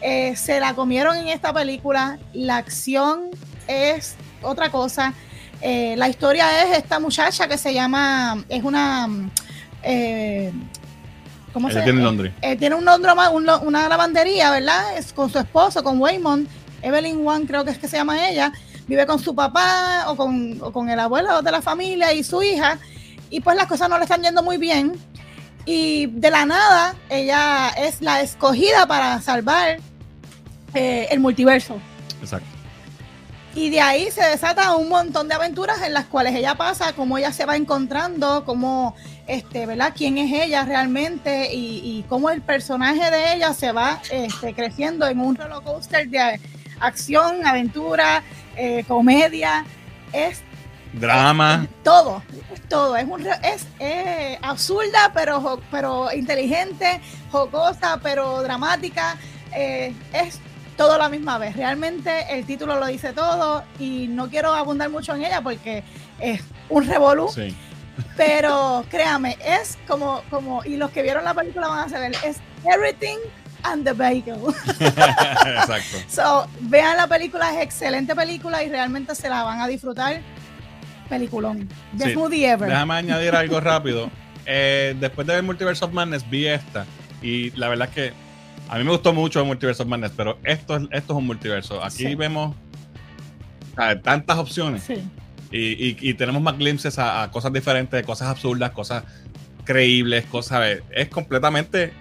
[0.00, 3.30] eh, se la comieron en esta película, la acción
[3.66, 5.14] es otra cosa.
[5.60, 9.08] Eh, la historia es esta muchacha que se llama, es una...
[9.82, 10.52] Eh,
[11.52, 12.12] ¿Cómo se llama?
[12.12, 14.98] Tiene, eh, tiene un una lavandería, ¿verdad?
[14.98, 16.46] Es con su esposo, con Waymond.
[16.82, 18.52] Evelyn One creo que es que se llama ella
[18.86, 22.78] vive con su papá o con, el abuelo de la familia y su hija,
[23.30, 24.92] y pues las cosas no le están yendo muy bien.
[25.66, 29.78] Y de la nada, ella es la escogida para salvar
[30.74, 31.78] eh, el multiverso.
[32.20, 32.46] Exacto.
[33.54, 37.18] Y de ahí se desata un montón de aventuras en las cuales ella pasa, cómo
[37.18, 38.94] ella se va encontrando, cómo,
[39.26, 39.94] este, ¿verdad?
[39.96, 45.06] Quién es ella realmente y, y cómo el personaje de ella se va este, creciendo
[45.08, 46.38] en un roller coaster de
[46.80, 48.22] acción, aventura,
[48.56, 49.64] eh, comedia,
[50.12, 50.42] es
[51.00, 51.66] drama.
[51.82, 52.22] todo,
[52.68, 52.96] todo.
[52.96, 57.00] Es, un, es eh, absurda, pero, pero inteligente,
[57.30, 59.16] jocosa, pero dramática.
[59.52, 60.40] Eh, es
[60.76, 61.56] todo a la misma vez.
[61.56, 65.82] Realmente el título lo dice todo y no quiero abundar mucho en ella porque
[66.20, 67.30] es un revolú.
[68.16, 72.38] Pero créame, es como, como, y los que vieron la película van a saber, es
[72.64, 73.16] everything
[73.62, 74.36] and the Bagel.
[74.80, 75.96] Exacto.
[76.08, 80.20] So, vean la película, es excelente película y realmente se la van a disfrutar.
[81.08, 81.68] Peliculón.
[81.96, 82.12] The
[82.44, 82.68] ever.
[82.68, 84.10] Déjame añadir algo rápido.
[84.48, 86.86] Eh, después de ver Multiverse of Madness, vi esta.
[87.20, 88.12] Y la verdad es que
[88.68, 91.82] a mí me gustó mucho Multiverse of Madness, pero esto, esto es un multiverso.
[91.82, 92.54] Aquí vemos
[94.04, 94.84] tantas opciones.
[94.84, 95.02] Sí.
[95.50, 99.02] Y, tenemos más glimpses a, a, cosas diferentes, cosas absurdas, cosas
[99.64, 100.78] creíbles, cosas.
[100.92, 101.92] Es completamente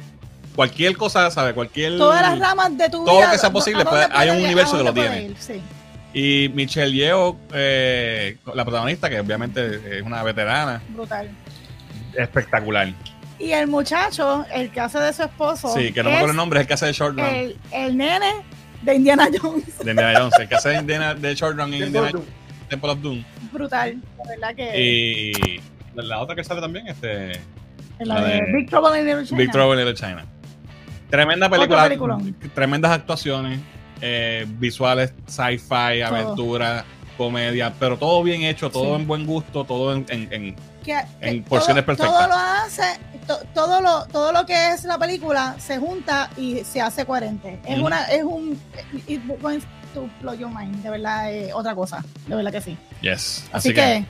[0.55, 1.53] cualquier cosa, ¿sabes?
[1.53, 1.97] Cualquier.
[1.97, 3.11] Todas las ramas de tu vida.
[3.11, 5.35] Todo lo que sea posible, pues, hay un universo que lo tiene.
[6.15, 10.81] Y Michelle Yeoh, eh, la protagonista, que obviamente es una veterana.
[10.87, 11.29] Brutal.
[12.13, 12.93] Espectacular.
[13.37, 15.73] Y el muchacho, el que hace de su esposo.
[15.75, 17.25] Sí, que no me acuerdo el nombre, es el que hace de Short Run.
[17.25, 18.31] El, el nene
[18.83, 19.77] de Indiana Jones.
[19.77, 22.11] De Indiana Jones, el que hace de, Indiana, de Short Run en Indiana
[22.69, 23.23] Temple of Doom.
[23.51, 24.81] Brutal, la verdad que.
[24.81, 25.61] Y
[25.95, 27.41] la otra que sale también, este.
[27.99, 29.37] La, de, Big Trouble in Little China.
[29.37, 30.25] Big Trouble in Little China.
[31.09, 31.89] Tremenda película.
[32.53, 33.59] Tremendas actuaciones,
[34.01, 36.85] eh, visuales, sci-fi, aventura,
[37.17, 40.55] comedia, pero todo bien hecho, todo en buen gusto, todo en, en,
[41.21, 42.13] en, porciones perfectas.
[42.13, 42.99] Todo lo hace,
[43.53, 47.59] todo lo, todo lo que es la película se junta y se hace coherente.
[47.65, 48.59] Es una, es un
[49.93, 52.77] to blow your mind, de verdad, es otra cosa, de verdad que sí.
[53.01, 53.45] Yes.
[53.51, 54.05] Así, que,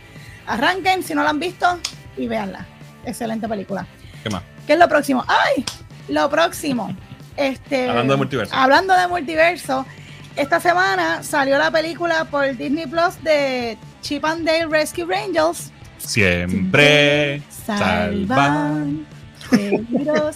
[0.47, 1.79] arranquen si no la han visto
[2.17, 2.65] y véanla.
[3.05, 3.85] Excelente película.
[4.23, 4.41] ¿Qué más?
[4.65, 5.23] ¿Qué es lo próximo?
[5.27, 5.63] ¡Ay!
[6.07, 6.95] Lo próximo.
[7.37, 8.55] Este, hablando de multiverso.
[8.55, 9.85] Hablando de multiverso.
[10.35, 15.71] Esta semana salió la película por Disney Plus de Chip and Dale Rescue Rangers.
[15.97, 19.05] Siempre salvan.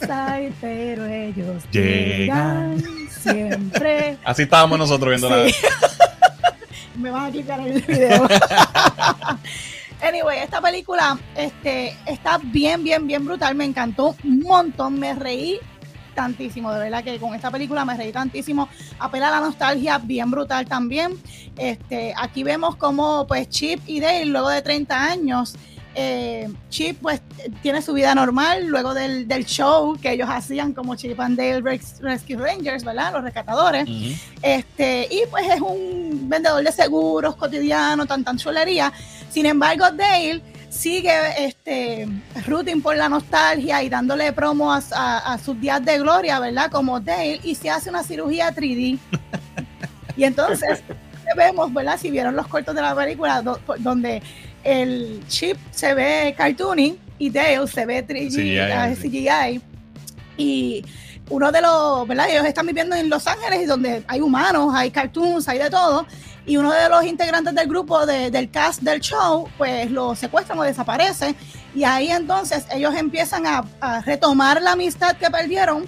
[0.09, 4.17] hay, pero ellos llegan siempre.
[4.23, 5.51] Así estábamos nosotros viendo la.
[6.97, 8.27] Me vas a quitar el video.
[10.01, 13.53] Anyway, esta película este, está bien, bien, bien brutal.
[13.55, 14.97] Me encantó un montón.
[14.97, 15.59] Me reí
[16.19, 16.73] tantísimo.
[16.73, 18.67] De verdad que con esta película me reí tantísimo.
[18.99, 21.13] Apela a la nostalgia, bien brutal también.
[21.57, 25.55] Este, aquí vemos como pues Chip y Dale, luego de 30 años,
[25.95, 27.21] eh, Chip pues
[27.61, 32.35] tiene su vida normal luego del, show que ellos hacían como Chip and Dale Rescue
[32.35, 33.13] Rangers, ¿verdad?
[33.13, 33.87] Los rescatadores.
[34.41, 38.91] este, y pues es un vendedor de seguros cotidiano, tan tan chulería.
[39.29, 42.07] Sin embargo, Dale sigue este
[42.45, 46.71] rooting por la nostalgia y dándole promo a, sus días de gloria, ¿verdad?
[46.71, 48.99] Como Dale, y se hace una cirugía 3D.
[50.15, 50.81] y entonces
[51.35, 51.97] vemos, ¿verdad?
[51.99, 53.43] Si vieron los cortos de la película,
[53.79, 54.21] donde
[54.63, 59.29] el chip se ve cartoony y Dale se ve 3D, CGI.
[59.29, 59.53] Ah,
[60.37, 60.85] y
[61.29, 62.29] uno de los, ¿verdad?
[62.29, 66.05] Ellos están viviendo en Los Ángeles y donde hay humanos, hay cartoons, hay de todo.
[66.49, 70.63] Y uno de los integrantes del grupo del cast del show, pues lo secuestran o
[70.63, 71.35] desaparece.
[71.75, 75.85] Y ahí entonces ellos empiezan a, a retomar la amistad que perdieron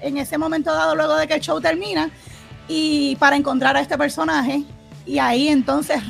[0.00, 2.08] en ese momento dado luego de que el show termina
[2.66, 4.62] y para encontrar a este personaje
[5.04, 6.00] y ahí entonces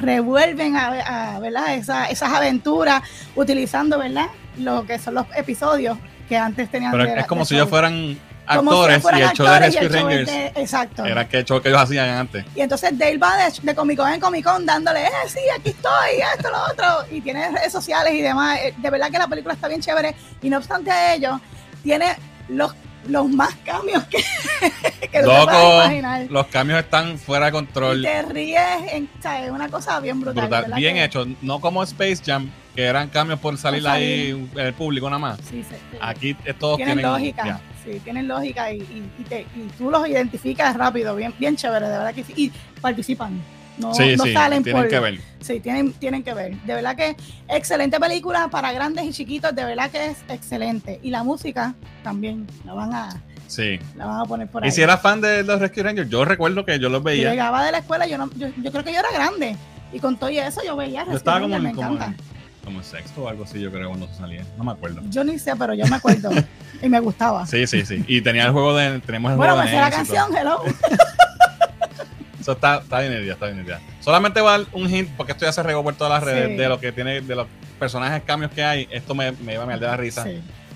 [0.00, 1.74] revuelven a, ¿verdad?
[1.74, 3.02] esas aventuras
[3.36, 4.28] utilizando ¿verdad?
[4.56, 5.98] lo que son los episodios
[6.30, 6.92] que antes tenían.
[6.92, 8.18] Pero es como si ellos fueran
[8.48, 11.04] actores y el show de Rescue Rangers exacto.
[11.04, 12.44] era que el show que ellos hacían antes.
[12.54, 16.22] Y entonces Dale va de, Comic Con en Comic Con dándole, eh, sí, aquí estoy,
[16.34, 18.58] esto, lo otro, y tiene redes sociales y demás.
[18.62, 21.40] Eh, de verdad que la película está bien chévere y no obstante a ello,
[21.82, 22.16] tiene
[22.48, 22.74] los
[23.06, 24.18] los más cambios que,
[25.08, 26.26] que Loco, imaginar.
[26.30, 28.00] Los cambios están fuera de control.
[28.00, 28.60] Y te ríes,
[28.92, 30.72] en, es una cosa bien brutal.
[30.74, 35.08] bien hecho, no como Space Jam, que eran cambios por salir, ahí en el público
[35.08, 35.38] nada más.
[35.48, 37.60] Sí, sí, Aquí todos tienen, lógica.
[37.88, 38.78] Sí, tienen lógica y,
[39.18, 42.32] y, te, y, tú los identificas rápido, bien, bien chévere, de verdad que sí.
[42.36, 43.40] Y participan.
[43.78, 45.20] No, sí, no sí, salen tienen que ver.
[45.40, 46.56] Sí, tienen, tienen que ver.
[46.62, 47.16] De verdad que
[47.48, 50.98] excelente película para grandes y chiquitos, de verdad que es excelente.
[51.02, 53.78] Y la música también la van a, sí.
[53.96, 54.68] la van a poner por ahí.
[54.68, 57.24] Y si eras fan de los Rescue Rangers, yo recuerdo que yo los veía.
[57.24, 59.56] Yo llegaba de la escuela, yo, no, yo, yo creo que yo era grande.
[59.92, 62.22] Y con todo eso yo veía Rescue yo estaba como, me como, encanta.
[62.68, 64.44] Como en sexto o algo así, yo creo, cuando se salía.
[64.58, 65.00] No me acuerdo.
[65.08, 66.30] Yo ni sé, pero yo me acuerdo.
[66.82, 67.46] y me gustaba.
[67.46, 68.04] Sí, sí, sí.
[68.06, 69.00] Y tenía el juego de.
[69.00, 69.74] Tenemos el bueno, juego de.
[69.74, 70.62] Me sé la canción, hello.
[72.40, 73.80] Eso está, está bien idea, está bien idea.
[74.00, 76.58] Solamente voy a dar un hint, porque esto ya se regó por todas las redes,
[76.58, 77.46] de lo que tiene, de los
[77.78, 78.86] personajes cambios que hay.
[78.90, 80.26] Esto me, me iba a mirar de la risa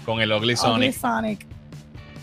[0.07, 0.99] con el Ugly Sonic.
[0.99, 1.47] Sonic.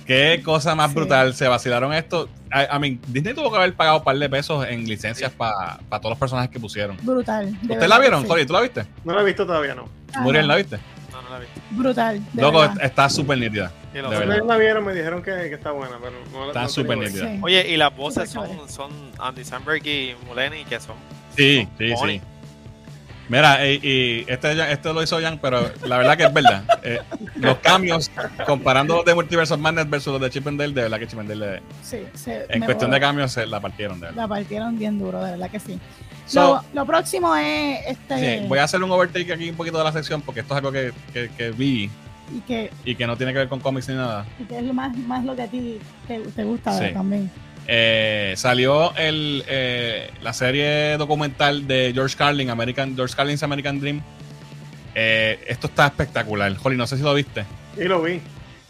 [0.06, 1.36] Qué cosa más brutal.
[1.36, 2.28] Se vacilaron esto.
[2.52, 6.12] A mí, Disney tuvo que haber pagado un par de pesos en licencias para todos
[6.12, 6.98] los personajes que pusieron.
[7.02, 7.56] Brutal.
[7.62, 8.46] ¿Usted la vieron, Cory?
[8.46, 8.86] ¿Tú la viste?
[9.04, 9.88] No la he visto todavía, no.
[10.22, 10.78] Muriel, ¿la viste?
[11.12, 11.62] No, no la he visto.
[11.72, 12.22] Brutal.
[12.34, 13.72] Loco, está súper nítida.
[13.94, 14.12] Y los
[14.46, 17.38] la vieron, me dijeron que, que está buena, pero no Está súper nítida.
[17.42, 20.96] Oye, y las voces son, son Andy Samberg y Mulaney, que son.
[21.36, 22.22] Sí, sí, sí.
[23.30, 26.64] Mira, y, este, este lo hizo Jan, pero la verdad que es verdad.
[26.81, 27.01] Eh,
[27.35, 28.10] los cambios,
[28.47, 31.07] comparando los de Multiverse of Madness versus los de Chip and Dale, de verdad que
[31.07, 33.99] Chip and Dale, sí, en cuestión de cambios, se la partieron.
[33.99, 34.22] De verdad.
[34.22, 35.77] La partieron bien duro, de verdad que sí.
[36.34, 37.85] lo, lo, próximo es.
[37.85, 38.39] Este...
[38.39, 40.57] Sí, voy a hacer un overtake aquí un poquito de la sección, porque esto es
[40.57, 41.91] algo que, que, que vi
[42.34, 44.26] y que, y que no tiene que ver con cómics ni nada.
[44.39, 47.30] Y que es más, más lo que a ti te, te gusta también.
[47.72, 54.02] Eh, salió el, eh, la serie documental de George Carlin, American, George Carlin's American Dream.
[54.96, 56.52] Eh, esto está espectacular.
[56.64, 57.46] Holly, no sé si lo viste.
[57.78, 58.22] Sí, lo vi.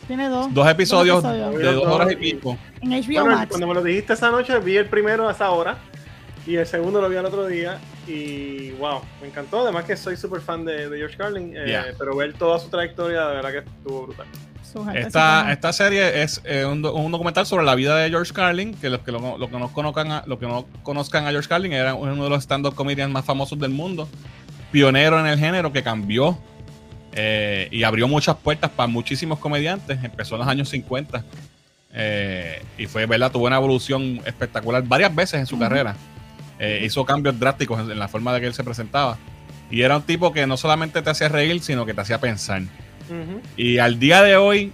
[0.06, 0.54] Tiene dos.
[0.54, 2.58] Dos episodios, de dos horas y pico.
[2.82, 3.48] En HBO Max.
[3.48, 5.78] Cuando me lo dijiste esa noche, vi el primero a esa hora.
[6.46, 7.80] Y el segundo lo vi al otro día.
[8.06, 9.62] Y wow, me encantó.
[9.62, 11.56] Además que soy súper fan de, George Carlin.
[11.98, 14.28] Pero ver toda su trayectoria, de verdad que estuvo brutal.
[14.94, 19.02] Esta, esta serie es eh, un, documental sobre la vida de George Carlin, que los
[19.02, 22.30] que, lo, que no conozcan a, que no conozcan a George Carlin era uno de
[22.30, 24.08] los stand-up comedians más famosos del mundo,
[24.72, 26.38] pionero en el género que cambió
[27.14, 30.04] eh, y abrió muchas puertas para muchísimos comediantes.
[30.04, 31.24] Empezó en los años 50
[31.94, 33.32] eh, y fue, ¿verdad?
[33.32, 35.96] Tuvo una evolución espectacular varias veces en su carrera.
[36.82, 39.18] hizo cambios drásticos en, la forma de que él se presentaba.
[39.72, 42.62] Y era un tipo que no solamente te hacía reír, sino que te hacía pensar.
[43.58, 44.72] Y al día de hoy,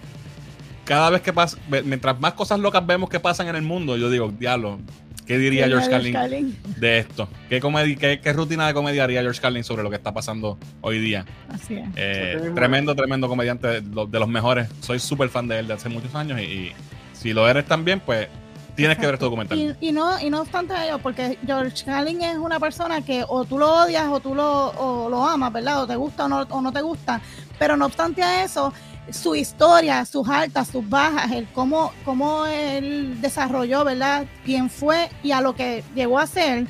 [0.85, 4.09] cada vez que pasa, mientras más cosas locas vemos que pasan en el mundo, yo
[4.09, 4.79] digo, diablo,
[5.25, 7.27] ¿qué diría George Carlin, de esto?
[7.49, 11.25] ¿Qué, qué, rutina de comedia haría George Carlin sobre lo que está pasando hoy día?
[11.49, 11.87] Así es.
[11.95, 14.69] Eh, tremendo, tremendo comediante, de, los mejores.
[14.81, 16.71] Soy súper fan de él de hace muchos años y,
[17.13, 18.27] si lo eres también, pues
[18.75, 19.77] tienes que ver este documental.
[19.79, 23.57] Y, no, y no obstante ello, porque George Carlin es una persona que o tú
[23.57, 25.81] lo odias o tú lo, lo amas, ¿verdad?
[25.81, 27.21] O te gusta o no, o no te gusta,
[27.57, 28.73] pero no obstante a eso,
[29.11, 34.26] su historia, sus altas, sus bajas, el cómo, cómo él desarrolló, ¿verdad?
[34.44, 36.65] Quién fue y a lo que llegó a ser,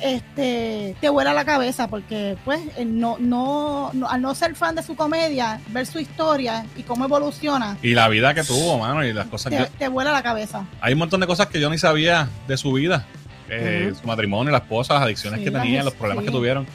[0.00, 4.96] este, te vuela la cabeza porque, pues, no, no, al no ser fan de su
[4.96, 7.76] comedia, ver su historia y cómo evoluciona.
[7.82, 9.64] Y la vida que tuvo, mano, y las cosas te, que...
[9.78, 10.66] Te vuela la cabeza.
[10.80, 13.06] Hay un montón de cosas que yo ni sabía de su vida.
[13.50, 16.66] Eh, su matrimonio, la esposa, las adicciones que tenía, los problemas que tuvieron.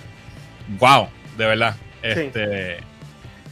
[0.79, 1.07] Wow,
[1.37, 1.75] de verdad.
[2.01, 2.79] Este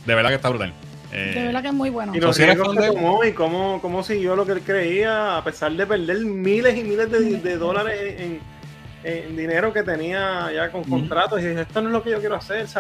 [0.05, 0.73] de verdad que está brutal.
[1.11, 2.15] de eh, verdad que es muy bueno.
[2.15, 5.85] Y los que tomó y cómo, cómo, siguió lo que él creía, a pesar de
[5.85, 11.41] perder miles y miles de, dólares en, dinero que tenía ya con contratos.
[11.41, 12.65] Y dice, esto no es lo que yo quiero hacer.
[12.65, 12.75] Es,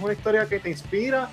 [0.00, 1.28] una historia que te inspira.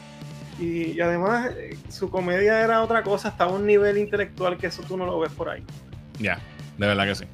[0.60, 4.81] Y, además eh, su comedia era otra cosa, estaba a un nivel intelectual que eso
[4.81, 5.64] tú no lo ves por ahí.
[6.18, 6.39] Ya,
[6.80, 7.26] de verdad que sí.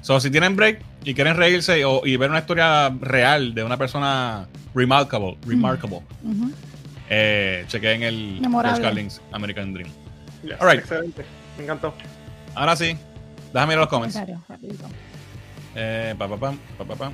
[0.00, 4.48] So, si tienen break y quieren reírse y ver una historia real de una persona
[4.74, 6.00] remarkable, remarkable,
[7.10, 9.90] eh, chequeen el George Carlin's American Dream.
[10.44, 11.24] Excelente,
[11.58, 11.92] me encantó.
[12.54, 12.96] Ahora sí,
[13.52, 14.16] déjame ir a los comments.
[15.74, 17.12] Eh, pa, pa, pa, pa, pa,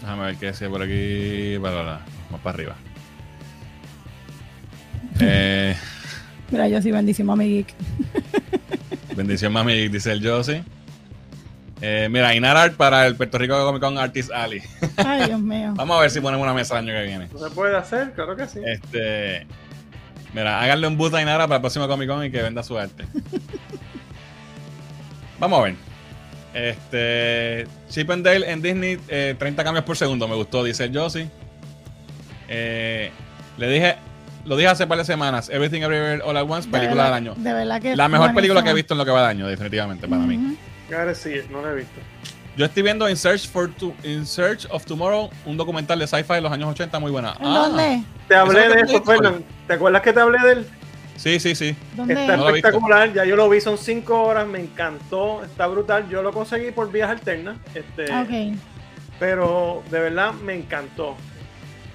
[0.00, 1.58] Déjame ver qué decía por aquí.
[1.60, 2.00] Para,
[2.30, 2.76] más para arriba.
[5.22, 5.76] Eh,
[6.50, 7.74] Mira, yo sí, bendición, mami geek.
[9.14, 10.64] bendición, mami geek, dice el Josie.
[11.82, 14.62] Eh, mira, Inarar para el Puerto Rico Comic Con Artist Alley.
[14.96, 15.72] Ay, Dios mío.
[15.74, 17.28] Vamos a ver si ponemos una mesa el año que viene.
[17.28, 18.12] ¿Se puede hacer?
[18.12, 18.60] Claro que sí.
[18.64, 19.46] Este.
[20.34, 22.78] Mira, háganle un boot a Inara para el próximo Comic Con y que venda su
[22.78, 23.06] arte.
[25.38, 25.74] Vamos a ver.
[26.52, 27.66] Este.
[27.88, 30.28] Chip and Dale en Disney, 30 eh, cambios por segundo.
[30.28, 31.28] Me gustó, dice Josie.
[32.48, 33.10] Eh,
[33.56, 33.96] le dije.
[34.44, 35.50] Lo dije hace un par de semanas.
[35.50, 37.34] Everything Everywhere All at Once, película del año.
[37.36, 37.96] De verdad que.
[37.96, 40.56] La mejor película que he visto en lo que va de año, definitivamente, para mí.
[40.90, 42.00] Gotta sí, no lo he visto.
[42.56, 43.70] Yo estoy viendo In Search, for
[44.02, 47.34] In Search of Tomorrow, un documental de sci-fi de los años 80 muy buena.
[47.38, 47.82] ¿En dónde?
[47.82, 48.04] Ah.
[48.28, 49.42] Te hablé de eso, Fernando.
[49.66, 50.66] ¿Te acuerdas que te hablé de él?
[51.16, 51.76] Sí, sí, sí.
[52.08, 56.08] Está espectacular, ya yo lo vi, son 5 horas, me encantó, está brutal.
[56.08, 57.56] Yo lo conseguí por vías alternas.
[57.74, 58.58] Este, okay.
[59.18, 61.16] Pero de verdad me encantó.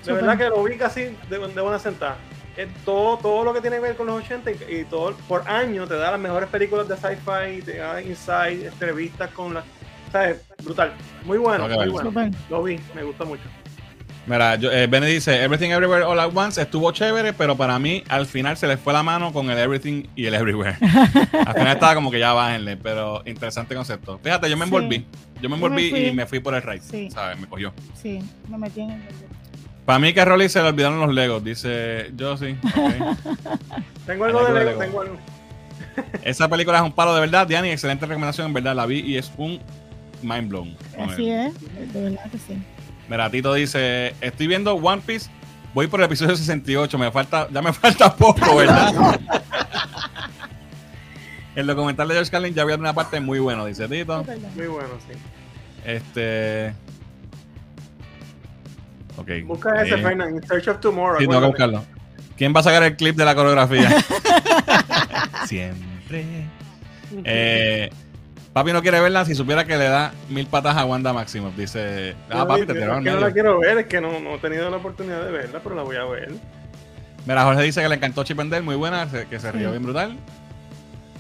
[0.06, 2.18] De verdad que lo vi casi de, de buena sentada
[2.84, 5.96] todo, todo lo que tiene que ver con los 80 y, todo por año te
[5.96, 9.66] da las mejores películas de sci-fi, te da insight, entrevistas con las.
[10.12, 10.42] ¿Sabes?
[10.64, 10.94] Brutal.
[11.26, 12.32] Muy bueno, muy bueno.
[12.50, 13.44] Lo vi, me gustó mucho.
[14.28, 18.04] Mira, yo, eh, Benny dice, Everything Everywhere All at Once estuvo chévere, pero para mí
[18.08, 20.78] al final se le fue la mano con el Everything y el Everywhere.
[20.82, 24.20] al final estaba como que ya bájenle, pero interesante concepto.
[24.24, 25.06] Fíjate, yo me envolví.
[25.42, 27.40] Yo me envolví y me fui por el ride, ¿sabes?
[27.40, 27.72] Me cogió.
[28.02, 28.20] Sí,
[28.50, 29.02] me metí en el
[29.86, 32.58] para mí que a Rolly se le olvidaron los Legos, dice yo sí.
[34.06, 35.18] tengo algo de Lego, tengo algo.
[36.24, 39.18] Esa película es un palo de verdad, Diani, excelente recomendación, en verdad, la vi y
[39.18, 39.62] es un
[40.22, 40.76] mind blown.
[41.00, 41.54] Así es,
[41.94, 42.62] de verdad que sí.
[43.08, 45.30] Mira, Tito dice, estoy viendo One Piece,
[45.74, 49.20] voy por el episodio 68, me falta, ya me falta poco, ¿verdad?
[51.56, 54.26] El documental de George Carlin ya había una parte muy bueno, dice Tito.
[54.56, 55.18] Muy bueno, sí.
[55.86, 56.74] Este.
[59.46, 61.20] Busca ese, eh, In Search of Tomorrow.
[61.20, 61.84] Sí, tengo buscarlo.
[62.38, 63.90] ¿Quién va a sacar el clip de la coreografía?
[65.48, 66.26] Siempre.
[67.24, 67.90] Eh,
[68.52, 71.56] papi no quiere verla si supiera que le da mil patas a Wanda Maximoff.
[71.56, 72.16] Dice.
[72.30, 74.40] Ah, papi, te tiraron Es que no la quiero ver, es que no, no, he
[74.40, 76.34] tenido la oportunidad de verla, pero la voy a ver.
[77.26, 79.84] Mira, Jorge dice que le encantó Chip and Dale, muy buena, que se rió bien
[79.84, 80.18] brutal.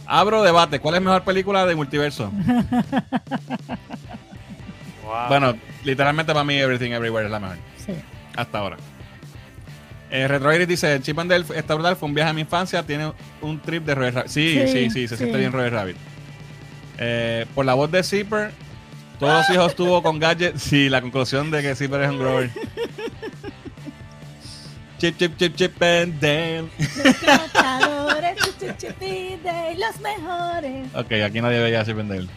[0.06, 2.32] Abro debate, ¿cuál es mejor película de multiverso?
[5.28, 7.58] Bueno, literalmente para mí Everything Everywhere es la mejor.
[7.86, 7.94] Sí.
[8.36, 8.78] Hasta ahora.
[10.12, 13.12] Eh, Retro dice, Chip and Dale está brutal, fue un viaje a mi infancia, tiene
[13.42, 14.32] un trip de Roger Rabbit.
[14.32, 15.98] Sí, sí, sí, se siente bien Roger Rabbit.
[16.98, 18.52] Eh, por la voz de Zipper,
[19.20, 20.58] todos los hijos tuvo con Gadget.
[20.58, 22.52] Sí, la conclusión de que Zipper es un grower.
[24.98, 26.70] Chip, chip, chip, chip and Dale.
[29.78, 30.88] los mejores.
[30.96, 32.28] Ok, aquí nadie veía a Chip and Dale.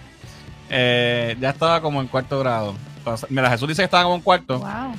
[0.71, 2.75] Eh, ya estaba como en cuarto grado.
[3.29, 4.59] Mira, Jesús dice que estaba como en cuarto.
[4.59, 4.95] Wow.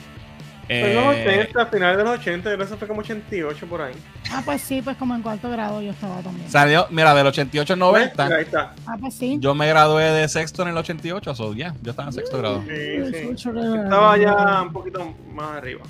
[0.72, 3.96] Eh, los 80, final de los 80, eso fue como 88 por ahí.
[4.32, 6.48] Ah, pues sí, pues como en cuarto grado yo estaba también.
[6.48, 8.26] Salió, mira, del 88 al 90.
[8.26, 8.76] Ahí está.
[8.86, 9.38] Ah, pues sí.
[9.40, 12.64] Yo me gradué de sexto en el 88, so ya, yo estaba en sexto grado.
[12.68, 13.50] Sí, sí.
[13.50, 15.82] Estaba ya un poquito más arriba.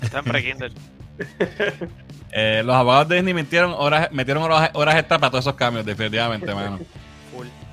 [0.00, 0.72] Está en pre-kinder.
[2.30, 5.84] eh, los abogados de Disney metieron horas, metieron horas, horas extra para todos esos cambios,
[5.84, 6.78] definitivamente, mano.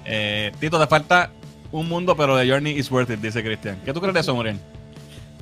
[0.06, 1.30] Eh, Tito, te falta
[1.72, 3.80] un mundo, pero The Journey is worth it, dice Cristian.
[3.86, 4.60] ¿Qué tú crees de eso, Muriel?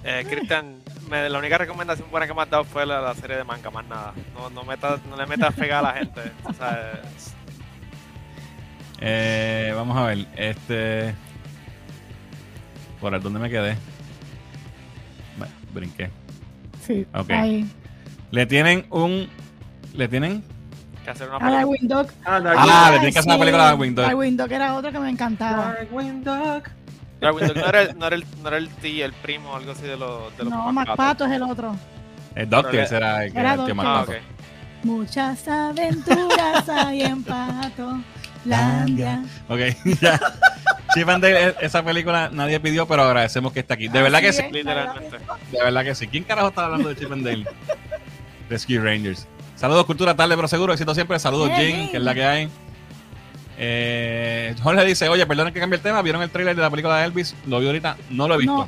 [0.07, 3.71] Eh, Cristian, la única recomendación buena que me has dado fue la, serie de manga,
[3.71, 4.13] más nada.
[4.35, 6.21] No, no, no le metas pega a la gente.
[6.43, 7.01] O sea,
[9.01, 11.15] eh, vamos a ver, este.
[13.01, 13.75] ¿Por el dónde me quedé?
[15.37, 16.11] Bueno, brinqué.
[16.85, 17.67] Sí, okay.
[18.29, 19.27] Le tienen un.
[19.93, 20.43] Le tienen
[21.03, 21.57] que hacer una película.
[21.57, 22.07] Darkwing Dog.
[22.25, 24.05] Ah, ah le tienen que hacer una película de Darkwing Dog.
[24.05, 25.75] Darkwing Dog era otra que me encantaba.
[26.23, 26.63] Dog.
[27.21, 29.83] No era, el, no era el, no era el tío, el primo o algo así
[29.83, 31.75] de, los de los No, MacPato es el otro.
[32.35, 33.99] El Doctor era el que era el tío MacPato.
[33.99, 34.35] Ah, okay.
[34.83, 37.99] Muchas aventuras hay en Pato.
[38.43, 39.23] Landia.
[39.49, 39.59] Ok,
[40.01, 40.19] ya.
[40.93, 43.87] Chip and Dale, esa película nadie pidió, pero agradecemos que está aquí.
[43.87, 44.43] De verdad que sí.
[44.51, 45.17] Literalmente.
[45.51, 46.07] De verdad que sí.
[46.07, 47.45] ¿Quién carajo está hablando de Chip and Dale?
[48.49, 49.27] Rescue Rangers.
[49.55, 51.17] Saludos, Cultura Tarde, pero seguro, éxito siempre.
[51.17, 52.49] Saludos, Jim, que es la que hay.
[53.57, 56.97] Eh, Jorge dice, oye, perdonen que cambie el tema, ¿vieron el trailer de la película
[56.97, 57.35] de Elvis?
[57.47, 58.67] Lo vi ahorita, no lo he visto.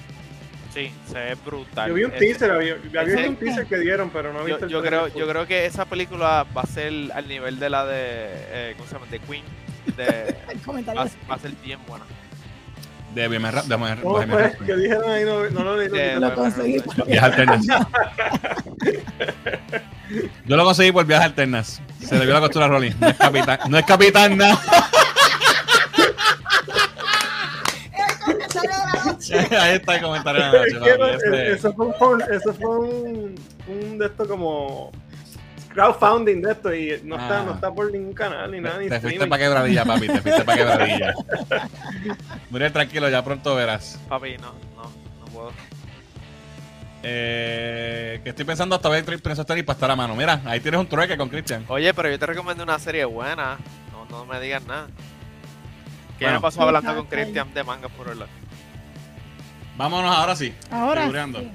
[0.73, 1.89] Sí, se ve brutal.
[1.89, 5.07] Yo vi un teaser, había, un teaser que dieron, pero no he visto yo, creo,
[5.07, 8.87] yo creo que esa película va a ser al nivel de la de, eh, ¿cómo
[8.87, 9.07] se llama?
[9.09, 9.43] De Queen.
[9.97, 10.35] De,
[10.95, 12.05] va, va, a ser bien buena.
[13.13, 14.01] De Bohemian Rhapsody.
[14.01, 14.57] ¿Cómo fue?
[14.65, 16.19] Que dijeron ahí, no, no lo leí.
[16.19, 16.83] Lo conseguí.
[17.07, 17.65] Viajes alternas.
[20.45, 21.81] Yo lo conseguí por viajes alternas.
[22.05, 22.93] Se le vio la costura a Rolly.
[22.99, 24.59] No es capitán, no es capitán nada.
[29.59, 31.15] Ahí está el comentario de la noche.
[31.15, 33.35] Este- eso fue, un, eso fue un,
[33.67, 34.91] un de esto como
[35.77, 37.55] crowdfunding de esto y no, está, no ah.
[37.55, 38.79] está por ningún canal ni nada.
[38.79, 41.13] Ni te fuiste para quebradilla, papi, te fuiste para quebradilla.
[42.49, 43.99] Muriel, tranquilo, ya pronto verás.
[44.09, 44.83] Papi, no, no,
[45.19, 45.51] no puedo.
[47.03, 50.15] Eh, que estoy pensando hasta ver Prince of y para estar a mano.
[50.15, 51.63] Mira, ahí tienes un trueque con Christian.
[51.67, 53.57] Oye, pero yo te recomiendo una serie buena.
[53.91, 54.87] No, no me digas nada.
[56.17, 58.31] ¿Qué me pasó hablando con Christian de manga por el lado?
[59.77, 60.55] Vámonos ahora sí.
[60.71, 61.07] Ahora.
[61.07, 61.51] Sí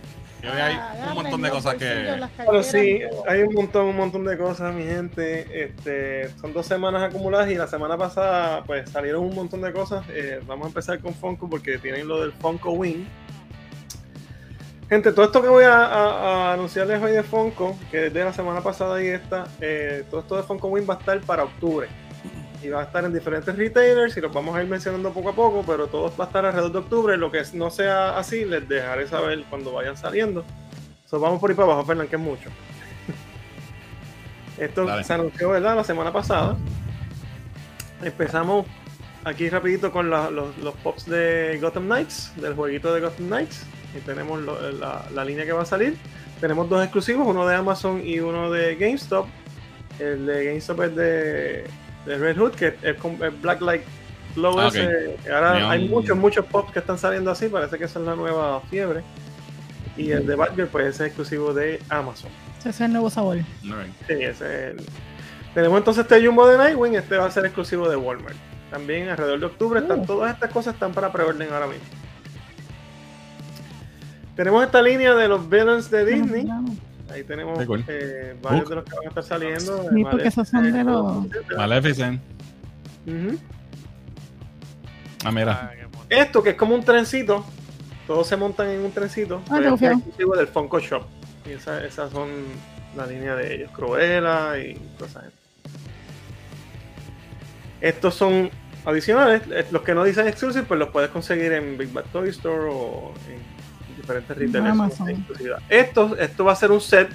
[0.51, 0.77] hay
[1.09, 2.20] un montón de cosas que.
[2.44, 5.64] Bueno, sí, hay un montón, un montón de cosas, mi gente.
[5.64, 10.05] Este, son dos semanas acumuladas y la semana pasada, pues salieron un montón de cosas.
[10.10, 13.05] Eh, vamos a empezar con Funko porque tienen lo del Funko Wing.
[14.89, 18.60] Gente, todo esto que voy a, anunciarles hoy de Funko, que es de la semana
[18.60, 21.89] pasada y esta, eh, todo esto de Funko Wing va a estar para octubre
[22.62, 25.34] y va a estar en diferentes retailers y los vamos a ir mencionando poco a
[25.34, 27.16] poco, pero todo va a estar alrededor de octubre.
[27.16, 30.44] Lo que no sea así, les dejaré saber cuando vayan saliendo.
[31.06, 32.48] So, vamos por ahí para abajo, Fernán, que es mucho.
[34.59, 35.76] Esto se anunció, ¿verdad?
[35.76, 36.56] La semana pasada.
[38.02, 38.66] Empezamos
[39.24, 43.66] aquí rapidito con los, los, pops de Gotham Knights, del jueguito de Gotham Knights.
[43.97, 45.97] Y tenemos la, la línea que va a salir.
[46.40, 49.26] Tenemos dos exclusivos, uno de Amazon y uno de GameStop.
[49.98, 51.64] El de GameStop es de
[52.06, 53.82] de Red Hood, que es, con Black Light
[54.34, 54.58] Glow.
[54.58, 54.70] Ah,
[55.32, 58.60] ahora hay muchos, muchos pops que están saliendo así, parece que esa es la nueva
[58.70, 59.02] fiebre.
[59.96, 62.30] Y el de Batgirl, pues ese es exclusivo de Amazon.
[62.58, 63.38] Ese es el nuevo sabor.
[64.06, 64.86] Sí, ese es el...
[65.52, 68.36] Tenemos entonces este Jumbo de Nightwing, este va a ser exclusivo de Walmart.
[68.70, 70.06] También alrededor de octubre, están, uh.
[70.06, 71.84] todas estas cosas están para preorden ahora mismo.
[74.34, 76.48] Tenemos esta línea de los villains de Disney.
[77.12, 77.59] Ahí tenemos
[77.89, 79.82] eh, varios de los que van a estar saliendo.
[79.90, 81.26] Sí, porque esos son de los.
[81.56, 82.20] Maleficent.
[85.24, 85.70] Ah, mira.
[85.72, 87.44] Ah, Esto que es como un trencito,
[88.06, 91.02] todos se montan en un trencito, ah, es exclusivo del Funko Shop.
[91.47, 92.28] Y esas son
[92.97, 95.24] la línea de ellos, Cruella y cosas.
[97.80, 98.51] Estos son
[98.84, 102.28] adicionales, eh, los que no dicen exclusive, pues los puedes conseguir en Big Bad Toy
[102.28, 103.51] Store o en
[103.97, 104.98] diferentes retailers.
[105.69, 107.10] Esto, esto va a ser un set.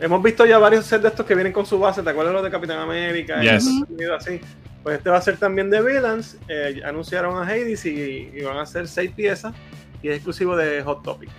[0.00, 2.42] Hemos visto ya varios sets de estos que vienen con su base, ¿te acuerdas los
[2.42, 3.40] de Capitán América?
[3.40, 4.40] así.
[4.82, 6.36] Pues este va a ser también de Villains.
[6.46, 9.54] Eh, anunciaron a Hades y, y, van a ser seis piezas
[10.02, 11.30] y es exclusivo de Hot Topic.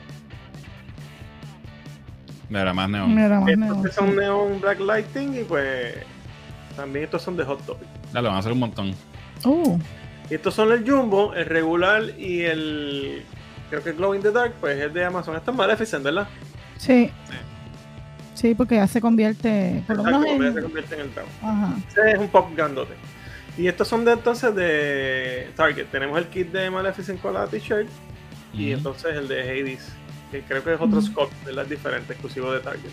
[2.49, 3.17] Mira, más neón.
[3.17, 5.95] estos son neon black lighting y pues
[6.75, 7.87] también estos son de Hot Topic.
[8.11, 8.95] Dale, van a hacer un montón.
[9.43, 9.77] Uh.
[10.29, 13.23] Y estos son el Jumbo, el regular y el.
[13.69, 15.35] Creo que Glow in the Dark, pues es de Amazon.
[15.35, 16.27] Esto es Maleficent, ¿verdad?
[16.77, 17.11] Sí.
[18.33, 19.83] Sí, porque ya se convierte.
[19.87, 20.41] Por lo menos en...
[20.41, 21.29] ya se convierte en el trago.
[21.41, 21.73] Ajá.
[21.89, 22.93] Ese es un pop grandote.
[23.57, 25.85] Y estos son de entonces de Target.
[25.85, 27.87] Tenemos el kit de Maleficent con la t-shirt.
[28.53, 29.95] Y entonces el de Hades
[30.31, 31.65] que creo que es otro scope, ¿verdad?
[31.65, 32.89] Diferente, exclusivo de Target.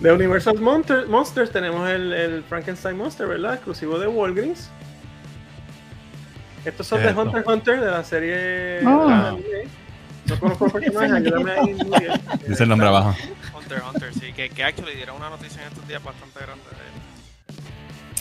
[0.00, 3.54] De Universal Monsters tenemos el, Frankenstein Monster, ¿verdad?
[3.54, 4.70] Exclusivo de Walgreens.
[6.64, 8.86] Estos son de Hunter x Hunter, de la serie...
[8.86, 9.38] Oh.
[10.26, 11.76] no conozco el personaje, ayúdame ahí.
[12.48, 13.16] Dice el nombre abajo.
[13.56, 16.62] Hunter Hunter, sí, que, que actually dieron una noticia en estos días bastante grande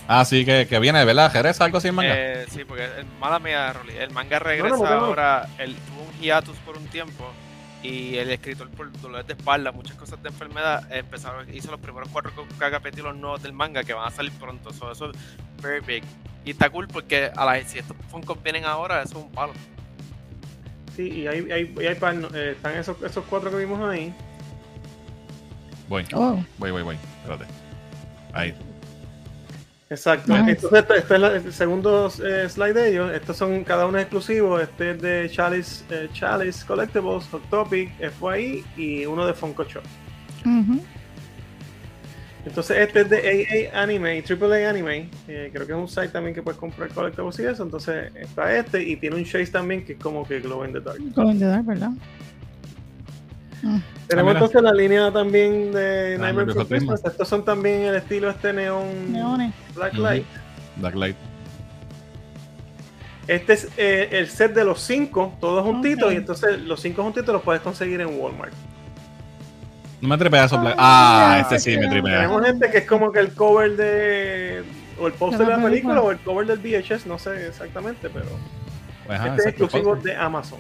[0.08, 1.32] Ah, sí, que, que viene, ¿verdad?
[1.32, 2.14] ¿Jerez algo así en manga?
[2.14, 2.86] Eh, sí, porque,
[3.20, 7.32] mala mía, el manga regresa ahora, el, tuvo un hiatus por un tiempo
[7.84, 12.10] y el escritor por dolores de espalda, muchas cosas de enfermedad, empezaron, hizo los primeros
[12.12, 14.74] cuatro capítulos nuevos del manga que van a salir pronto.
[14.74, 15.18] So, eso es
[15.62, 16.04] very big.
[16.44, 19.54] Y está cool porque a la, si estos Funko vienen ahora, eso es un palo.
[20.96, 24.14] Sí, y hay, hay, hay eh, están esos, esos cuatro que vimos ahí.
[25.88, 26.06] Voy.
[26.14, 26.44] Oh.
[26.58, 26.98] Voy, voy, voy.
[27.22, 27.46] Espérate.
[28.34, 28.56] Ahí.
[29.90, 30.34] Exacto.
[30.36, 33.12] Entonces, este, es el segundo eh, slide de ellos.
[33.12, 34.60] Estos son cada uno exclusivo.
[34.60, 39.84] Este es de Chalice, eh, Chalice Collectibles, Hot Topic, FYI y uno de Funko Shop.
[42.46, 45.10] Entonces, este es de AA Anime, AAA Anime.
[45.28, 47.64] Eh, creo que es un site también que puedes comprar collectibles y eso.
[47.64, 50.82] Entonces, está este y tiene un Chase también que es como que Glow in the
[50.82, 51.00] Dark.
[51.14, 51.92] Glow in the Dark, ¿verdad?
[53.64, 53.80] Ah.
[54.08, 57.06] Tenemos entonces la línea también de Nightmare Before Christmas.
[57.06, 59.14] Estos son también el estilo este neón
[59.76, 60.26] Black Light.
[60.78, 61.16] Black Light.
[63.28, 67.32] Este es eh, el set de los cinco, todos juntitos, y entonces los cinco juntitos
[67.32, 68.54] los puedes conseguir en Walmart.
[70.02, 70.60] No me tripea eso.
[70.60, 70.76] Black.
[70.78, 72.22] Ah, este sí me tripea.
[72.22, 74.64] Tenemos gente que es como que el cover de.
[75.00, 78.26] O el poster de la película o el cover del VHS, no sé exactamente, pero.
[79.06, 80.60] Pues, este es exclusivo de Amazon.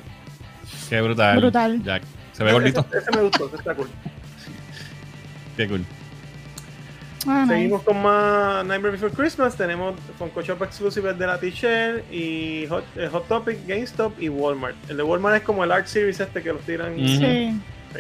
[0.90, 1.38] Qué brutal.
[1.40, 1.84] Brutal.
[1.84, 2.04] Jack.
[2.34, 2.86] Se ve gordito.
[2.94, 3.90] Ese, me gustó, ese está cool.
[5.58, 5.86] Qué cool.
[7.28, 9.56] Ah, Seguimos con más Nightmare Before Christmas.
[9.56, 14.76] Tenemos Funko Shop Exclusive de la T-Shirt y Hot, eh, Hot, Topic, GameStop y Walmart.
[14.90, 16.96] El de Walmart es como el Art Series este que los tiran.
[16.96, 17.60] Sí.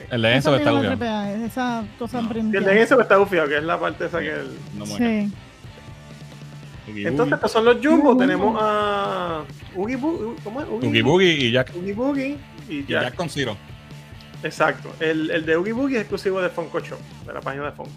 [0.09, 1.45] El de eso está bufiado.
[1.45, 2.31] Esa cosa no.
[2.31, 4.57] El de eso está bufiado, que es la parte esa que el...
[4.77, 5.27] no muere.
[5.27, 5.33] Sí.
[7.05, 8.17] Entonces, estos son los Jumbo.
[8.17, 9.43] Tenemos a
[9.75, 10.35] Oogie Boogie.
[10.43, 10.67] ¿Cómo es?
[10.67, 11.71] Oogie Boogie y Jack.
[11.75, 12.37] Oogie Boogie
[12.67, 12.89] y Jack.
[12.89, 13.57] Y Jack con Zero.
[14.43, 14.93] Exacto.
[14.99, 17.91] El, el de Oogie Boogie es exclusivo de Funko Shop, de la página de Funko.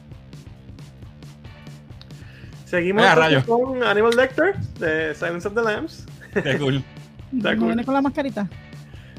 [2.66, 3.04] Seguimos
[3.46, 6.06] con Animal Lecter de Silence of the Lambs.
[6.32, 6.82] Qué cool.
[7.36, 7.66] Está cool.
[7.66, 8.48] Viene con la mascarita.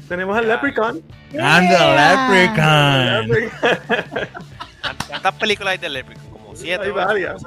[0.08, 1.02] Tenemos al Leprechaun.
[1.38, 1.78] And the
[3.28, 3.50] Leprechaun.
[5.08, 6.30] ¿Cuántas películas hay de Leprechaun?
[6.30, 6.84] Como siete.
[6.84, 7.42] Hay varias.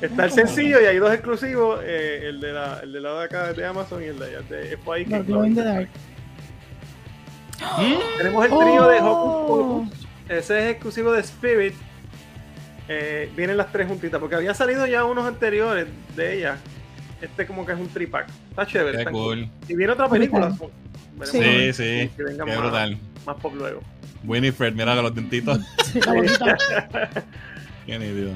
[0.00, 3.24] Está el sencillo y hay dos exclusivos, eh, el, de la, el de lado de
[3.24, 5.04] acá de Amazon y el de allá de FY.
[8.18, 9.80] Tenemos el trío de oh.
[9.80, 11.74] Hocus Ese es exclusivo de Spirit.
[12.88, 16.58] Eh, vienen las tres juntitas, porque había salido ya unos anteriores de ella.
[17.22, 18.28] Este como que es un tripack.
[18.50, 18.98] Está chévere.
[18.98, 19.48] Está cool.
[19.66, 20.54] Y viene otra película.
[21.24, 22.10] Sí, sí.
[22.16, 22.98] Que venga más, brutal.
[23.24, 23.80] Más pop luego.
[24.24, 25.58] Winifred, mira los dentitos.
[27.86, 28.32] Qué nítido.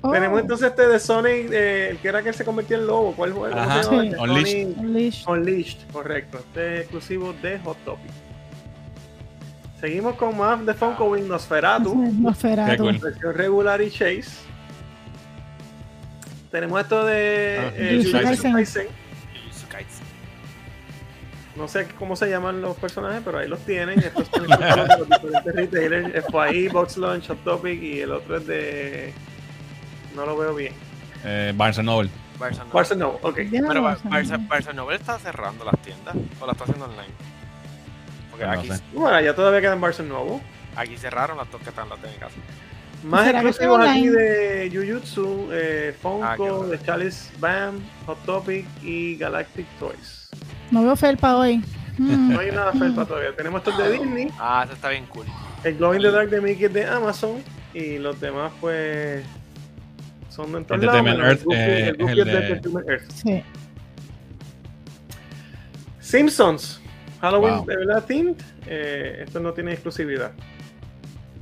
[0.00, 0.12] Oh.
[0.12, 3.12] Tenemos entonces este de Sonic, eh, el que era que se convirtió en lobo.
[3.14, 3.52] ¿Cuál fue?
[3.52, 3.82] Ajá.
[3.84, 3.88] Sí.
[3.90, 4.76] Unleashed.
[4.76, 5.26] Unleashed.
[5.26, 5.78] Unleashed.
[5.92, 6.38] correcto.
[6.38, 8.10] Este es exclusivo de Hot Topic.
[9.80, 11.94] Seguimos con más de Funko Wing Nosferatu.
[11.94, 12.84] Nosferatu.
[12.84, 14.44] Versión regular y Chase.
[16.50, 18.02] Tenemos esto de ah, eh,
[21.56, 24.00] No sé cómo se llaman los personajes, pero ahí los tienen.
[24.00, 26.24] Estos son los diferentes retailers.
[26.26, 29.12] FYE, Box Lunch, Hot Topic y el otro es de
[30.14, 30.72] no lo veo bien.
[31.24, 32.10] Eh, Barnes Noble.
[32.38, 33.38] Barnes Noble, ok.
[33.50, 37.14] Pero Barnes Noble está cerrando las tiendas o la está haciendo online.
[38.30, 38.68] Porque aquí.
[38.92, 40.40] Bueno, ya todavía quedan Barnes Noble.
[40.76, 42.36] Aquí cerraron las dos que están en la casa.
[43.04, 49.66] Más exclusivos aquí de Jujutsu, eh, Funko, ah, de Chalice Bam, Hot Topic y Galactic
[49.78, 50.30] Toys.
[50.70, 51.62] No veo felpa hoy.
[51.98, 53.34] No hay nada felpa todavía.
[53.36, 54.28] Tenemos estos de Disney.
[54.38, 55.26] Ah, eso está bien cool.
[55.62, 57.42] El Glowing the Dark de Mickey de Amazon.
[57.72, 59.24] Y los demás, pues.
[60.28, 61.42] Son de Entertainment Earth.
[61.52, 63.10] Eh, el, el, de Entertainment Earth.
[63.10, 63.42] Sí.
[66.00, 66.80] Simpsons.
[67.20, 68.36] Halloween de verdad themed.
[68.66, 70.32] Eh, esto no tiene exclusividad.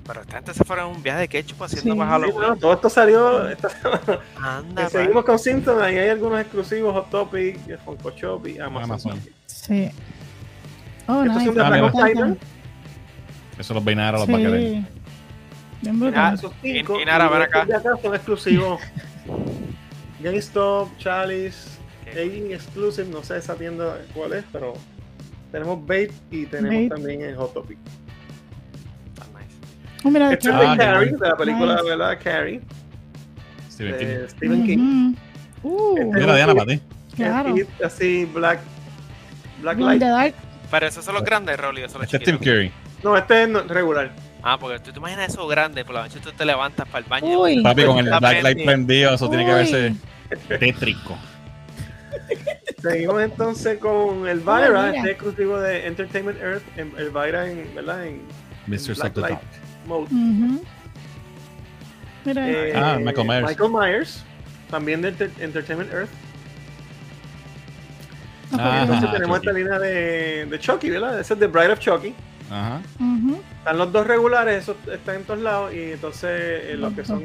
[0.05, 2.59] Pero esta gente se fueron a un viaje de ketchup haciendo más Halloween.
[2.59, 3.69] todo esto salió esta
[4.37, 5.81] Anda, Seguimos con Simpsons.
[5.81, 9.21] Ahí hay algunos exclusivos: Hot Topic, Funko Shop y Amazon.
[9.47, 9.91] Sí.
[11.07, 12.37] Oh, Estos son de ah,
[13.59, 14.87] Eso los vainaron los sí.
[16.15, 17.01] Ah, esos cinco.
[17.01, 17.63] Y, nada, ven acá.
[17.63, 18.81] Acá son exclusivos.
[20.23, 22.53] GameStop, Chalice, okay.
[22.53, 24.75] Exclusive, no sé esa tienda cuál es, pero
[25.51, 27.79] tenemos Bait y tenemos también el Hot Topic.
[30.05, 31.89] Oh, mira, este es de Carrie, de la película nice.
[31.89, 32.19] ¿verdad?
[32.23, 32.61] Carrie.
[33.71, 34.29] Stephen King.
[34.29, 35.15] Stephen King.
[35.63, 36.81] Uh, este mira, Diana, para ti.
[37.17, 37.55] Claro.
[37.85, 38.61] así, Black,
[39.61, 40.35] Black Light.
[40.71, 41.83] Pero esos son los grandes, Rolly.
[41.83, 42.73] Este es Tim Curry.
[43.03, 44.11] No, este es regular.
[44.43, 47.09] Ah, porque tú te imaginas eso grande, por la noche tú te levantas para el
[47.09, 47.41] baño.
[47.41, 47.63] Uy.
[47.63, 49.95] Papi, con el Black Light prendido, eso tiene que verse
[50.59, 51.17] tétrico.
[52.83, 58.07] Seguimos entonces con el Vira, este exclusivo de Entertainment Earth, el Vira en, ¿verdad?
[58.07, 58.23] En,
[58.67, 58.97] Mr.
[58.97, 59.39] Black Light
[59.87, 60.09] Mode.
[62.27, 63.49] eh, ah, Michael Myers.
[63.49, 64.25] Michael Myers,
[64.71, 65.09] también de
[65.41, 66.11] Entertainment Earth.
[68.53, 71.19] Ah, entonces tenemos esta línea de, de Chucky, ¿verdad?
[71.19, 72.15] Ese es de Bride of Chucky.
[72.51, 72.81] Ajá.
[73.59, 75.73] Están los dos regulares, eso están en todos lados.
[75.73, 77.23] Y entonces eh, los que son.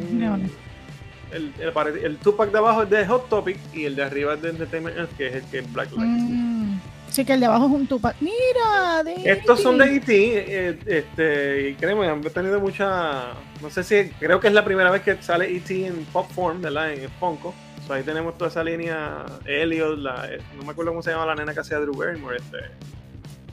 [1.29, 4.41] El, el, el, Tupac de abajo es de Hot Topic y el de arriba es
[4.41, 6.07] de Entertainment Earth, que es el que es Black Light.
[6.07, 6.79] Mm.
[7.09, 8.15] Sí, que el de abajo es un Tupac.
[8.21, 10.11] Mira, de Estos son de E.T.
[10.13, 13.33] Eh, este, y créeme, han tenido mucha.
[13.61, 14.09] No sé si.
[14.19, 15.87] Creo que es la primera vez que sale E.T.
[15.87, 16.93] en pop form, ¿verdad?
[16.93, 17.53] En Funko.
[17.89, 19.25] ahí tenemos toda esa línea.
[19.45, 22.37] Elliot, la, no me acuerdo cómo se llama la nena que hacía Drew Barrymore.
[22.37, 22.57] Este,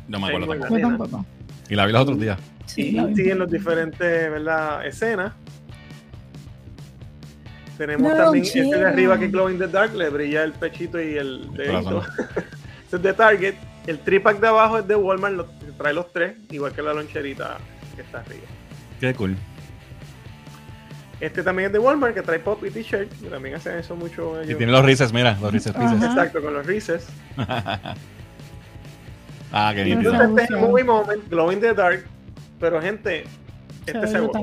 [0.08, 1.24] no me acuerdo tampoco.
[1.68, 2.38] Y la vi los otros días.
[2.66, 4.86] Sí, y en las diferentes ¿verdad?
[4.86, 5.32] escenas.
[7.78, 11.16] Tenemos también este de arriba que Glow in the Dark, le brilla el pechito y
[11.16, 12.02] el dedito.
[12.94, 13.54] este es de Target.
[13.86, 15.46] El tripack de abajo es de Walmart,
[15.76, 17.58] trae los tres, igual que la loncherita
[17.96, 18.44] que está arriba.
[19.00, 19.36] Qué cool.
[21.20, 24.42] Este también es de Walmart, que trae pop y t-shirt, que también hacen eso mucho.
[24.42, 25.74] Y tiene los rises, mira, los rises.
[25.74, 27.06] Exacto, con los rises.
[29.56, 30.12] Ah, qué nítido.
[30.12, 32.04] Entonces, este es muy moment, Glow in the Dark.
[32.58, 33.22] Pero, gente,
[33.86, 34.40] este se agotó.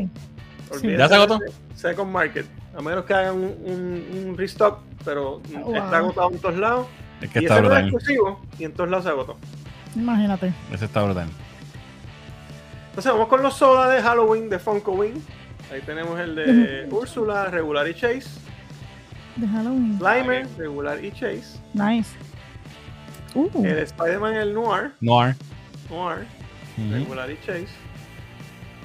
[0.83, 1.39] ¿Ya se agotó?
[1.75, 2.45] Second Market.
[2.73, 6.87] A menos que hagan un, un, restock, pero está agotado en todos lados.
[7.21, 7.83] Es que y está brutal.
[7.83, 9.37] exclusivo y en todos lados se agotó.
[9.95, 10.53] Imagínate.
[10.71, 11.27] Ese está brutal.
[12.89, 15.19] Entonces vamos con los soda de Halloween de Funko Wing.
[15.71, 18.27] Ahí tenemos el de Úrsula, regular y Chase.
[19.37, 19.97] De Halloween.
[19.97, 21.59] Slimer, regular y Chase.
[21.73, 22.09] Nice.
[23.33, 23.49] Uh.
[23.63, 24.91] El Spider-Man, el Noir.
[24.99, 25.35] Noir.
[25.89, 26.25] Noir.
[26.77, 27.69] Regular y Chase.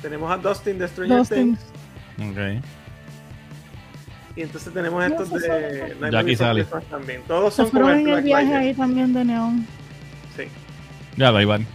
[0.03, 1.61] Tenemos a Dustin de Stranger Things.
[2.19, 2.63] Ok.
[4.37, 6.67] Y entonces tenemos estos de Jackie Sally.
[6.91, 7.23] también.
[7.27, 9.67] Todos son con el, el viaje ahí también de Neon.
[10.37, 10.45] Sí.
[11.17, 11.67] Ya lo iban.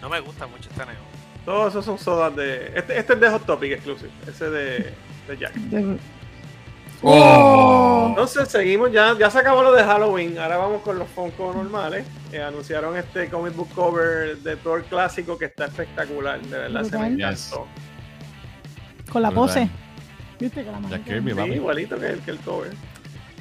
[0.00, 0.96] No me gusta mucho este Neon.
[1.44, 2.72] Todos esos son sodas de.
[2.74, 4.10] Este, este es de Hot Topic Exclusive.
[4.26, 4.94] Ese de,
[5.28, 5.54] de Jack.
[5.54, 5.98] De...
[7.02, 8.06] Oh.
[8.08, 12.04] Entonces seguimos, ya, ya se acabó lo de Halloween, ahora vamos con los Funko normales.
[12.32, 16.98] Eh, anunciaron este comic book cover de Thor clásico que está espectacular, de verdad se
[16.98, 17.66] me encantó.
[19.10, 19.70] Con la pose.
[20.40, 22.72] ¿Viste que la sí, igualito que el, que el cover.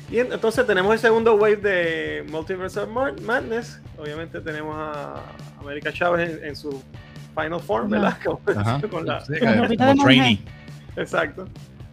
[0.09, 2.89] Y entonces tenemos el segundo wave de Multiverse of
[3.21, 3.79] Madness.
[3.97, 5.21] Obviamente tenemos a
[5.59, 6.81] América Chávez en, su
[7.35, 8.17] final form, ¿verdad?
[8.89, 9.23] Con, la,
[10.01, 10.39] trainee.
[10.95, 11.47] Exacto.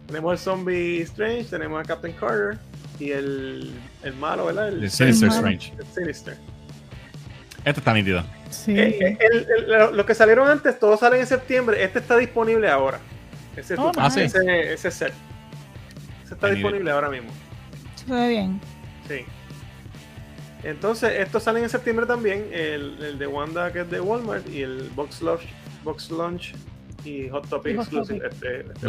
[0.07, 2.57] Tenemos el Zombie Strange, tenemos a Captain Carter
[2.99, 3.71] y el,
[4.03, 4.69] el malo, ¿verdad?
[4.69, 5.73] El, Sinister Strange.
[5.77, 6.37] El Sinister.
[7.65, 8.23] Este está nítido.
[8.49, 8.79] Sí.
[8.79, 11.83] Eh, eh, los que salieron antes, todos salen en septiembre.
[11.83, 12.99] Este está disponible ahora.
[13.55, 15.13] Ese, oh, ese, ese set.
[16.23, 17.29] Ese está disponible ahora mismo.
[17.95, 18.61] Se ve bien.
[19.07, 19.25] Sí.
[20.63, 22.49] Entonces, estos salen en septiembre también.
[22.51, 25.47] El, el, de Wanda, que es de Walmart, y el Box Lunch,
[25.83, 26.55] Box Lunch
[27.03, 28.27] y Hot Topic Exclusive.
[28.27, 28.87] Este, este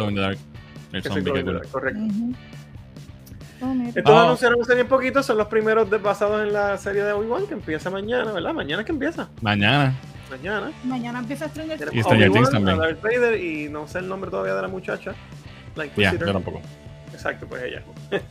[0.93, 2.01] el zombie que Correcto.
[3.61, 4.19] Oh, Estos oh.
[4.19, 7.89] anunciaron hace bien poquito, son los primeros basados en la serie de Obi-Wan que empieza
[7.89, 8.53] mañana, ¿verdad?
[8.53, 9.29] Mañana que empieza.
[9.41, 9.95] Mañana.
[10.29, 10.71] Mañana.
[10.83, 11.93] Mañana empieza Stranger Things.
[11.93, 12.77] Y Stranger Things también.
[12.77, 15.15] Darth Vader y no sé el nombre todavía de la muchacha.
[15.75, 16.19] La Inquisitor.
[16.19, 16.61] Yeah, yo tampoco.
[17.13, 17.83] Exacto, pues ella.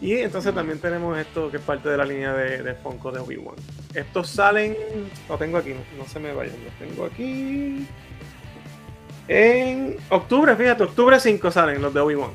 [0.00, 3.20] Y entonces también tenemos esto que es parte de la línea de, de Funko de
[3.20, 3.56] Obi-Wan.
[3.92, 4.74] Estos salen,
[5.28, 7.86] lo tengo aquí, no, se me vayan, lo tengo aquí.
[9.28, 12.30] En octubre, fíjate, octubre 5 salen los de Obi-Wan.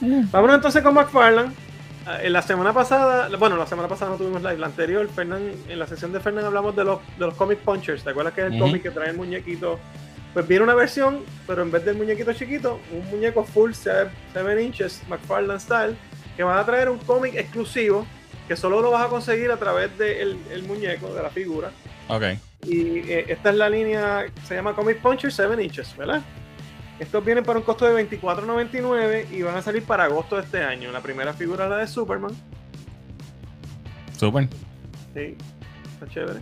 [0.00, 0.30] Mm.
[0.30, 1.52] Vámonos entonces con McFarlane.
[2.06, 5.78] Ah, en la semana pasada, bueno, la semana pasada no tuvimos live, la anterior, en
[5.78, 8.02] la sesión de Fernand hablamos de los, de los comic punchers.
[8.02, 9.78] ¿Te acuerdas que es el cómic que trae el muñequito?
[10.34, 14.10] Pues viene una versión, pero en vez del muñequito chiquito, un muñeco full 7
[14.62, 15.96] inches, McFarlane style,
[16.36, 18.06] que va a traer un cómic exclusivo
[18.48, 21.70] que solo lo vas a conseguir a través del el muñeco, de la figura.
[22.08, 22.22] Ok.
[22.66, 26.22] Y eh, esta es la línea, se llama Comic Puncher 7 inches, ¿verdad?
[27.02, 30.62] Estos vienen para un costo de $24.99 y van a salir para agosto de este
[30.62, 30.92] año.
[30.92, 32.30] La primera figura es la de Superman.
[34.16, 34.48] Super.
[35.12, 35.36] Sí,
[35.94, 36.38] está chévere.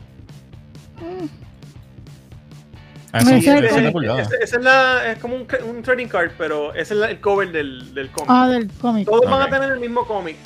[3.10, 8.28] Ah, es, es, como un, trading card, pero ese es el cover del, del cómic.
[8.30, 9.08] Ah, del cómic.
[9.08, 10.36] Todos van a tener el mismo cómic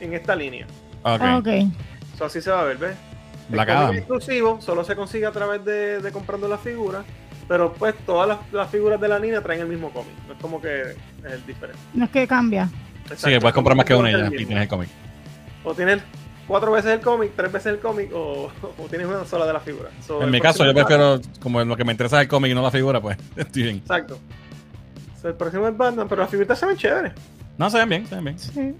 [0.00, 0.64] en esta línea.
[1.02, 1.20] Ok.
[1.20, 1.70] Ah, okay.
[2.24, 2.96] así se va a ver, ¿ves?
[3.52, 7.04] El cómic exclusivo solo se consigue a través de, de comprando la figura.
[7.48, 10.12] Pero pues todas las, figuras de la línea traen el mismo cómic.
[10.26, 11.80] No es como que es el diferente.
[11.94, 12.68] No es que cambia.
[13.16, 14.88] Sí, que puedes comprar más que una y, tienes el cómic.
[15.64, 16.02] O tienes
[16.46, 19.60] cuatro veces el cómic, tres veces el cómic, o, o, tienes una sola de la
[19.60, 19.90] figura.
[20.20, 22.62] en mi caso, yo prefiero, como lo que me interesa es el cómic y no
[22.62, 23.76] la figura, pues estoy bien.
[23.76, 24.18] Exacto.
[25.24, 27.12] el próximo es Batman, pero las figuritas se ven chéveres.
[27.58, 28.38] No, se ven bien, se ven bien.
[28.38, 28.74] Sí.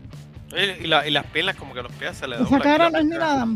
[0.82, 2.46] Y, la, y las piernas, como que los pies se le dan.
[2.50, 3.46] No es ni nada.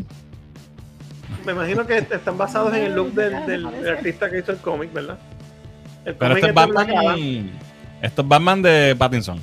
[1.45, 4.91] Me imagino que están basados en el look del, del artista que hizo el cómic,
[4.93, 5.17] ¿verdad?
[6.13, 7.51] pero este es Batman.
[8.01, 9.41] Esto es Batman de Pattinson.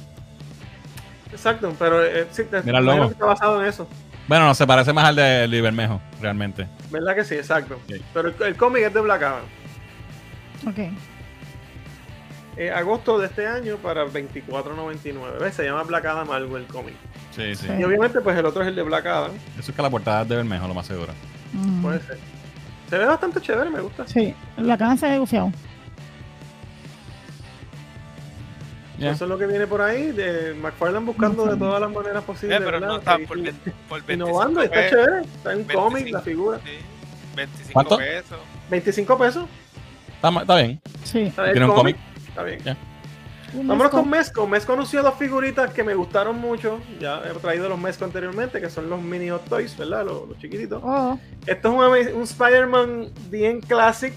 [1.30, 3.04] Exacto, pero eh, sí, Mira el logo.
[3.06, 3.88] está basado en eso.
[4.28, 6.66] Bueno, no, se parece más al de Libermejo, realmente.
[6.90, 7.34] ¿Verdad que sí?
[7.34, 7.78] Exacto.
[8.14, 9.42] Pero el, cómic es de Black Adam.
[10.66, 10.78] Ok.
[12.56, 15.38] Eh, agosto de este año para 24.99.
[15.40, 15.54] ¿Ves?
[15.54, 16.94] Se llama Black Adam algo el cómic.
[17.32, 17.66] Sí, sí.
[17.78, 19.32] Y obviamente, pues el otro es el de Black Adam.
[19.58, 21.12] Eso es que la portada es de Bermejo, lo más seguro.
[21.82, 22.18] Puede ser.
[22.90, 24.06] Se ve bastante chévere, me gusta.
[24.06, 25.52] Sí, la cara se ve gufiado.
[28.98, 32.60] Eso es lo que viene por ahí, de McFarlane buscando de todas las maneras posibles.
[32.60, 33.38] Eh, pero no está por,
[33.88, 36.60] por innovando, está chévere, está en cómic la figura.
[36.64, 36.70] Sí,
[37.34, 38.38] 25 pesos.
[38.70, 39.44] 25 pesos.
[40.14, 40.80] Está, está bien.
[41.02, 41.32] Sí.
[41.52, 41.96] Tiene un cómic.
[42.28, 42.60] Está bien.
[43.54, 44.46] Vámonos con Mesco.
[44.46, 46.80] Mesco anunció dos figuritas que me gustaron mucho.
[47.00, 50.04] Ya he traído los Mesco anteriormente, que son los mini Hot Toys, ¿verdad?
[50.04, 50.82] Los, chiquititos.
[50.84, 51.18] Oh.
[51.46, 54.14] Esto es un, un Spider-Man bien classic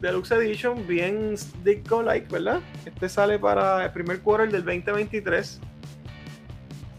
[0.00, 1.34] Deluxe Edition, bien
[1.64, 2.60] Ditko like, ¿verdad?
[2.84, 5.60] Este sale para el primer quarter del 2023.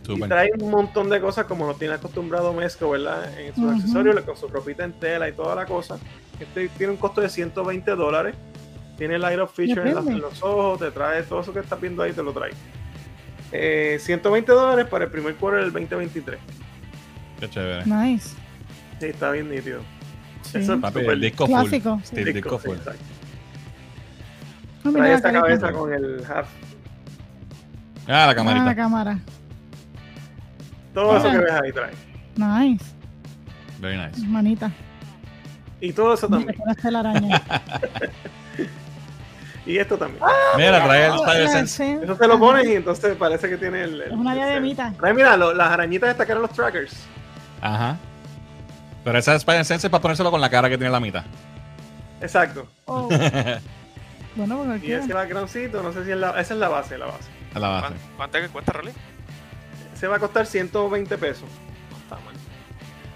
[0.09, 3.39] Y trae un montón de cosas como nos tiene acostumbrado Mesco, ¿verdad?
[3.39, 5.99] En sus accesorios, con su ropita en tela y toda la cosa.
[6.39, 8.35] Este tiene un costo de 120 dólares.
[8.99, 12.03] Tiene el light of feature en, los ojos, te trae todo eso que estás viendo
[12.03, 12.51] ahí, te lo trae.
[13.97, 16.38] 120 eh, dólares para el primer quarter del 2023.
[17.39, 17.85] Qué chévere.
[17.85, 18.35] Nice.
[18.99, 19.80] Sí, está bien nítido.
[20.53, 22.01] Eso es Papi, el disco clásico.
[22.03, 22.19] Full.
[22.19, 22.77] el disco, full.
[24.84, 26.49] No, Trae esta cabeza con el half.
[28.05, 28.63] Ah, la camarita.
[28.63, 29.19] Ah, la cámara.
[30.93, 31.93] Todo eso que ves ahí trae.
[32.35, 32.85] Nice.
[33.80, 34.19] Very nice.
[34.27, 34.69] Manita.
[35.80, 36.53] Y todo eso también.
[36.84, 37.41] la araña.
[39.65, 40.23] y esto también.
[40.23, 41.99] Ah, mira, trae el Spider Sense.
[42.03, 44.02] Eso te lo pones y entonces parece que tiene el.
[44.02, 44.94] es una diademita.
[44.98, 46.94] Trae, mira, lo, las arañitas estas que eran los trackers.
[47.61, 47.98] Ajá.
[49.03, 51.23] Pero esa es Spider Sense es para ponérselo con la cara que tiene la mitad.
[52.22, 52.68] Exacto.
[52.86, 53.07] Oh.
[54.36, 57.06] bueno, bueno, Y ese backgroundcito, no sé si es la, esa es la base, la
[57.07, 57.30] base.
[57.53, 57.95] A la base.
[58.18, 58.91] ¿Cuánto es que cuesta, Rolly?
[59.95, 61.49] Se va a costar 120 pesos.
[61.91, 62.36] No está mal.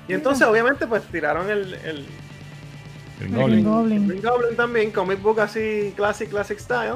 [0.08, 2.08] Y entonces, obviamente, pues tiraron el, el
[3.24, 3.64] Green Goblin.
[3.64, 4.08] Goblin.
[4.08, 6.96] Green Goblin también, comic book así, classic, classic style.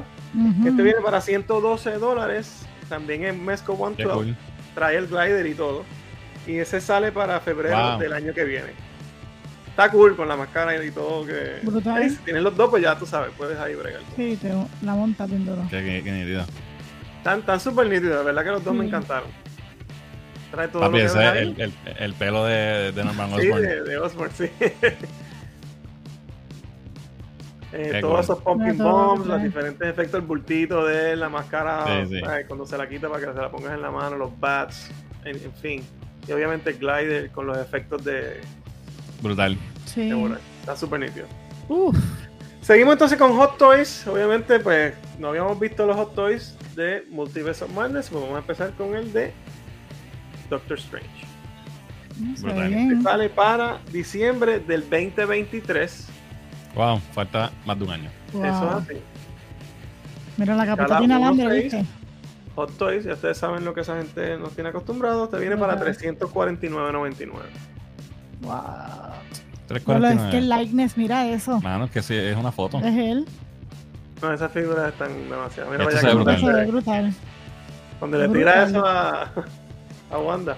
[0.62, 2.66] Que este viene para 112 dólares.
[2.90, 4.36] También en Mesco 112.
[4.76, 5.84] Trae el glider y todo.
[6.46, 8.88] Y ese sale para febrero del año que viene.
[9.70, 11.26] Está cool con la máscara y todo.
[11.26, 12.10] Que, Brutal.
[12.10, 14.02] si tienes los dos, pues ya tú sabes, puedes ahí bregar.
[14.16, 14.52] Sí, te,
[14.84, 15.62] la monta duro.
[15.70, 16.46] Qué, qué, nítido.
[17.18, 19.30] Están, tan súper nítidos, verdad que los dos me encantaron.
[20.52, 23.62] Trae todo Papi, lo ese es el, el, el, pelo de, de Norman Osborn.
[23.62, 24.50] Sí, de, de Osborn, sí.
[27.80, 31.86] Eh, todos esos pumping bombs, los diferentes efectos, el bultito de la máscara,
[32.48, 34.90] cuando se la quita para que se la pongas en la mano, los bats,
[35.24, 35.84] en fin.
[36.28, 38.42] Y obviamente el glider con los efectos de.
[39.22, 39.58] Brutal.
[39.86, 40.12] Sí.
[40.62, 41.28] Está súper nítido.
[42.62, 44.06] Seguimos entonces con Hot Toys.
[44.08, 48.10] Obviamente, pues no habíamos visto los Hot Toys de Multiverse of Madness.
[48.10, 49.32] Pues vamos a empezar con el de
[50.50, 51.08] Doctor Strange.
[52.42, 52.74] Brutal.
[52.74, 56.17] Este sale para diciembre del 2023.
[56.78, 58.10] Wow, falta más de un año.
[58.30, 58.94] Eso es así.
[60.38, 61.86] Mira, la capita tiene alambre, ¿viste?
[62.56, 65.80] Hot Toys, ya ustedes saben lo que esa gente nos tiene acostumbrados, te viene para
[65.80, 67.32] 349.99.
[68.42, 68.54] Wow.
[69.68, 70.16] 349.
[70.16, 71.60] es que el likeness, mira eso.
[71.62, 72.78] Mano, que sí, es una foto.
[72.78, 73.26] Es él.
[74.22, 75.72] No, esas figuras están demasiado.
[75.72, 76.40] Mira, vaya se, ve brutal.
[76.40, 77.14] se ve brutal.
[77.98, 79.24] Cuando le tira eso a,
[80.12, 80.56] a Wanda.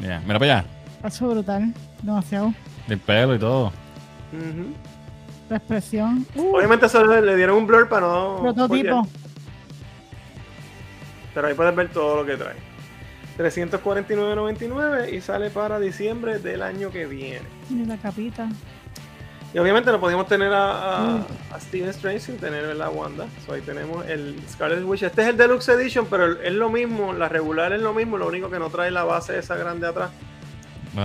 [0.00, 0.20] Yeah.
[0.26, 0.64] Mira para allá.
[1.04, 1.72] Eso brutal.
[2.02, 2.52] Demasiado.
[2.88, 3.72] El pelo y todo.
[5.48, 6.26] La expresión.
[6.36, 8.38] Obviamente solo le dieron un blur para no.
[8.40, 9.06] Prototipo.
[11.34, 12.56] Pero ahí puedes ver todo lo que trae.
[13.38, 17.46] 349.99 y sale para diciembre del año que viene.
[17.68, 18.48] Y la capita.
[19.52, 21.18] Y obviamente no podíamos tener a,
[21.52, 23.26] a, Steven Strange sin tener la Wanda.
[23.52, 25.04] ahí tenemos el Scarlet Witch.
[25.04, 27.12] Este es el Deluxe Edition, pero es lo mismo.
[27.12, 28.18] La regular es lo mismo.
[28.18, 30.10] Lo único que no trae la base esa grande atrás.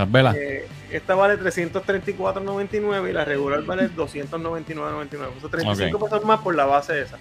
[0.08, 0.34] Vela.
[0.36, 5.28] Eh, esta vale 334.99 y la regular vale 299.99.
[5.44, 7.18] O 35 pesos más por la base esa.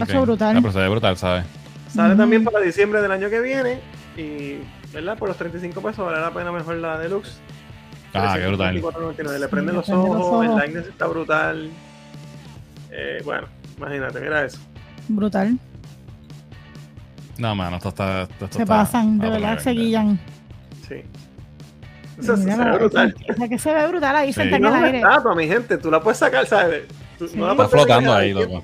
[0.00, 0.20] Okay.
[0.20, 0.56] brutal.
[0.56, 1.44] Ah, pero se ve brutal, ¿sabes?
[1.88, 3.80] Sale también para diciembre del año que viene.
[4.16, 4.58] Y,
[4.92, 5.18] ¿verdad?
[5.18, 7.40] Por los 35 pesos vale la pena mejor la deluxe.
[8.14, 8.74] Ah, qué brutal.
[9.40, 11.70] Le prenden los, ojos, el lightness está brutal.
[12.90, 13.46] Eh, bueno,
[13.76, 14.58] imagínate, mira eso.
[15.08, 15.58] Brutal.
[17.38, 18.22] No, mano, esto está.
[18.22, 20.20] Esto, se pasan, de verdad, se guillan.
[20.88, 21.02] Sí.
[22.20, 23.14] Eso, se ve brutal.
[23.28, 24.40] O que se ve brutal ahí sí.
[24.40, 25.02] sentada en el aire.
[25.02, 26.84] No, mi gente, tú la puedes sacar, ¿sabes?
[27.34, 28.62] La está flotando ahí, loco.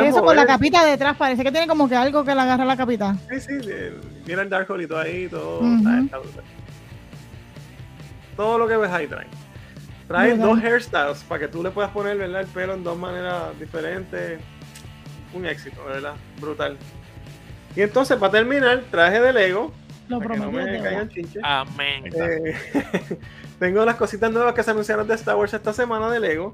[0.00, 2.76] Eso con la capita detrás, parece que tiene como que algo que le agarra la
[2.76, 3.16] capita.
[3.30, 3.70] Sí, sí,
[4.26, 5.62] mira el Darkhold y todo ahí, todo.
[8.36, 9.26] todo lo que ves ahí trae.
[10.08, 12.42] Trae dos hairstyles para que tú le puedas poner ¿verdad?
[12.42, 14.40] el pelo en dos maneras diferentes.
[15.32, 16.12] Un éxito, ¿verdad?
[16.38, 16.76] Brutal.
[17.74, 19.72] Y entonces, para terminar, traje de Lego.
[20.20, 20.36] Lo.
[20.36, 20.50] No
[21.42, 22.04] Amén.
[22.14, 22.54] Eh,
[23.58, 26.52] tengo las cositas nuevas que se anunciaron de Star Wars esta semana de Lego.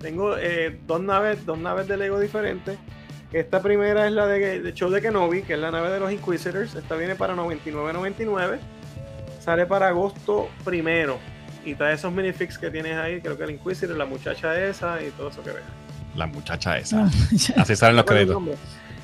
[0.00, 2.78] Tengo eh, dos naves, dos naves de Lego diferentes.
[3.32, 6.12] Esta primera es la de, de, Show de Kenobi, que es la nave de los
[6.12, 6.74] Inquisitors.
[6.74, 8.58] Esta viene para 99.99.
[9.40, 11.18] Sale para agosto primero.
[11.64, 13.20] Y trae esos minifigs que tienes ahí.
[13.20, 15.66] Creo que el Inquisitor, la muchacha esa y todo eso que veas.
[16.14, 17.08] La muchacha esa.
[17.56, 18.42] Así salen los créditos.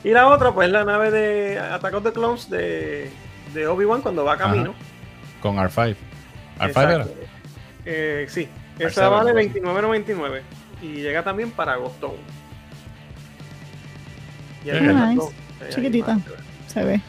[0.04, 3.10] Y la otra, pues la nave de Attack of the Clones de,
[3.54, 4.74] de Obi-Wan cuando va a camino.
[5.40, 5.96] Con R5.
[6.58, 7.06] ¿R5 era?
[7.84, 8.48] Eh, sí.
[8.78, 10.42] Esa vale 29.99
[10.82, 12.16] y llega también para agosto
[14.64, 15.28] Y nice.
[15.70, 16.18] Chiquitita,
[16.68, 17.00] se ve.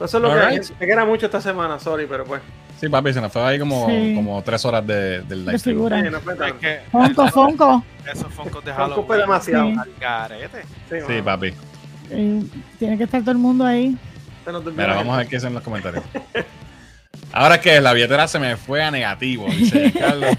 [0.00, 2.40] Eso es lo que me queda mucho esta semana, sorry, pero pues.
[2.80, 5.52] Sí, papi, se nos fue ahí como, como tres horas de, del live.
[5.52, 6.02] De figura.
[6.90, 7.84] fonco, Fonco.
[8.10, 8.94] Esos Foncos de Halloween.
[8.94, 9.70] Fonco fue demasiado.
[10.88, 11.52] Sí, sí papi.
[12.78, 13.98] tiene que estar todo el mundo ahí.
[14.46, 16.04] Mira, vamos a ver qué dicen en los comentarios.
[17.32, 20.36] Ahora que la billetera se me fue a negativo, dice Carlos.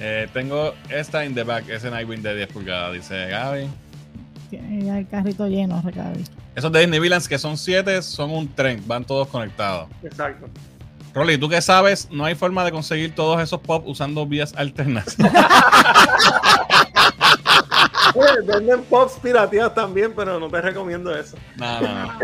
[0.00, 3.68] Eh, tengo esta in the back, ese Nightwing de 10 pulgadas, dice Gaby.
[4.50, 6.24] Tiene el carrito lleno, Gaby.
[6.54, 9.88] Esos de Disney Villains que son 7 son un tren, van todos conectados.
[10.02, 10.48] Exacto.
[11.14, 12.08] Rolly, ¿tú qué sabes?
[12.10, 15.16] No hay forma de conseguir todos esos pop usando vías alternas.
[18.44, 21.36] Venden pops pirateados también, pero no te recomiendo eso.
[21.56, 22.18] No, no, no.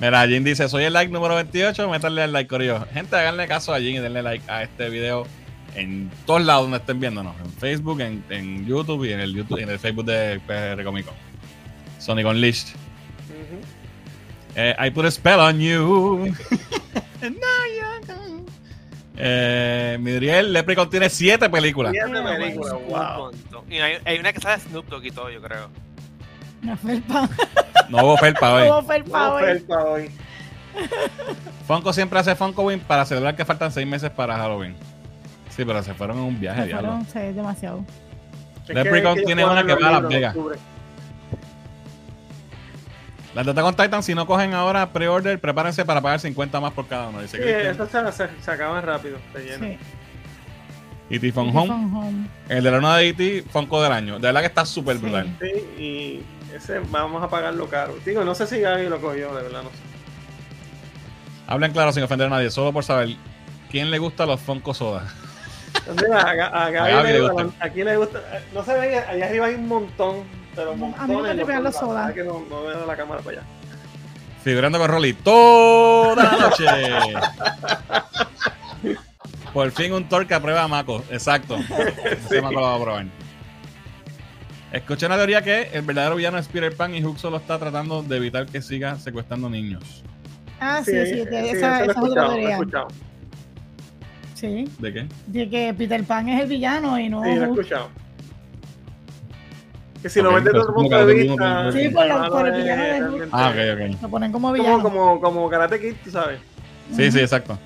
[0.00, 2.86] Mira, Jin dice, soy el like número 28, métanle al like, Corillo.
[2.92, 5.26] Gente, háganle caso a Jin y denle like a este video
[5.74, 9.68] en todos lados donde estén viéndonos, en Facebook, en, YouTube y en el YouTube, en
[9.68, 11.14] el Facebook de PR Comic Con.
[11.98, 12.68] Sonic Unleashed.
[14.56, 16.34] Eh, I put a spell on you.
[19.22, 21.92] eh, Midriel Leprechaun tiene siete películas.
[21.92, 23.30] Siete películas, wow.
[23.68, 25.68] Y hay, una que sale Snoop Dogg y todo, yo creo.
[26.62, 27.28] No felpa.
[27.88, 28.68] No hubo felpa hoy.
[28.68, 30.10] No hubo felpa, hoy.
[31.66, 34.74] Funko siempre hace Funko Win para celebrar que faltan seis meses para Halloween.
[35.50, 37.84] Sí, pero se fueron en un viaje, se fueron, sí, demasiado.
[38.68, 40.36] Leprechaun tiene una que va a Las Vegas.
[43.34, 46.88] Las de Attack Titan, si no cogen ahora pre-order, prepárense para pagar 50 más por
[46.88, 47.22] cada uno.
[47.22, 49.70] Dice sí, esas se, se, acaban rápido, se llenan.
[49.70, 49.78] Sí.
[51.10, 51.32] E.T.
[51.32, 51.70] Phone Home.
[51.72, 52.28] Home.
[52.48, 53.44] El de la nueva de E.T.
[53.50, 54.14] Funko del año.
[54.18, 55.02] De verdad que está súper sí.
[55.02, 55.36] brutal.
[55.40, 56.22] Sí, y
[56.54, 57.96] ese vamos a pagarlo caro.
[58.04, 59.76] Digo, no sé si Gaby lo cogió, de verdad, no sé.
[61.46, 63.16] Hablen claro sin ofender a nadie, solo por saber
[63.70, 65.12] quién le gusta los Funko Soda.
[66.00, 67.64] Mira, a, a, Gaby le, gusta.
[67.64, 68.22] aquí le gusta.
[68.54, 70.22] No se ve, allá arriba hay un montón,
[70.60, 71.00] pero montones.
[71.00, 72.12] A mí me gusta los soda.
[72.12, 73.46] que no, no veo la cámara para allá.
[74.44, 76.64] Figurando con Rolly toda la noche.
[79.54, 81.02] Por fin un Thor que aprueba a Mako.
[81.10, 81.58] Exacto.
[82.28, 82.40] sí.
[82.40, 83.06] Mako lo va a probar.
[84.72, 88.02] Escuché una teoría que el verdadero villano es Peter Pan y Hook solo está tratando
[88.02, 90.04] de evitar que siga secuestrando niños.
[90.60, 92.58] Ah, sí, sí, sí, sí esa, esa es otra teoría.
[94.34, 94.68] Sí.
[94.78, 95.08] ¿De qué?
[95.26, 97.24] De que Peter Pan es el villano y no.
[97.24, 97.88] Sí, lo he escuchado.
[100.02, 101.72] Que si lo ves desde otro punto de vista.
[101.72, 104.02] Sí, por, lo, por el de Ah, ok, ok.
[104.02, 104.82] Lo ponen como villano.
[104.82, 106.40] Como, como, como Karate Kid, tú sabes.
[106.94, 107.58] Sí, sí, exacto.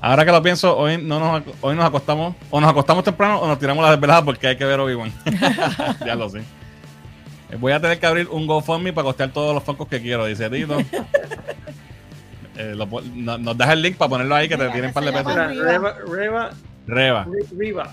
[0.00, 3.48] Ahora que lo pienso, hoy, no nos, hoy nos acostamos, o nos acostamos temprano o
[3.48, 5.12] nos tiramos la desvelada porque hay que ver Obi-Wan.
[6.06, 6.42] ya lo sé.
[7.58, 10.50] Voy a tener que abrir un GoFundMe para costear todos los focos que quiero, dice
[10.50, 10.78] Tito.
[12.56, 12.74] eh,
[13.16, 15.34] nos das el link para ponerlo ahí que te tienen par de pesos.
[15.34, 15.96] Reba.
[16.06, 16.50] Reba.
[16.86, 17.26] Reba.
[17.56, 17.90] Riva.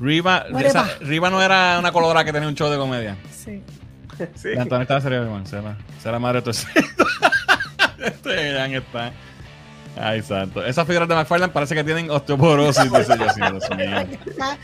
[0.00, 3.16] Riva, esa, Riva no era una colorada que tenía un show de comedia.
[3.30, 3.62] Sí.
[4.34, 4.50] sí.
[4.56, 5.46] Antonio estaba serio, hermano.
[5.46, 6.54] Será, será madre de todo
[7.98, 9.12] Este ya está.
[10.00, 10.64] Ay, santo.
[10.64, 14.18] Esas figuras de McFarlane parece que tienen osteoporosis, dice yo, sí, Dios mío.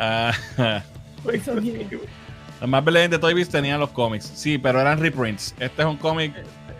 [0.00, 0.32] Ah,
[2.60, 4.30] los más belén de Toy Biz tenían los cómics.
[4.32, 5.56] Sí, pero eran reprints.
[5.58, 6.34] Este es un cómic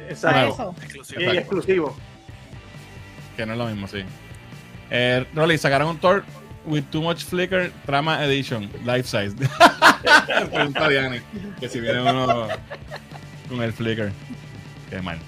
[0.08, 0.74] Exacto.
[0.82, 1.20] Exclusivo.
[1.20, 1.96] Y exclusivo.
[3.36, 4.04] Que no es lo mismo, sí.
[4.90, 6.24] Eh, Rolly, sacaron un tour
[6.68, 9.34] with too much flicker trama edition, life size.
[10.52, 11.22] Pregunta Diane,
[11.58, 12.48] que si viene uno
[13.48, 14.12] con el flicker.
[14.90, 15.18] Qué mal.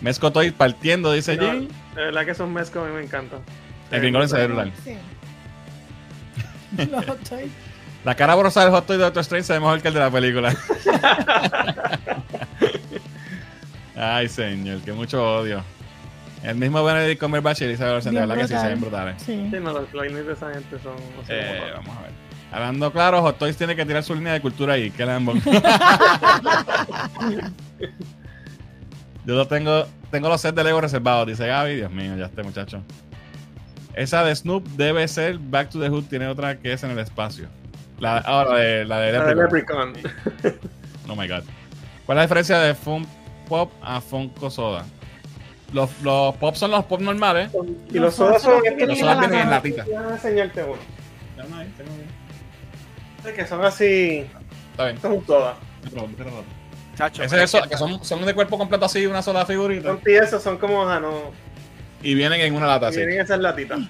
[0.00, 1.68] Mezco estoy partiendo, dice no, Jim.
[1.94, 3.40] De verdad que esos mezcos a mí me encantan.
[3.90, 4.96] El gringo se ve Sí.
[8.04, 10.00] La cara borrosa del hot toy de Doctor Strange se ve mejor que el de
[10.00, 10.56] la película.
[13.96, 15.62] Ay, señor, que mucho odio.
[16.42, 19.22] El mismo Benedict Cumberbatch y Elizabeth Olsen, de verdad que sí se ven brutales.
[19.22, 20.96] Sí, sí no, los planes de esa gente son...
[21.28, 22.10] eh, vamos a ver.
[22.52, 24.90] Hablando claro, Hot Toys tiene que tirar su línea de cultura ahí.
[24.90, 25.20] Que la
[29.26, 31.76] Yo lo tengo, tengo los sets de Lego reservados, dice Gaby.
[31.76, 32.82] Dios mío, ya este muchacho.
[33.94, 36.98] Esa de Snoop debe ser Back to the Hood, tiene otra que es en el
[36.98, 37.48] espacio.
[37.98, 39.92] La, ahora de, la de Leprechaun.
[41.08, 41.44] oh my god.
[42.06, 43.06] ¿Cuál es la diferencia de Fun
[43.48, 44.84] Pop a Funko Soda?
[45.72, 47.50] Los, los pop son los pop normales.
[47.90, 49.84] Y los sodas son Los sodas vienen en latita.
[49.84, 50.78] Voy a enseñarte uno.
[53.24, 54.26] Es que son así.
[54.72, 54.98] Está bien.
[55.04, 55.56] Un soda.
[56.96, 59.88] Chacho, es eso, que son, son de cuerpo completo así, una sola figurita.
[59.88, 61.30] Son piezas, son como, no.
[62.02, 62.98] Y vienen en una lata así.
[62.98, 63.80] Vienen esas latitas.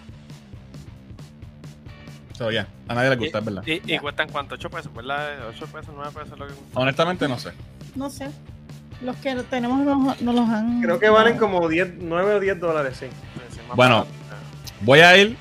[2.36, 3.62] So, ya, a nadie le gusta, es verdad.
[3.66, 4.56] ¿Y, y cuestan cuánto?
[4.56, 5.50] ¿8 pesos, verdad?
[5.50, 6.38] ¿8 pesos, 9 pesos?
[6.38, 6.54] Lo que...
[6.74, 7.52] Honestamente, no sé.
[7.94, 8.30] No sé.
[9.02, 10.82] Los que tenemos no, no los han.
[10.82, 13.06] Creo que valen como 10, 9 o 10 dólares, sí.
[13.74, 14.06] Bueno,
[14.80, 15.36] voy a ir.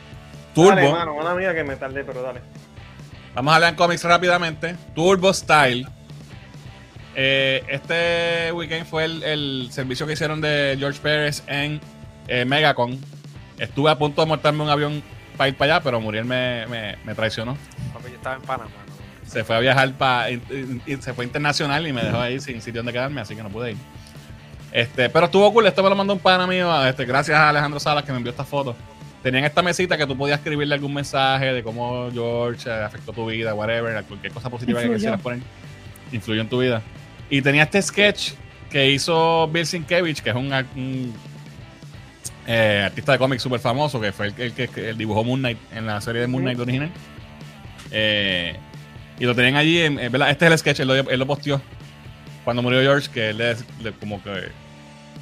[0.53, 0.69] Turbo.
[0.75, 2.41] Dale, mano, una mía que me tardé, pero dale.
[3.35, 4.75] Vamos a leer cómics rápidamente.
[4.95, 5.87] Turbo Style.
[7.15, 11.81] Eh, este weekend fue el, el, servicio que hicieron de George Pérez en
[12.27, 12.97] eh, Megacon.
[13.57, 15.03] Estuve a punto de montarme un avión
[15.35, 17.57] para ir para allá, pero Muriel me, me, me traicionó.
[17.93, 18.69] Papi, yo estaba en Panamá.
[19.29, 20.27] Se fue a viajar para.
[20.99, 23.71] Se fue internacional y me dejó ahí sin sitio donde quedarme, así que no pude
[23.71, 23.77] ir.
[24.71, 25.67] Este, pero estuvo cool.
[25.67, 26.85] Esto me lo mandó un pana mío.
[26.85, 28.75] Este, gracias a Alejandro Salas que me envió esta foto.
[29.21, 33.53] Tenían esta mesita que tú podías escribirle algún mensaje de cómo George afectó tu vida,
[33.53, 35.41] whatever, cualquier cosa positiva que quisieras poner.
[36.11, 36.81] Influyó en tu vida.
[37.29, 38.31] Y tenía este sketch
[38.71, 40.51] que hizo Bill Sienkiewicz, que es un,
[42.47, 45.99] eh, artista de cómics súper famoso, que fue el, que dibujó Moon Knight en la
[46.01, 46.89] serie de Moon Knight original.
[47.91, 48.57] Eh,
[49.19, 50.29] y lo tenían allí, en, ¿verdad?
[50.29, 51.61] Este es el sketch, él lo, posteó
[52.43, 53.63] cuando murió George, que él es
[53.99, 54.49] como que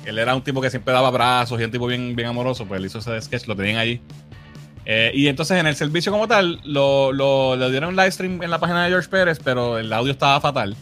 [0.06, 2.80] él era un tipo que siempre daba abrazos y un tipo bien, bien amoroso, pues
[2.80, 4.00] él hizo ese sketch, lo tenían allí.
[4.86, 8.42] Eh, y entonces en el servicio como tal, lo, lo, le dieron un live stream
[8.42, 10.78] en la página de George Pérez, pero el audio estaba fatal.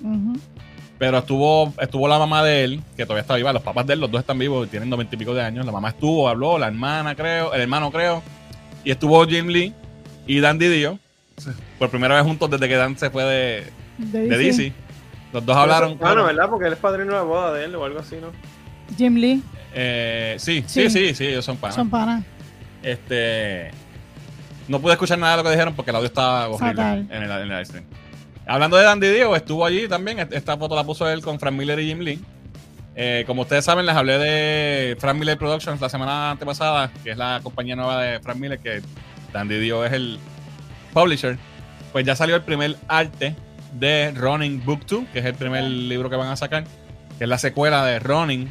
[1.00, 4.00] Pero estuvo, estuvo la mamá de él, que todavía está viva, los papás de él,
[4.00, 5.66] los dos están vivos, tienen noventa y pico de años.
[5.66, 8.22] La mamá estuvo, habló, la hermana creo, el hermano creo.
[8.84, 9.74] Y estuvo Jim Lee
[10.28, 11.00] y Dan Didio,
[11.80, 14.74] por primera vez juntos desde que Dan se fue de, de, DC.
[15.34, 15.98] Los dos hablaron.
[15.98, 16.50] Bueno, ¿verdad?
[16.50, 18.32] Porque él es padrino de la boda de él o algo así, ¿no?
[18.98, 19.44] Jim Lee.
[19.74, 21.76] Eh, sí, sí, sí, sí, ellos son panas.
[21.76, 22.24] Son panas.
[22.82, 23.72] Este.
[24.68, 27.32] No pude escuchar nada de lo que dijeron porque el audio estaba horrible en el,
[27.32, 27.84] en el stream.
[28.48, 30.20] Hablando de Dandy Diego, estuvo allí también.
[30.32, 32.20] Esta foto la puso él con Frank Miller y Jim Lee.
[32.96, 37.18] Eh, como ustedes saben, les hablé de Frank Miller Productions la semana antepasada, que es
[37.18, 38.82] la compañía nueva de Frank Miller, que
[39.34, 40.20] Dandy Dio es el
[40.96, 41.38] publisher.
[41.92, 43.36] Pues ya salió el primer arte
[43.74, 46.64] de Running Book 2, que es el primer libro que van a sacar,
[47.18, 48.50] que es la secuela de Running,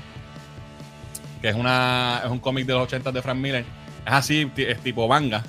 [1.43, 3.65] que es, una, es un cómic de los 80 de Frank Miller.
[4.07, 5.43] Es así, es tipo manga.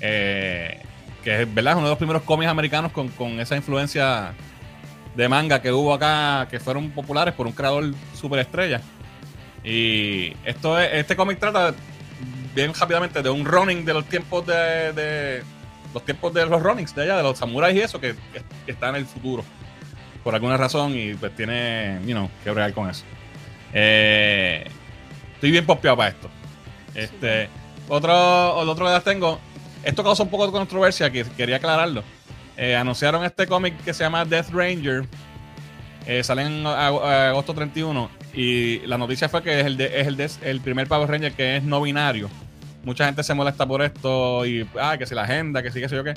[0.00, 0.80] Eh,
[1.22, 1.74] que es, ¿verdad?
[1.74, 4.32] uno de los primeros cómics americanos con, esa influencia
[5.14, 8.80] de manga que hubo acá, que fueron populares por un creador superestrella.
[9.62, 11.74] Y esto es, este cómic trata
[12.54, 15.42] bien rápidamente de un running de los tiempos de,
[15.92, 18.14] los tiempos de los runnings de allá, de los samuráis y eso, que,
[18.66, 19.44] está en el futuro.
[20.24, 23.04] Por alguna razón, y pues tiene, you know, que bregar con eso.
[23.72, 24.64] Eh,
[25.34, 26.30] estoy bien popeado para esto.
[26.94, 27.48] Este,
[27.88, 29.40] otro, otro que las tengo,
[29.82, 32.04] esto causó un poco de controversia, que quería aclararlo.
[32.56, 35.06] Eh, anunciaron este cómic que se llama Death Ranger.
[36.06, 38.10] Eh, sale en agosto 31.
[38.34, 41.62] Y la noticia fue que es el, es el, el primer Power Ranger que es
[41.64, 42.30] no binario.
[42.84, 45.88] Mucha gente se molesta por esto y, ah, que si la agenda, que sí, que
[45.88, 46.14] sé yo qué.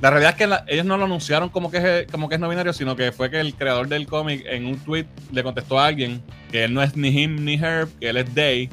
[0.00, 2.48] La realidad es que ellos no lo anunciaron como que, es, como que es no
[2.48, 5.86] binario, sino que fue que el creador del cómic en un tweet le contestó a
[5.86, 6.22] alguien
[6.52, 8.68] que él no es ni him ni her, que él es they,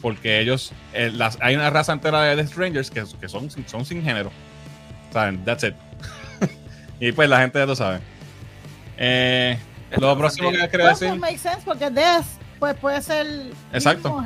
[0.00, 3.84] porque ellos, eh, las, hay una raza entera de Death Strangers que, que son, son
[3.84, 4.30] sin género.
[5.12, 5.44] ¿Saben?
[5.44, 5.74] That's it.
[7.00, 8.00] y pues la gente ya lo sabe.
[8.96, 9.58] Eh,
[9.98, 11.08] lo próximo que quería decir.
[11.08, 12.24] Eso make sense porque Death
[12.58, 13.26] pues, puede ser.
[13.72, 14.22] Exacto.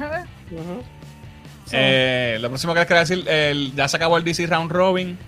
[1.72, 5.18] Eh, lo próximo que quería decir, el, ya se acabó el DC Round Robin.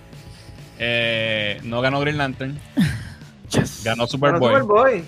[0.78, 2.58] Eh, no ganó Green Lantern.
[3.84, 4.54] Ganó Superboy.
[4.54, 5.04] Superboy.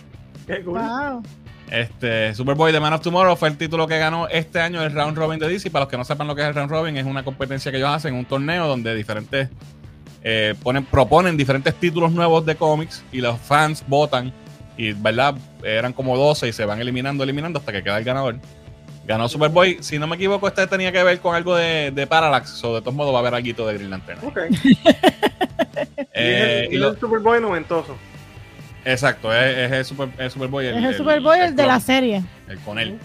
[1.70, 5.16] Este, Superboy de Man of Tomorrow fue el título que ganó este año el Round
[5.16, 5.70] Robin de DC.
[5.70, 7.78] Para los que no sepan lo que es el Round Robin, es una competencia que
[7.78, 9.48] ellos hacen, un torneo donde diferentes
[10.22, 14.32] eh, ponen, proponen diferentes títulos nuevos de cómics y los fans votan.
[14.76, 15.36] Y, ¿verdad?
[15.62, 18.38] Eran como 12 y se van eliminando, eliminando hasta que queda el ganador.
[19.04, 19.78] Ganó Superboy.
[19.80, 22.62] Si no me equivoco, este tenía que ver con algo de, de Parallax.
[22.64, 24.20] O de todos modos va a haber algo de Green Lantern.
[24.24, 24.38] Ok.
[26.12, 27.96] eh, y, el, Superboy noventoso.
[28.84, 30.66] Exacto, es, el, super, Superboy.
[30.66, 32.22] El, es el Superboy el, de la serie.
[32.48, 32.98] El con él.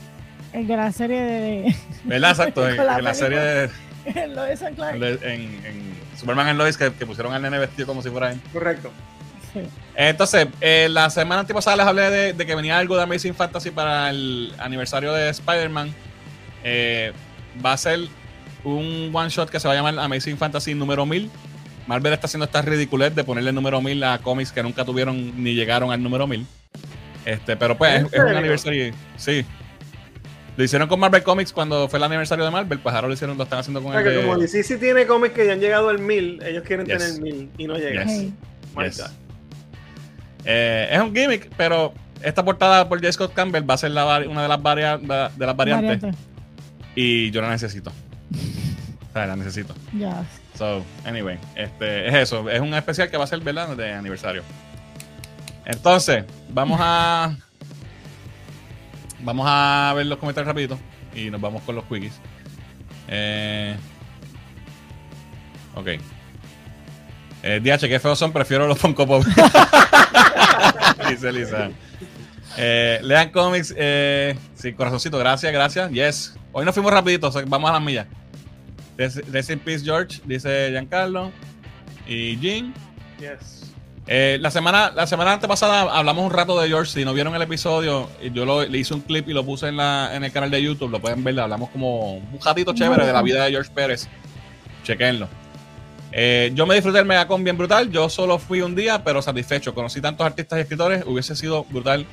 [0.54, 1.76] El de la serie de.
[2.04, 2.32] ¿Verdad?
[2.32, 2.68] Exacto.
[2.70, 3.70] en la, serie de.
[4.28, 4.96] Lois and Clark.
[4.96, 8.42] En, en, Superman and Lois que, que, pusieron al nene vestido como si fuera él.
[8.52, 8.92] Correcto.
[9.96, 14.10] Entonces, eh, la semana antipasada les hablé de, que venía algo de Amazing Fantasy para
[14.10, 15.94] el aniversario de Spider-Man.
[16.64, 17.14] Eh,
[17.66, 18.02] va a ser
[18.64, 21.32] un one shot que se va a llamar Amazing Fantasy número 1000.
[21.88, 25.42] Marvel está haciendo esta ridiculez de ponerle el número 1000 a cómics que nunca tuvieron
[25.42, 26.46] ni llegaron al número 1000.
[27.26, 28.94] Este, pero pues es, un aniversario.
[29.16, 29.46] Sí.
[30.58, 33.38] Lo hicieron con Marvel Comics cuando fue el aniversario de Marvel, pues ahora lo hicieron,
[33.38, 34.22] lo están haciendo con el de...
[34.22, 37.52] Como DC sí tiene cómics que ya han llegado al 1000, ellos quieren tener 1000
[37.58, 38.36] y no llegan.
[40.50, 41.94] Eh, es un gimmick, pero
[42.24, 43.12] esta portada por J.
[43.12, 46.16] Scott Campbell va a ser la, una de las, de las variantes.
[46.96, 47.92] Y yo la necesito.
[47.92, 49.76] o sea, la necesito.
[49.94, 50.24] Ya.
[50.58, 52.50] So, anyway, este, es eso.
[52.50, 53.76] Es un especial que va a ser, ¿verdad?
[53.76, 54.42] De aniversario.
[55.66, 57.36] Entonces, vamos a.
[59.20, 60.80] Vamos a ver los comentarios rapidito.
[61.14, 62.20] Y nos vamos con los quickies.
[63.10, 63.76] Eh,
[65.76, 65.88] ok.
[67.44, 69.24] Eh, DH, qué feos son, prefiero los Funko Pop.
[71.10, 71.70] Dice Lisa.
[72.58, 73.74] Eh, lean cómics.
[73.78, 75.92] Eh, sí, corazoncito, gracias, gracias.
[75.92, 76.36] Yes.
[76.52, 78.08] Hoy nos fuimos rapidito, vamos a las millas.
[78.98, 81.32] Rest in Peace George, dice Giancarlo.
[82.08, 82.74] Y Jean.
[83.20, 83.72] Yes.
[84.08, 86.92] Eh, la semana la semana antepasada hablamos un rato de George.
[86.92, 89.78] Si no vieron el episodio, yo lo, le hice un clip y lo puse en,
[89.78, 90.90] la, en el canal de YouTube.
[90.90, 91.40] Lo pueden ver.
[91.40, 94.08] Hablamos como un ratito chévere de la vida de George Pérez.
[94.84, 95.28] Chequenlo.
[96.12, 97.90] Eh, yo me disfruté del Megacon bien brutal.
[97.92, 99.74] Yo solo fui un día, pero satisfecho.
[99.74, 101.04] Conocí tantos artistas y escritores.
[101.06, 102.06] Hubiese sido brutal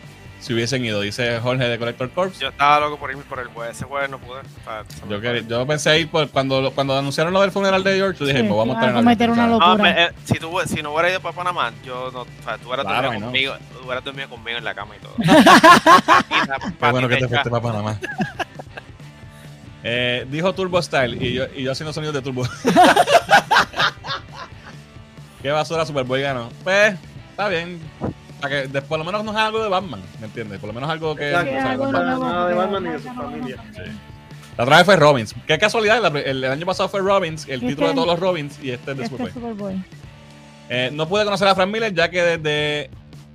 [0.44, 2.38] si hubiesen ido, dice Jorge de Collector Corps.
[2.38, 3.76] Yo estaba loco por irme por el jueves.
[3.76, 4.42] Ese jueves no pude.
[5.08, 8.20] yo, yo, pensé ir por, cuando, cuando anunciaron lo del funeral de George.
[8.20, 9.76] Yo dije, pues vamos a meter una locura.
[9.76, 12.68] No, eh, si, tú, si no hubiera ido para Panamá, yo no, o sea, tú
[12.68, 15.14] hubieras dormido conmigo, tú hubieras dormido conmigo en la cama y todo.
[16.78, 17.98] Qué bueno que te fuiste para Panamá.
[19.82, 22.46] eh, dijo Turbo Style y yo, y yo haciendo sonidos de Turbo.
[25.44, 26.48] Qué basura Superboy ganó.
[26.62, 26.94] Pues,
[27.28, 27.78] está bien.
[28.40, 30.58] Para que por lo menos no es algo de Batman, ¿me entiendes?
[30.58, 31.28] Por lo menos algo que.
[31.28, 33.62] Exacto, nada de Batman ni de su familia.
[33.74, 33.82] Sí.
[34.56, 35.34] La otra vez fue Robins.
[35.46, 38.92] Qué casualidad, el, año pasado fue Robins, el título de todos los Robins, y este
[38.92, 39.84] es de este Superboy.
[40.70, 42.90] Eh, no pude conocer a Frank Miller ya que desde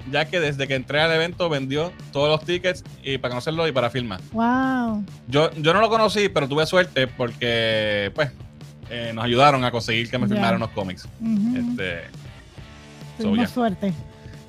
[0.10, 3.72] ya que desde que entré al evento vendió todos los tickets y para conocerlo y
[3.72, 4.20] para filmar.
[4.32, 5.06] Wow.
[5.28, 8.32] Yo, yo no lo conocí, pero tuve suerte porque pues
[8.90, 11.08] eh, nos ayudaron a conseguir que me firmaran los cómics.
[11.56, 12.04] este,
[13.48, 13.94] suerte.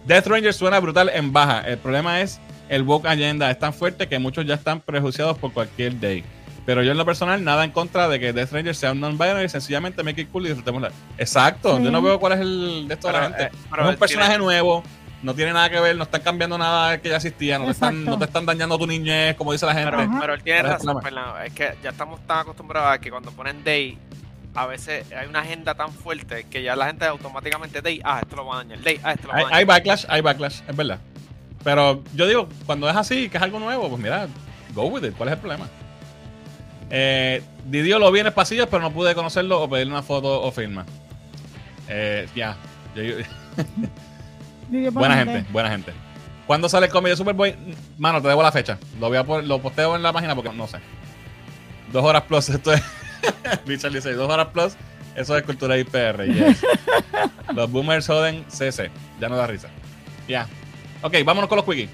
[0.06, 1.60] Death Ranger suena brutal en baja.
[1.60, 5.52] El problema es el woke agenda es tan fuerte que muchos ya están prejuiciados por
[5.52, 6.24] cualquier day.
[6.64, 9.48] Pero yo en lo personal nada en contra de que Death Ranger sea un non-binary,
[9.48, 10.92] sencillamente make it cool y disfrutemos la...
[11.18, 13.42] Exacto, yo no veo cuál es el de esto de la gente.
[13.44, 13.50] Eh,
[13.80, 14.84] es un personaje nuevo,
[15.22, 18.04] no tiene nada que ver, no están cambiando nada que ya existía, no te, están,
[18.04, 19.96] no te están dañando tu niñez, como dice la gente.
[20.20, 20.96] Pero, él tiene razón,
[21.44, 23.98] es que ya estamos tan acostumbrados a que cuando ponen day
[24.54, 28.36] a veces hay una agenda tan fuerte que ya la gente automáticamente day, ah, esto
[28.36, 29.58] lo va a dañar, day, ah, esto lo va a dañar.
[29.58, 30.98] Hay, backlash, hay backlash, es verdad.
[31.62, 34.26] Pero yo digo, cuando es así, que es algo nuevo, pues mira,
[34.74, 35.68] go with it, ¿cuál es el problema?
[36.90, 40.42] Eh, Didio lo vi en el pasillo, pero no pude conocerlo o pedirle una foto
[40.42, 40.84] o firma.
[41.88, 42.56] Eh, ya.
[44.90, 45.92] buena gente, buena gente.
[46.46, 47.54] ¿Cuándo sale el cómic de Superboy?
[47.98, 48.78] Mano, te debo la fecha.
[48.98, 50.78] Lo voy a lo posteo en la página porque no sé.
[51.92, 52.82] Dos horas plus, esto es.
[53.66, 54.74] Richard dice, dos horas plus.
[55.14, 56.24] Eso es cultura IPR.
[57.54, 58.90] Los boomers joden CC.
[59.20, 59.68] Ya no da risa.
[60.28, 60.46] Ya.
[61.02, 61.90] Ok, vámonos con los quickies.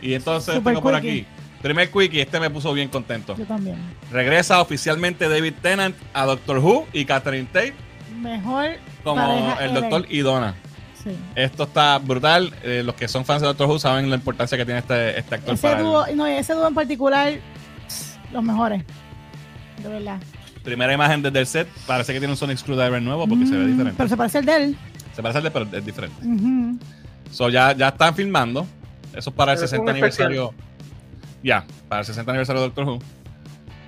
[0.00, 1.26] Y entonces tengo por aquí.
[1.62, 3.36] Primer quickie, este me puso bien contento.
[3.36, 3.76] Yo también.
[4.12, 7.74] Regresa oficialmente David Tennant a Doctor Who y Catherine Tate.
[8.20, 8.76] Mejor.
[9.02, 10.54] Como el Doctor Idona.
[11.02, 11.10] Sí.
[11.34, 12.52] Esto está brutal.
[12.62, 15.34] Eh, los que son fans de Doctor Who saben la importancia que tiene este, este
[15.36, 15.54] actor.
[15.54, 17.34] Ese, dúo, no, ese dúo en particular,
[18.32, 18.84] los mejores.
[19.82, 20.20] De verdad.
[20.62, 21.68] Primera imagen desde el set.
[21.86, 23.94] Parece que tiene un Sonic Screwdriver nuevo porque se ve mm, diferente.
[23.96, 24.78] Pero se parece al de él.
[25.14, 26.16] Se parece al de él, pero es diferente.
[27.30, 28.66] so, ya, ya están filmando.
[29.14, 30.52] Eso es para el 60 aniversario.
[31.42, 32.98] Ya, para el 60 aniversario de Doctor Who.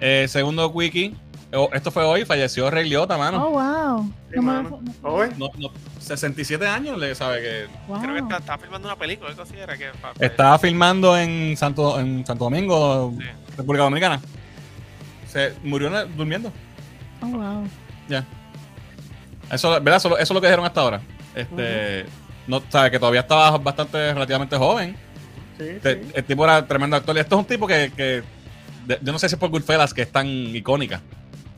[0.00, 1.14] Eh, segundo wiki.
[1.52, 3.46] Oh, esto fue hoy, falleció Rey Liotta, mano.
[3.46, 4.12] Oh, wow.
[5.02, 5.28] ¿Hoy?
[5.38, 5.48] No,
[5.98, 7.66] 67 años, le sabe que.
[8.00, 9.90] Creo que estaba filmando una película, algo así era que.
[10.20, 13.14] Estaba filmando en Santo, en Santo Domingo,
[13.58, 14.20] República Dominicana.
[15.26, 16.50] Se murió durmiendo.
[17.20, 17.68] Oh, wow.
[18.08, 18.24] Ya.
[19.50, 19.96] Eso, ¿verdad?
[19.96, 21.00] Eso, es lo que dijeron hasta ahora.
[21.34, 22.06] Este.
[22.46, 24.96] No, sabe que todavía estaba bastante relativamente joven
[25.58, 27.16] el tipo era tremendo actor.
[27.16, 28.22] Y esto es un tipo que,
[28.86, 31.00] yo no sé si es por Goodfellas que es tan icónica.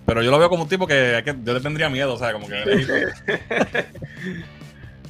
[0.06, 2.48] Pero yo lo veo como un tipo que, yo le tendría miedo, o sea, como
[2.48, 3.06] que.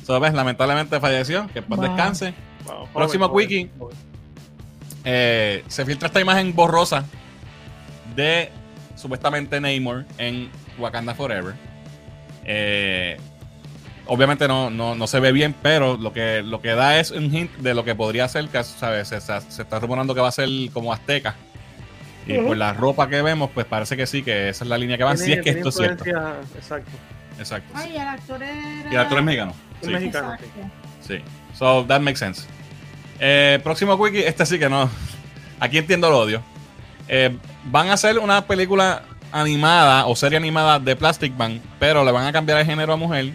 [0.03, 0.35] ¿Sabes?
[0.35, 1.47] Lamentablemente falleció.
[1.49, 2.35] Que después descanse.
[2.93, 3.71] Próximo quickie.
[5.05, 7.05] Eh, se filtra esta imagen borrosa
[8.15, 8.51] de
[8.97, 11.55] supuestamente Namor en Wakanda Forever.
[12.45, 13.17] Eh,
[14.07, 17.53] obviamente no, no, se ve bien, pero lo que, lo que da es un hint
[17.59, 19.09] de lo que podría ser, que ¿sabes?
[19.09, 21.35] Se, está rumorando que va a ser como azteca.
[22.27, 24.97] Y por la ropa que vemos, pues parece que sí, que esa es la línea
[24.97, 25.17] que va.
[25.17, 26.05] Si es que esto es cierto.
[26.05, 26.91] Exacto.
[27.39, 27.73] Exacto.
[27.75, 28.91] Ay, el actor era...
[28.91, 29.55] Y el actor es mexicano.
[29.81, 29.89] Sí.
[29.89, 30.37] Mexicano,
[31.01, 31.19] sí.
[31.55, 32.47] So, that makes sense.
[33.21, 34.89] Eh, próximo wiki, este sí que no.
[35.61, 36.43] Aquí entiendo el odio.
[37.07, 42.13] Eh, van a hacer una película animada o serie animada de Plastic Man, pero le
[42.13, 43.33] van a cambiar el género a mujer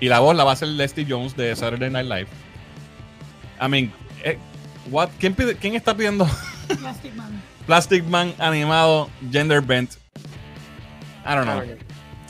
[0.00, 2.28] y la voz la va a hacer Leslie Jones de Saturday Night Live.
[3.60, 3.92] I mean,
[4.22, 4.38] eh,
[4.90, 6.28] what, ¿quién, ¿quién está pidiendo?
[6.78, 7.42] Plastic Man.
[7.66, 9.94] Plastic Man animado, gender bent.
[11.24, 11.62] I don't know.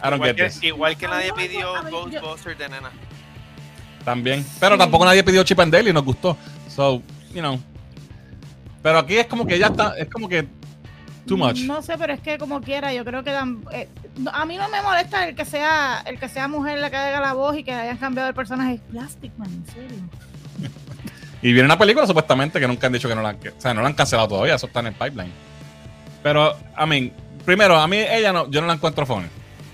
[0.02, 2.90] I don't igual, get que, igual que nadie pidió Ghostbusters de nena.
[4.04, 4.46] También.
[4.60, 6.36] Pero tampoco nadie pidió Chip and Dale y nos gustó.
[6.76, 7.58] So, you know.
[8.82, 9.96] Pero aquí es como que ya está.
[9.98, 10.46] Es como que
[11.26, 11.62] Too much.
[11.62, 13.88] No sé, pero es que como quiera, yo creo que dan, eh,
[14.32, 17.20] a mí no me molesta el que sea el que sea mujer la que haga
[17.20, 18.80] la voz y que hayan cambiado el personaje.
[18.90, 19.98] Plastic Man, en serio.
[21.42, 23.82] y viene una película supuestamente que nunca han dicho que no la, o sea, no
[23.82, 25.32] la han cancelado todavía, eso está en el pipeline.
[26.22, 27.12] Pero, I mean,
[27.44, 29.26] primero, a mí ella no, yo no la encuentro funny.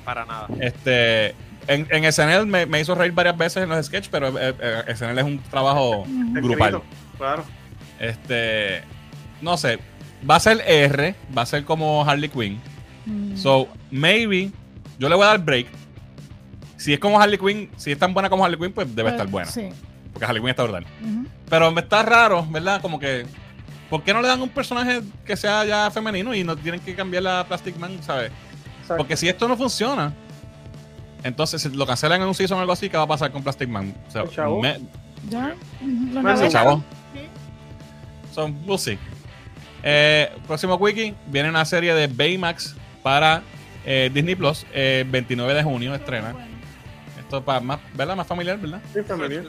[0.07, 0.49] Para nada.
[0.59, 1.35] Este,
[1.67, 4.95] en, en SNL me, me, hizo reír varias veces en los sketches, pero eh, eh,
[4.95, 6.83] SNL es un trabajo grupal.
[7.19, 7.45] Claro.
[7.99, 8.83] Este,
[9.41, 9.79] no sé,
[10.29, 12.61] va a ser R, va a ser como Harley Quinn.
[13.07, 13.37] Mm.
[13.37, 14.51] So, maybe
[14.99, 15.67] yo le voy a dar break.
[16.77, 19.29] Si es como Harley Quinn, si es tan buena como Harley Quinn, pues debe estar
[19.29, 19.51] buena.
[19.51, 19.69] Sí.
[20.13, 20.87] Porque Harley Quinn está brutal.
[21.49, 22.81] Pero me está raro, ¿verdad?
[22.81, 23.27] Como que.
[23.89, 26.95] ¿Por qué no le dan un personaje que sea ya femenino y no tienen que
[26.95, 28.33] cambiar la Plastic Man, ¿sabes?
[28.97, 30.15] Porque si esto no funciona,
[31.25, 33.43] entonces si lo cancelan en un season o algo así, ¿qué va a pasar con
[33.43, 33.95] Plastic Man?
[34.09, 34.63] O sea, chavo?
[35.29, 35.55] ¿Ya?
[36.49, 36.83] chavo?
[38.33, 38.99] So, we'll see.
[39.83, 43.43] Eh, próximo wiki, viene una serie de Baymax para
[43.85, 46.35] eh, Disney Plus, eh, 29 de junio estrena.
[47.19, 48.17] Esto es para más, ¿verdad?
[48.17, 48.81] Más familiar, ¿verdad?
[48.93, 49.45] Sí, familiar.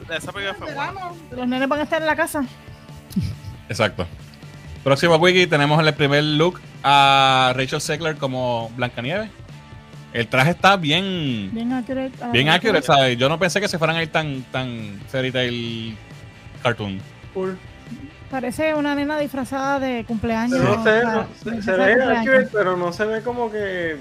[1.30, 2.44] Los nenes van a estar en la casa.
[3.68, 4.06] Exacto.
[4.82, 9.30] Próximo wiki, tenemos en el primer look a Rachel Segler como Blancanieves.
[10.14, 11.50] El traje está bien.
[11.52, 12.12] Bien accurate.
[12.32, 13.18] Bien accurate, ¿sabes?
[13.18, 15.96] Yo no pensé que se fueran a ir tan, tan fairy tale
[16.62, 17.00] cartoon.
[17.34, 17.58] Cool.
[18.30, 20.60] Parece una nena disfrazada de cumpleaños.
[20.60, 21.02] No sé,
[21.62, 23.96] se, ve accurate, pero no se ve como que.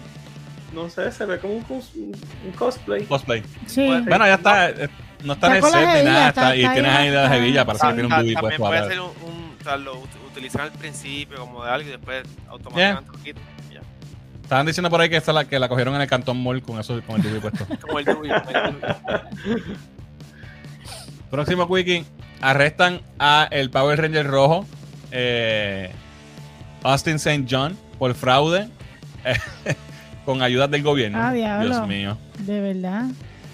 [0.72, 3.06] No sé, se ve como un, un cosplay.
[3.06, 3.44] Cosplay.
[3.66, 3.88] Sí.
[3.88, 4.70] Bueno, ya está.
[4.70, 4.90] Eh,
[5.24, 6.30] no está, en el set ni nada.
[6.30, 8.64] Está, y tienes ahí la jevilla, parece que tiene un booby puesto.
[8.64, 9.08] Puede ser un.
[9.08, 9.98] un o sea, lo
[10.30, 13.53] utilizan al principio como de algo y después automáticamente lo quitan.
[14.44, 16.80] Estaban diciendo por ahí que, esta la, que la cogieron en el Cantón Mall con
[16.80, 17.66] eso con el booby puesto.
[17.82, 18.30] como el booby.
[21.32, 22.06] Próximo quickie
[22.42, 24.66] arrestan a el Power Ranger rojo,
[25.12, 25.92] eh,
[26.84, 27.46] Austin St.
[27.50, 28.68] John, por fraude
[30.26, 31.20] con ayuda del gobierno.
[31.22, 32.18] Ah, Dios mío.
[32.40, 33.06] De verdad.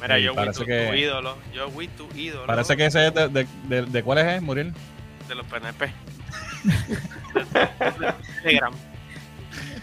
[0.01, 1.37] Mira, yo tu, que, tu, ídolo.
[1.53, 1.67] Yo
[1.97, 2.47] tu ídolo.
[2.47, 4.73] Parece que ese es de, de, de, de cuál es, Muriel?
[5.27, 5.91] De los PNP.
[8.43, 8.73] Telegram.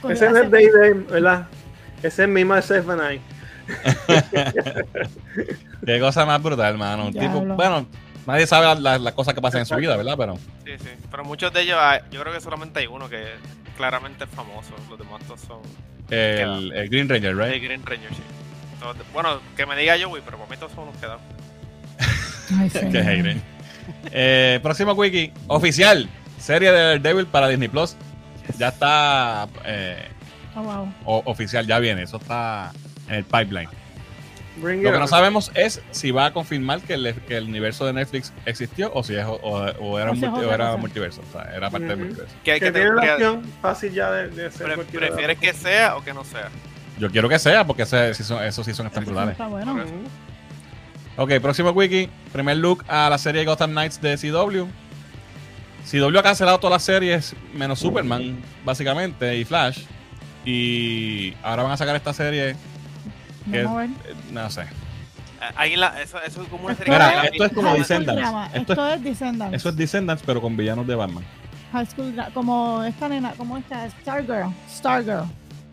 [0.09, 1.47] Ese es de ¿verdad?
[2.03, 3.21] Ese es Mima Stephanie.
[5.87, 7.11] Qué cosa más brutal, hermano.
[7.11, 7.87] Tipo, bueno,
[8.27, 10.15] nadie sabe las cosas que pasan en su vida, ¿verdad?
[10.17, 10.37] Pero...
[10.65, 10.91] Sí, sí.
[11.11, 11.79] Pero muchos de ellos,
[12.11, 13.25] yo creo que solamente hay uno que
[13.77, 14.75] claramente es famoso.
[14.89, 15.61] Los demás todos son.
[16.11, 17.55] El, Green Ranger, ¿right?
[17.55, 18.23] El Green Ranger, sí.
[19.13, 21.21] bueno, que me diga yo, güey, pero por mí todos son unos quedados.
[22.93, 23.43] Qué hate.
[24.13, 26.09] Eh, próximo wiki, oficial,
[26.39, 27.97] serie de Devil para Disney Plus.
[28.59, 30.09] Ya está eh,
[31.05, 32.73] oh, oficial, ya viene, eso está
[33.09, 33.69] en el pipeline.
[34.57, 38.91] Lo que no sabemos es si va a confirmar que el, universo de Netflix existió
[38.95, 41.21] o si es, o, era, un multiverso.
[41.29, 42.35] O sea, era parte del multiverso.
[42.43, 46.49] Que, que, tiene una fácil ya de, ser ¿Prefieres que sea o que no sea?
[46.99, 49.33] Yo quiero que sea, porque ese, esos sí son espectaculares.
[49.33, 49.85] Está bueno.
[51.19, 52.09] Ok, próximo wiki.
[52.33, 54.67] Primer look a la serie Gotham Knights de CW.
[55.91, 59.85] CW ha cancelado todas las series menos Superman, básicamente, y Flash.
[60.45, 62.57] Y ahora van a sacar esta serie
[63.53, 63.67] eh,
[64.33, 64.63] no sé.
[64.63, 68.55] Eh, eso, eso, es como una serie Mira, esto es como Descendants.
[68.55, 69.55] Esto, es Descendants.
[69.55, 71.25] Eso es Descendants, pero con villanos de Batman.
[71.73, 74.53] High School, como esta nena, como esta, Stargirl.
[74.69, 75.25] Stargirl.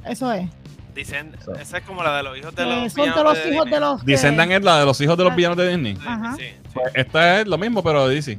[0.05, 0.49] Eso es.
[0.93, 3.79] Dicen, esa es como la de los hijos de los, son de los hijos de
[3.79, 5.97] los Descendants es la de los hijos de los villanos de Disney.
[6.05, 6.35] Ajá.
[6.35, 8.37] Sí, pues esta es lo mismo, pero de DC.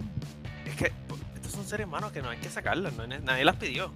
[1.74, 2.92] Series manos que no hay que sacarlas,
[3.24, 3.92] nadie las pidió.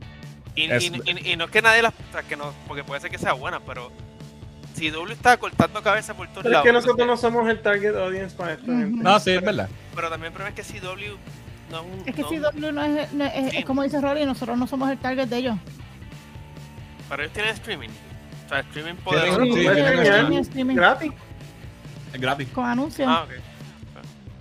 [0.56, 3.08] Y, y, y, no es que nadie las, o sea, que no, porque puede ser
[3.08, 3.92] que sea buena, pero
[4.74, 6.66] CW está cortando cabeza por todos lados.
[6.66, 8.66] Es que nosotros no somos el target audience para esto.
[8.66, 9.68] No, sí, es verdad.
[9.94, 11.16] Pero también pero es que CW
[11.70, 15.28] no es que CW no es, es, como dice Rory, nosotros no somos el target
[15.28, 15.56] de ellos.
[17.08, 17.90] Pero ellos tienen streaming.
[18.46, 19.44] O sea, streaming poderoso.
[19.44, 20.74] Sí, sí, streaming.
[20.74, 21.12] Gratis.
[22.12, 22.48] Es gratis.
[22.48, 23.08] Con anuncios.
[23.08, 23.36] Ah, okay.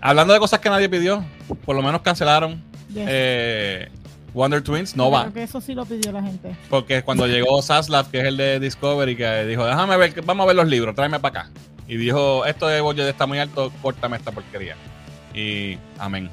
[0.02, 1.24] Hablando de cosas que nadie pidió,
[1.64, 2.67] por lo menos cancelaron.
[3.08, 3.90] Eh,
[4.34, 5.26] Wonder Twins no va.
[5.26, 6.56] Porque eso sí lo pidió la gente.
[6.70, 10.48] Porque cuando llegó Saslav, que es el de Discovery, que dijo, déjame ver, vamos a
[10.48, 11.52] ver los libros, tráeme para acá.
[11.88, 14.76] Y dijo, esto de Boyer está muy alto, córtame esta porquería.
[15.34, 16.30] Y amén.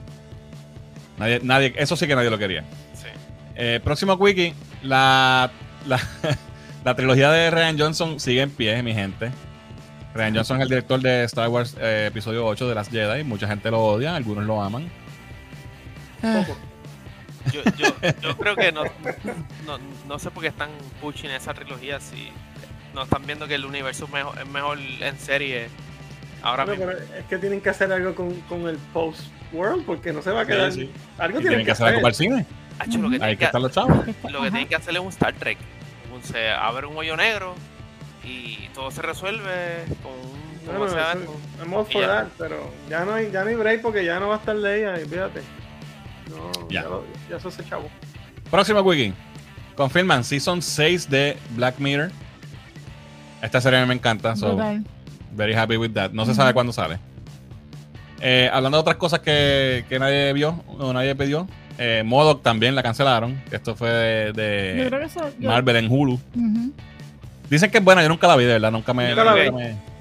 [1.19, 2.62] Nadie, nadie, eso sí que nadie lo quería.
[2.95, 3.09] Sí.
[3.55, 5.51] Eh, próximo wiki, la,
[6.85, 9.31] la, trilogía de Ryan Johnson sigue en pie, mi gente.
[10.15, 13.24] Ryan Johnson es el director de Star Wars eh, Episodio 8 de las Jedi.
[13.24, 14.91] Mucha gente lo odia, algunos lo aman.
[16.24, 16.46] Ah.
[17.52, 18.84] Yo, yo, yo creo que no,
[19.66, 19.78] no,
[20.09, 20.70] no, sé por qué están
[21.02, 22.30] pushing esa trilogía si
[22.94, 25.68] no están viendo que el universo es mejor, es mejor en serie
[26.42, 26.90] ahora mismo.
[26.90, 30.42] es que tienen que hacer algo con, con el post world porque no se va
[30.42, 30.72] a quedar.
[31.18, 32.46] Algo tienen, que hacer algo para el cine.
[32.98, 34.06] lo que Hay que, estar los chavos.
[34.30, 35.59] Lo que tienen que hacer es un Star Trek.
[36.22, 37.55] Se abre un hoyo negro
[38.22, 40.44] y todo se resuelve con un.
[40.64, 44.36] Bueno, eso, for pero ya no, hay, ya no hay break porque ya no va
[44.36, 45.42] a estar Leia, fíjate.
[46.30, 46.84] No, ya.
[47.30, 47.88] Ya, se hace chavo.
[48.51, 49.12] Próximo wiki.
[49.76, 52.10] Confirman Season 6 de Black Mirror.
[53.42, 54.36] Esta serie me encanta.
[54.36, 54.59] So,
[55.32, 56.12] very happy with that.
[56.12, 56.98] No se sabe cuándo sale.
[58.20, 61.46] Eh, hablando de otras cosas que, que, nadie vio o nadie pidió.
[61.76, 63.42] Eh, Modoc también la cancelaron.
[63.51, 63.90] Esto fue
[64.32, 66.18] de, Marvel en Hulu.
[67.51, 68.70] Dicen que es buena, yo nunca la vi, de verdad.
[68.70, 69.14] Nunca me.
[69.14, 69.51] la, vi.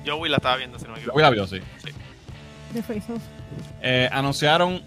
[0.06, 1.60] Yo la estaba viendo, si no Yo la vio, sí.
[1.84, 1.92] sí.
[2.74, 3.02] De.
[3.82, 4.82] Eh, anunciaron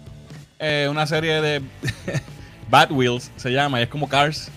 [0.59, 1.61] eh, una serie de
[2.69, 4.51] Bad Wheels, se llama, y es como Cars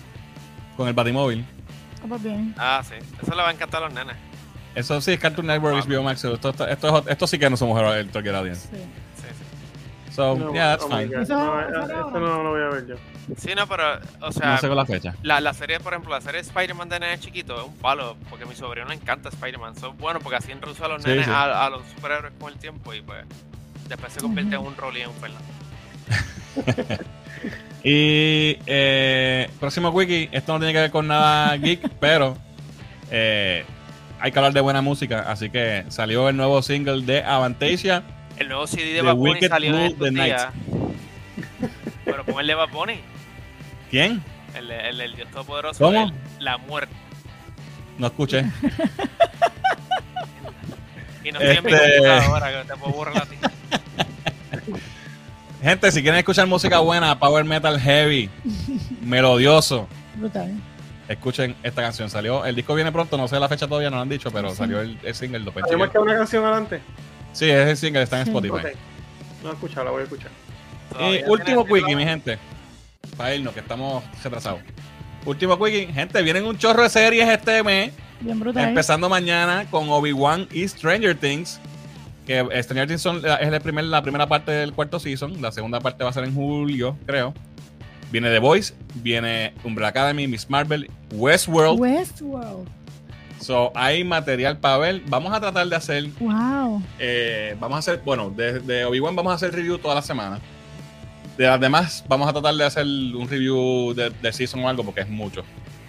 [0.77, 1.45] con el Batimóvil.
[2.57, 2.95] Ah, sí.
[3.21, 4.15] Eso le va a encantar a los nenes.
[4.73, 6.23] Eso sí, es Cartoon Network, es Biomax.
[6.23, 8.69] Esto, esto, esto, sí que no somos el target audience.
[8.69, 8.77] Sí.
[8.77, 10.15] Sí, sí.
[10.15, 11.21] So, no, yeah, that's oh fine.
[11.21, 12.95] Eso, no, esto no lo voy a ver yo.
[13.37, 14.51] Sí, no, pero, o sea.
[14.51, 15.15] No sé con la fecha.
[15.23, 18.45] La, la serie, por ejemplo, la serie Spider-Man de nenes chiquito es un palo, porque
[18.45, 19.75] a mi sobrino le encanta Spider-Man.
[19.75, 22.93] Son bueno porque así introduce a los nenes a, a, los superhéroes con el tiempo
[22.93, 23.25] y pues
[23.87, 25.60] después se convierte en un rol y en un Fernández.
[27.83, 32.37] y eh, próximo wiki, esto no tiene que ver con nada geek, pero
[33.09, 33.65] eh,
[34.19, 38.03] hay que hablar de buena música, así que salió el nuevo single de Avantasia.
[38.37, 40.47] El nuevo CD de Bad Bunny salió en estos días.
[42.05, 42.99] Pero con el de Bad Bunny.
[43.89, 44.23] ¿Quién?
[44.55, 45.83] El, el, el Dios Todopoderoso.
[45.83, 46.11] ¿Cómo?
[46.41, 46.93] la muerte.
[47.97, 48.39] No escuché.
[51.23, 51.97] y no estoy este...
[51.97, 53.37] en mi ahora, que te puedo borrar a ti.
[55.61, 58.29] Gente, si quieren escuchar música buena, power metal heavy,
[59.01, 60.51] melodioso, Brutal.
[61.07, 62.09] escuchen esta canción.
[62.09, 64.55] Salió, el disco viene pronto, no sé la fecha todavía, no lo han dicho, pero
[64.55, 65.39] salió el, single.
[65.39, 66.81] Lo ¿Hay más que una canción adelante?
[67.31, 68.75] Sí, es el single, está en Spotify.
[69.43, 70.31] No he escuchado, la voy a escuchar.
[70.99, 72.39] Y último quickie, mi gente.
[73.15, 74.61] Para irnos, que estamos retrasados.
[75.25, 75.87] Último quickie.
[75.93, 77.93] Gente, vienen un chorro de series este mes.
[78.19, 78.69] Bien brutal.
[78.69, 81.59] Empezando mañana con Obi-Wan y Stranger Things.
[82.31, 83.05] Que Stranger Things
[83.41, 85.41] es el primer, la primera parte del cuarto season.
[85.41, 87.33] La segunda parte va a ser en julio, creo.
[88.09, 91.77] Viene The Voice, viene Umbrella Academy, Miss Marvel, Westworld.
[91.77, 92.69] Westworld.
[93.41, 95.01] So, hay material para ver.
[95.07, 96.09] Vamos a tratar de hacer.
[96.21, 96.81] Wow.
[96.99, 100.39] Eh, vamos a hacer, bueno, de, Obi-Wan vamos a hacer review toda la semana.
[101.37, 104.85] De las demás, vamos a tratar de hacer un review de, de season o algo
[104.85, 105.43] porque es mucho.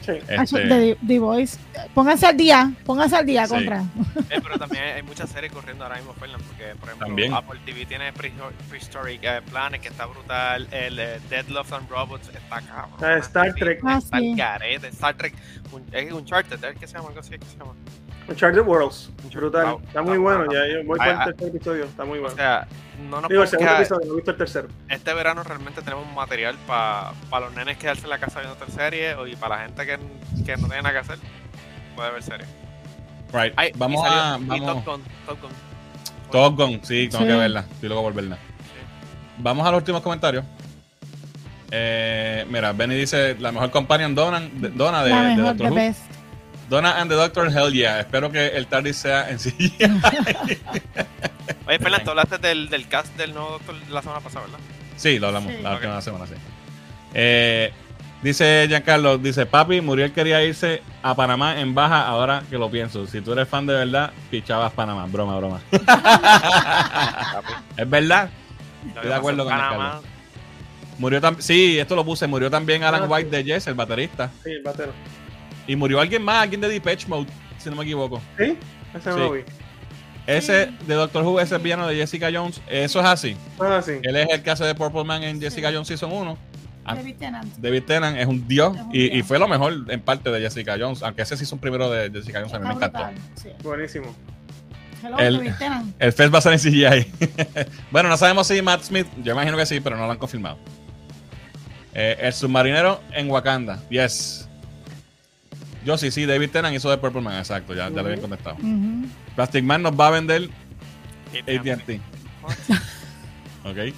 [0.09, 0.69] Este...
[0.69, 1.59] The, The, Voice.
[1.95, 3.81] Pónganse al día, pónganse al día contra.
[4.31, 7.87] Eh, pero también hay muchas series corriendo ahora mismo, Fernan, porque por ejemplo Apple TV
[7.87, 13.19] tiene Prehistoric uh, Planet, que está brutal, el uh, Dead Love and Robots está cabrón.
[13.19, 13.81] Star Trek.
[13.85, 15.35] Ah, está el garete, Star Trek,
[15.73, 17.11] un, es Uncharted, ¿qué se llama?
[17.15, 17.75] ¿Qué se llama?
[18.29, 19.79] Uncharted Worlds, brutal.
[19.87, 22.35] está muy bueno, ya yo voy con el tercer episodio, está muy bueno.
[22.35, 22.67] O sea,
[23.11, 24.69] no nos Digo, el segundo episodio, no he visto el tercero.
[24.89, 28.69] Este verano realmente tenemos material para pa los nenes quedarse en la casa viendo otra
[28.69, 29.99] serie y para la gente que,
[30.45, 31.19] que no tiene nada que hacer,
[31.97, 32.47] puede ver serie.
[33.33, 33.55] Right.
[33.77, 34.39] vamos a.
[34.41, 34.85] Vamos.
[34.85, 35.03] Top Gun.
[35.27, 35.51] Top Gun.
[36.31, 37.65] Top Gun, sí, tengo que verla.
[37.73, 38.39] Estoy luego por verla.
[39.39, 40.45] Vamos a los últimos comentarios.
[41.71, 45.73] Eh, mira, Benny dice: La mejor companion Donna, de, Donna de, la mejor, de Doctor
[45.73, 46.12] Who.
[46.73, 48.01] Donna and the Doctor, hell yeah.
[48.01, 49.53] Espero que el TARDIS sea en sí.
[51.67, 54.59] Oye, Fernando, hablaste del, del, cast del nuevo Doctor la semana pasada, ¿verdad?
[54.97, 56.33] Sí, lo hablamos la última semana, sí.
[57.13, 57.71] Eh,
[58.23, 63.07] dice Giancarlo, dice, papi, Muriel quería irse a Panamá en baja, ahora que lo pienso.
[63.07, 65.05] Si tú eres fan de verdad, pichabas Panamá.
[65.05, 65.61] Broma, broma.
[67.77, 68.31] es verdad.
[68.89, 70.03] Estoy de acuerdo con Giancarlo.
[70.99, 74.31] Murió también, sí, esto lo puse, murió también Alan ah, White de Jess, el baterista.
[74.43, 74.95] Sí, el batero.
[75.67, 77.29] Y murió alguien más, alguien de Depeche Mode,
[77.59, 78.21] si no me equivoco.
[78.39, 78.57] ¿Sí?
[78.95, 79.43] Ese no lo vi.
[80.27, 83.37] Ese de Doctor Who, ese villano de Jessica Jones, eso es así.
[83.57, 83.93] Es así.
[84.03, 86.39] Él es el que hace de Purple Man en Jessica Jones Season 1.
[86.85, 87.57] Ah, David Tennant.
[87.59, 91.03] David Tennant es un dios, y, y, fue lo mejor en parte de Jessica Jones,
[91.03, 93.09] aunque ese Season primero de Jessica Jones a mí me encantó.
[93.63, 94.15] Buenísimo.
[95.19, 95.53] el,
[95.99, 97.13] el Fest va a ser en CGI.
[97.91, 100.59] bueno, no sabemos si Matt Smith, yo imagino que sí, pero no lo han confirmado.
[101.95, 104.49] Eh, el submarinero en Wakanda, yes.
[105.85, 108.57] Yo sí, sí, David Tennant hizo de Purple Man, exacto, ya, ya le había contestado.
[109.35, 110.49] Plastic Man nos va a vender
[111.33, 112.01] ATT.
[113.65, 113.95] ok.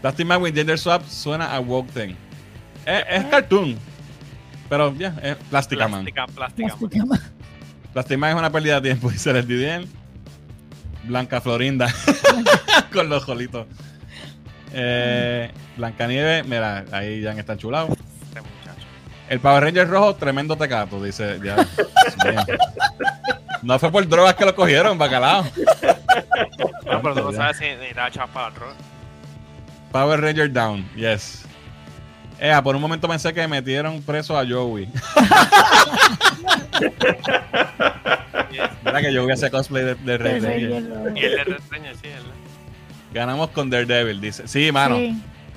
[0.00, 2.14] Plastic Man with Gender Swap suena a Woke Thing.
[2.84, 3.76] Es, es cartoon.
[4.68, 6.04] Pero ya, es Plástica Man.
[6.34, 7.20] Plástica, Man.
[7.92, 9.88] Plastic Man es una pérdida de tiempo, dice el Didien.
[11.04, 11.92] Blanca Florinda.
[12.92, 13.66] Con los jolitos.
[14.72, 17.96] Eh, Nieve, mira, ahí ya están chulados.
[19.28, 21.40] El Power Ranger rojo, tremendo tecato, dice.
[21.42, 21.56] Ya.
[23.62, 25.44] no fue por drogas que lo cogieron, bacalao.
[26.86, 28.52] No, pero tú no sabes si necesitaba chapa
[29.90, 31.44] Power Ranger down, yes.
[32.38, 34.86] Ea, por un momento pensé que metieron preso a Joey.
[38.84, 40.44] Mira que Joey hace cosplay de, de Red
[41.16, 42.22] Y él le reseña, sí, él.
[43.12, 44.46] Ganamos con Daredevil, dice.
[44.46, 44.98] Sí, mano.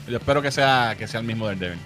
[0.07, 1.79] Yo espero que sea, que sea el mismo Daredevil.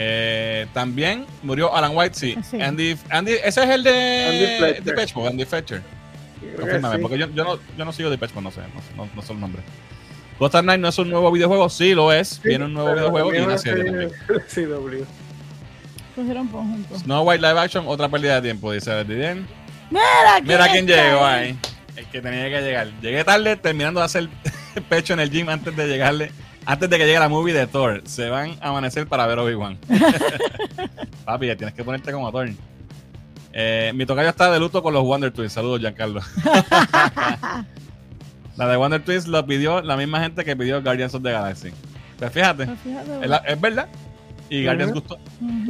[0.00, 2.36] Eh, también murió Alan White, sí.
[2.60, 5.82] Andy, Andy, ese es el de Depeche Mode, Andy Fletcher.
[6.56, 8.60] Confírmame, porque yo, yo, no, yo no sigo Depeche Mode, no sé,
[8.96, 9.60] no, no, no sé el nombre.
[10.38, 12.40] Gotham Knight no es un nuevo videojuego, sí lo es.
[12.42, 14.12] Viene un nuevo videojuego y una serie también.
[14.46, 15.04] Sí, W.
[16.98, 19.46] Snow White Live Action, otra pérdida de tiempo, dice Didien.
[19.90, 21.58] Mira, Mira quién llegó ahí.
[21.96, 22.88] El que tenía que llegar.
[23.00, 24.28] Llegué tarde terminando de hacer
[24.88, 26.30] pecho en el gym antes de llegarle
[26.68, 29.78] antes de que llegue la movie de Thor, se van a amanecer para ver Obi-Wan.
[31.24, 32.50] Papi, ya tienes que ponerte como Thor.
[33.54, 35.54] Eh, mi tocayo está de luto con los Wonder Twins.
[35.54, 36.20] Saludos, Giancarlo.
[38.56, 41.70] la de Wonder Twins lo pidió la misma gente que pidió Guardians of the Galaxy.
[42.18, 43.88] Pero fíjate, pues es, verdad.
[44.50, 45.18] Y Guardians gustó.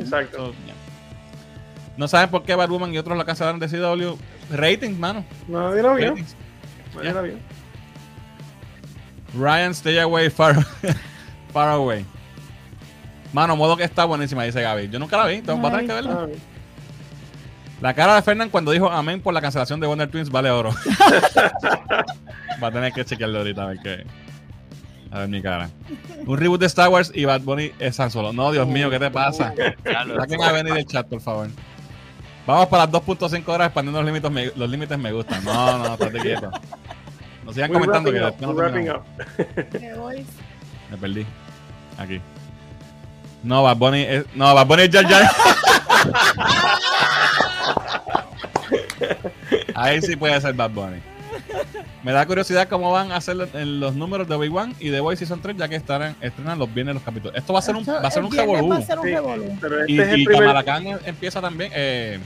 [0.00, 0.52] Exacto.
[1.96, 4.16] No saben por qué Batwoman y otros la cancelaron de CW.
[4.50, 5.24] Ratings, mano.
[5.46, 6.16] No, no vio.
[6.16, 7.38] No, no vio.
[9.34, 10.64] Ryan, stay away, far,
[11.52, 12.04] far away.
[13.32, 14.88] Mano, modo que está buenísima, dice Gaby.
[14.88, 16.28] Yo nunca la vi, tengo que verla.
[17.80, 20.70] La cara de Fernand cuando dijo amén por la cancelación de Wonder Twins vale oro.
[22.62, 24.04] Va a tener que chequearlo ahorita a ver qué.
[25.10, 25.70] A ver mi cara.
[26.26, 28.32] Un reboot de Star Wars y Bad Bunny es tan Solo.
[28.32, 29.54] No, Dios mío, ¿qué te pasa?
[29.84, 31.48] Saquen a venir del chat, por favor.
[32.46, 35.44] Vamos para las 2.5 horas expandiendo los límites, me, los límites me gustan.
[35.44, 36.50] No, no, estate quieto.
[37.48, 38.30] No sigan comentando que no
[40.90, 41.26] Me perdí.
[41.96, 42.20] Aquí.
[43.42, 45.24] No, Bad Bunny es, no, Bad Bunny es Jar Jar.
[49.74, 50.98] Ahí sí puede ser Bad Bunny.
[52.02, 55.16] Me da curiosidad cómo van a hacer en los números de Obi-Wan y de Boy
[55.16, 57.34] Season 3, ya que estarán, estrenan los bienes los capítulos.
[57.34, 58.74] Esto va a ser un, va a ser un revolú.
[59.86, 60.26] y, este y
[61.06, 61.72] empieza también.
[61.74, 62.20] Eh,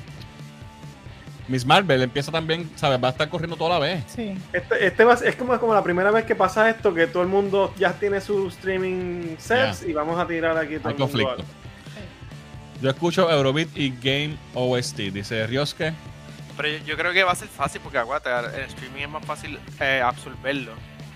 [1.48, 3.02] Miss Marvel empieza también, ¿sabes?
[3.02, 4.05] Va a estar corriendo toda la vez.
[4.06, 4.36] Sí.
[4.52, 7.74] Este, este es como, como la primera vez que pasa esto, que todo el mundo
[7.78, 11.44] ya tiene su streaming sets y vamos a tirar aquí todo Hay conflicto.
[12.81, 15.93] Yo escucho Eurobeat y Game OST, dice Rioske.
[16.56, 19.59] Pero yo, creo que va a ser fácil porque aguante, el streaming es más fácil
[19.81, 20.73] eh, absorberlo.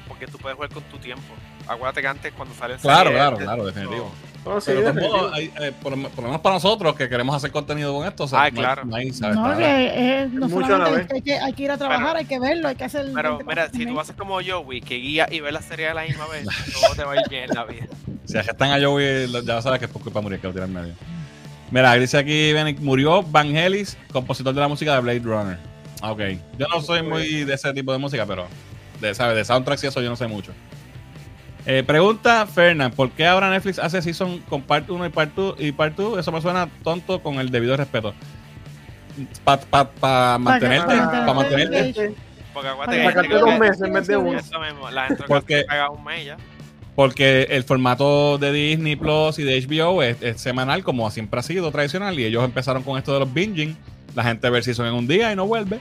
[0.07, 1.35] Porque tú puedes jugar con tu tiempo.
[1.66, 4.12] Aguante que antes cuando sale Claro, claro, claro, definitivo.
[4.47, 8.85] Eh, por, lo menos para nosotros que queremos hacer contenido con esto, o claro.
[8.85, 12.77] no, hay, que, no hay, que, hay que ir a trabajar, hay que verlo, hay
[12.77, 13.10] que hacer.
[13.12, 16.02] Pero mira, si tú haces como Joey, que guía y ve la serie a la
[16.02, 16.47] misma vez,
[16.81, 17.86] todo te va a ir bien en la vida.
[18.24, 20.94] Si están a Joey, ya sabes que es por culpa morir, que lo tiran medio.
[21.70, 25.59] Mira, dice aquí, murió Vangelis, compositor de la música de Blade Runner.
[26.02, 26.20] Ok,
[26.59, 28.47] yo no soy muy de ese tipo de música, pero
[29.01, 29.36] de, ¿sabes?
[29.36, 30.52] de soundtracks y eso yo no sé mucho.
[31.69, 35.57] Eh, pregunta Fernand, ¿por qué ahora Netflix hace season con part 1 y part 2
[35.59, 36.19] y part 2?
[36.21, 38.15] Eso me suena tonto con el debido respeto.
[39.43, 42.15] Para pa, pa mantenerte, para mantenerte.
[42.57, 44.41] Porque aguante dos meses en vez de uno.
[44.91, 46.37] la gente porque, paga un mes ya.
[46.95, 51.71] Porque el formato de Disney Plus y de HBO es, semanal, como siempre ha sido
[51.71, 53.77] tradicional, y ellos empezaron con esto de los binging.
[54.15, 55.81] La gente ve season en un día y no vuelve.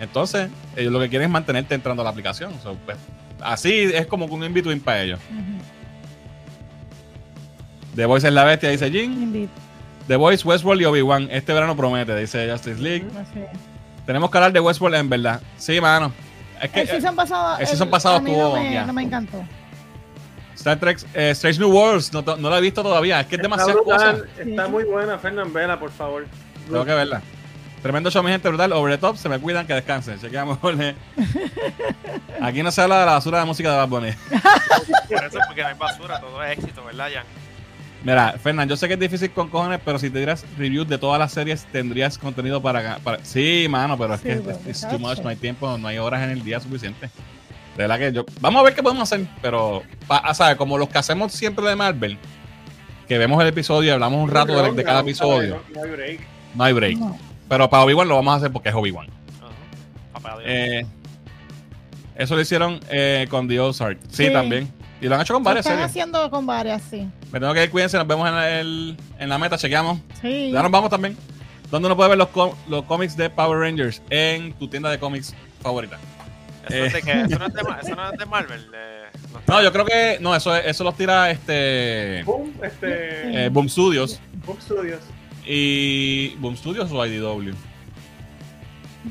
[0.00, 2.52] Entonces, ellos lo que quieren es mantenerte entrando a la aplicación.
[2.84, 2.98] pues,
[3.44, 5.20] así es como un in-between para ellos.
[7.94, 9.48] The Voice es la bestia, dice Jin.
[10.08, 11.28] The Voice, Westworld y Obi-Wan.
[11.30, 13.06] Este verano promete, dice Justice League.
[14.06, 15.40] Tenemos que hablar de Westworld en verdad.
[15.56, 16.12] Sí, mano.
[16.60, 18.56] Es que, el season pasado, el season pasado estuvo.
[18.86, 19.44] No me, encantó.
[20.54, 23.20] Star Trek eh, Strange New Worlds, no, no, la he visto todavía.
[23.20, 24.16] Es que es demasiado cosa.
[24.38, 26.26] Está muy buena, Fernand Vela, por favor.
[26.68, 27.20] Tengo que verla.
[27.82, 28.72] Tremendo show, mi gente, brutal.
[28.72, 30.20] Over the top, se me cuidan, que descansen.
[30.20, 30.58] Chequeamos.
[32.40, 34.12] Aquí no se habla de la basura de música de Bad Bunny.
[35.08, 37.24] Por eso, porque no hay basura, todo es éxito, ¿verdad, Jan?
[38.04, 40.98] Mira, Fernán, yo sé que es difícil con cojones, pero si te dieras reviews de
[40.98, 42.98] todas las series, tendrías contenido para.
[42.98, 43.24] para...
[43.24, 46.30] Sí, mano, pero es que es too much, no hay tiempo, no hay horas en
[46.30, 47.10] el día suficiente.
[47.76, 48.24] De verdad que yo.
[48.40, 49.82] Vamos a ver qué podemos hacer, pero.
[50.34, 50.56] ¿Sabes?
[50.56, 52.18] Como los que hacemos siempre de Marvel,
[53.08, 55.62] que vemos el episodio y hablamos un rato de, cada episodio.
[55.74, 56.20] No hay break.
[56.54, 56.98] No hay break.
[57.48, 59.08] Pero para Obi-Wan lo vamos a hacer porque es Obi-Wan.
[60.44, 60.86] eh,
[62.16, 63.98] eso lo hicieron eh, con The Ozark.
[64.08, 64.72] Sí, sí, también.
[65.00, 67.08] Y lo han hecho con varias lo están haciendo con varias, sí.
[67.32, 69.98] Me tengo que ir, cuídense, nos vemos en, el, en la meta, chequeamos.
[70.20, 70.50] Sí.
[70.52, 71.16] Ya nos vamos también.
[71.70, 72.28] ¿Dónde uno puede ver los,
[72.68, 74.02] los cómics de Power Rangers?
[74.10, 75.98] En tu tienda de cómics favorita.
[76.68, 76.80] ¿Eso, eh.
[76.80, 78.66] de eso, no, es de, eso no es de Marvel.
[79.48, 80.18] no, yo creo que.
[80.20, 82.22] No, eso, eso los tira este.
[82.24, 83.46] Boom, este.
[83.46, 84.20] Eh, Boom Studios.
[84.46, 85.00] Boom Studios.
[85.46, 87.54] Y Boom Studios o IDW.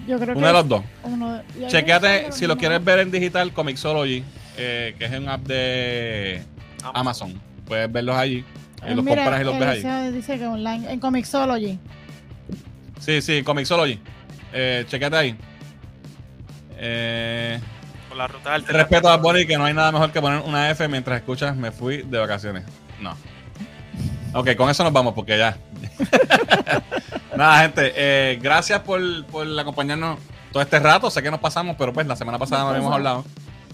[0.07, 0.83] Yo creo Uno de los dos.
[1.67, 4.23] Chequéate si lo quieres ver en digital, Comixology,
[4.57, 6.43] eh, que es un app de
[6.93, 7.39] Amazon.
[7.65, 8.45] Puedes verlos allí.
[8.87, 10.11] Y los compras y los ves ahí.
[10.11, 11.77] Dice que online, en Comixology.
[12.99, 13.99] Sí, sí, Comixology.
[14.53, 15.35] Eh, chequéate ahí.
[16.77, 17.59] Eh,
[18.09, 20.87] Con la ruta Respeto a Bonnie que no hay nada mejor que poner una F
[20.87, 22.63] mientras escuchas Me fui de vacaciones.
[22.99, 23.15] No.
[24.33, 25.57] Ok, con eso nos vamos porque ya.
[27.35, 29.01] Nada, gente, eh, gracias por,
[29.59, 30.19] acompañarnos
[30.51, 31.09] todo este rato.
[31.09, 33.25] Sé que nos pasamos, pero pues la semana pasada no habíamos hablado.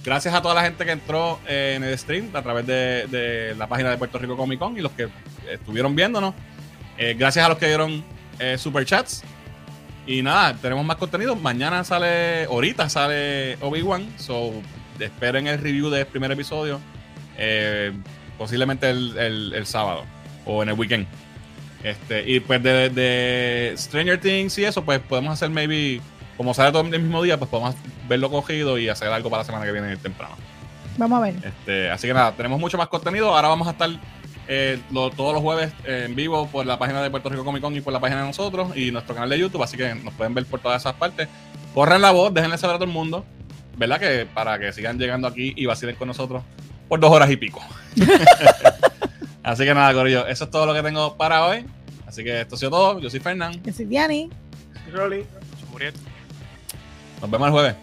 [0.04, 3.68] Gracias a toda la gente que entró eh, en el stream a través de, la
[3.68, 5.10] página de Puerto Rico Comic Con y los que
[5.50, 6.34] estuvieron viéndonos.
[6.98, 8.04] Eh, gracias a los que dieron
[8.58, 9.24] super chats.
[10.06, 11.36] Y nada, tenemos más contenido.
[11.36, 14.08] Mañana sale, ahorita sale Obi-Wan.
[14.18, 14.54] So,
[15.00, 16.80] esperen el review del primer episodio.
[18.38, 20.06] posiblemente el sábado
[20.48, 21.08] o en el weekend.
[21.84, 26.02] Este, y pues de, Stranger Things y eso, pues podemos hacer maybe,
[26.36, 27.76] como sale todo el mismo día, pues podemos
[28.08, 30.36] verlo cogido y hacer algo para la semana que viene temprano.
[30.98, 31.36] Vamos a ver.
[31.44, 33.36] Este, así que nada, tenemos mucho más contenido.
[33.36, 33.90] Ahora vamos a estar
[34.48, 37.82] eh, todos los jueves en vivo por la página de Puerto Rico Comic Con y
[37.82, 40.45] por la página de nosotros y nuestro canal de YouTube, así que nos pueden ver
[40.45, 41.28] por todas esas partes.
[41.74, 43.26] Corren la voz, déjenle saber a todo el mundo,
[43.78, 43.99] ¿verdad?
[43.99, 46.44] Que para que sigan llegando aquí y vacilen con nosotros
[46.88, 47.62] por dos horas y pico.
[49.48, 51.65] Así que nada, Corillo, eso es todo lo que tengo para hoy.
[52.06, 52.99] Así que esto ha sido todo.
[52.99, 53.64] Yo soy Fernán.
[53.64, 54.30] Yo soy Diani.
[54.91, 55.24] Rolly.
[57.22, 57.76] Nos vemos el jueves.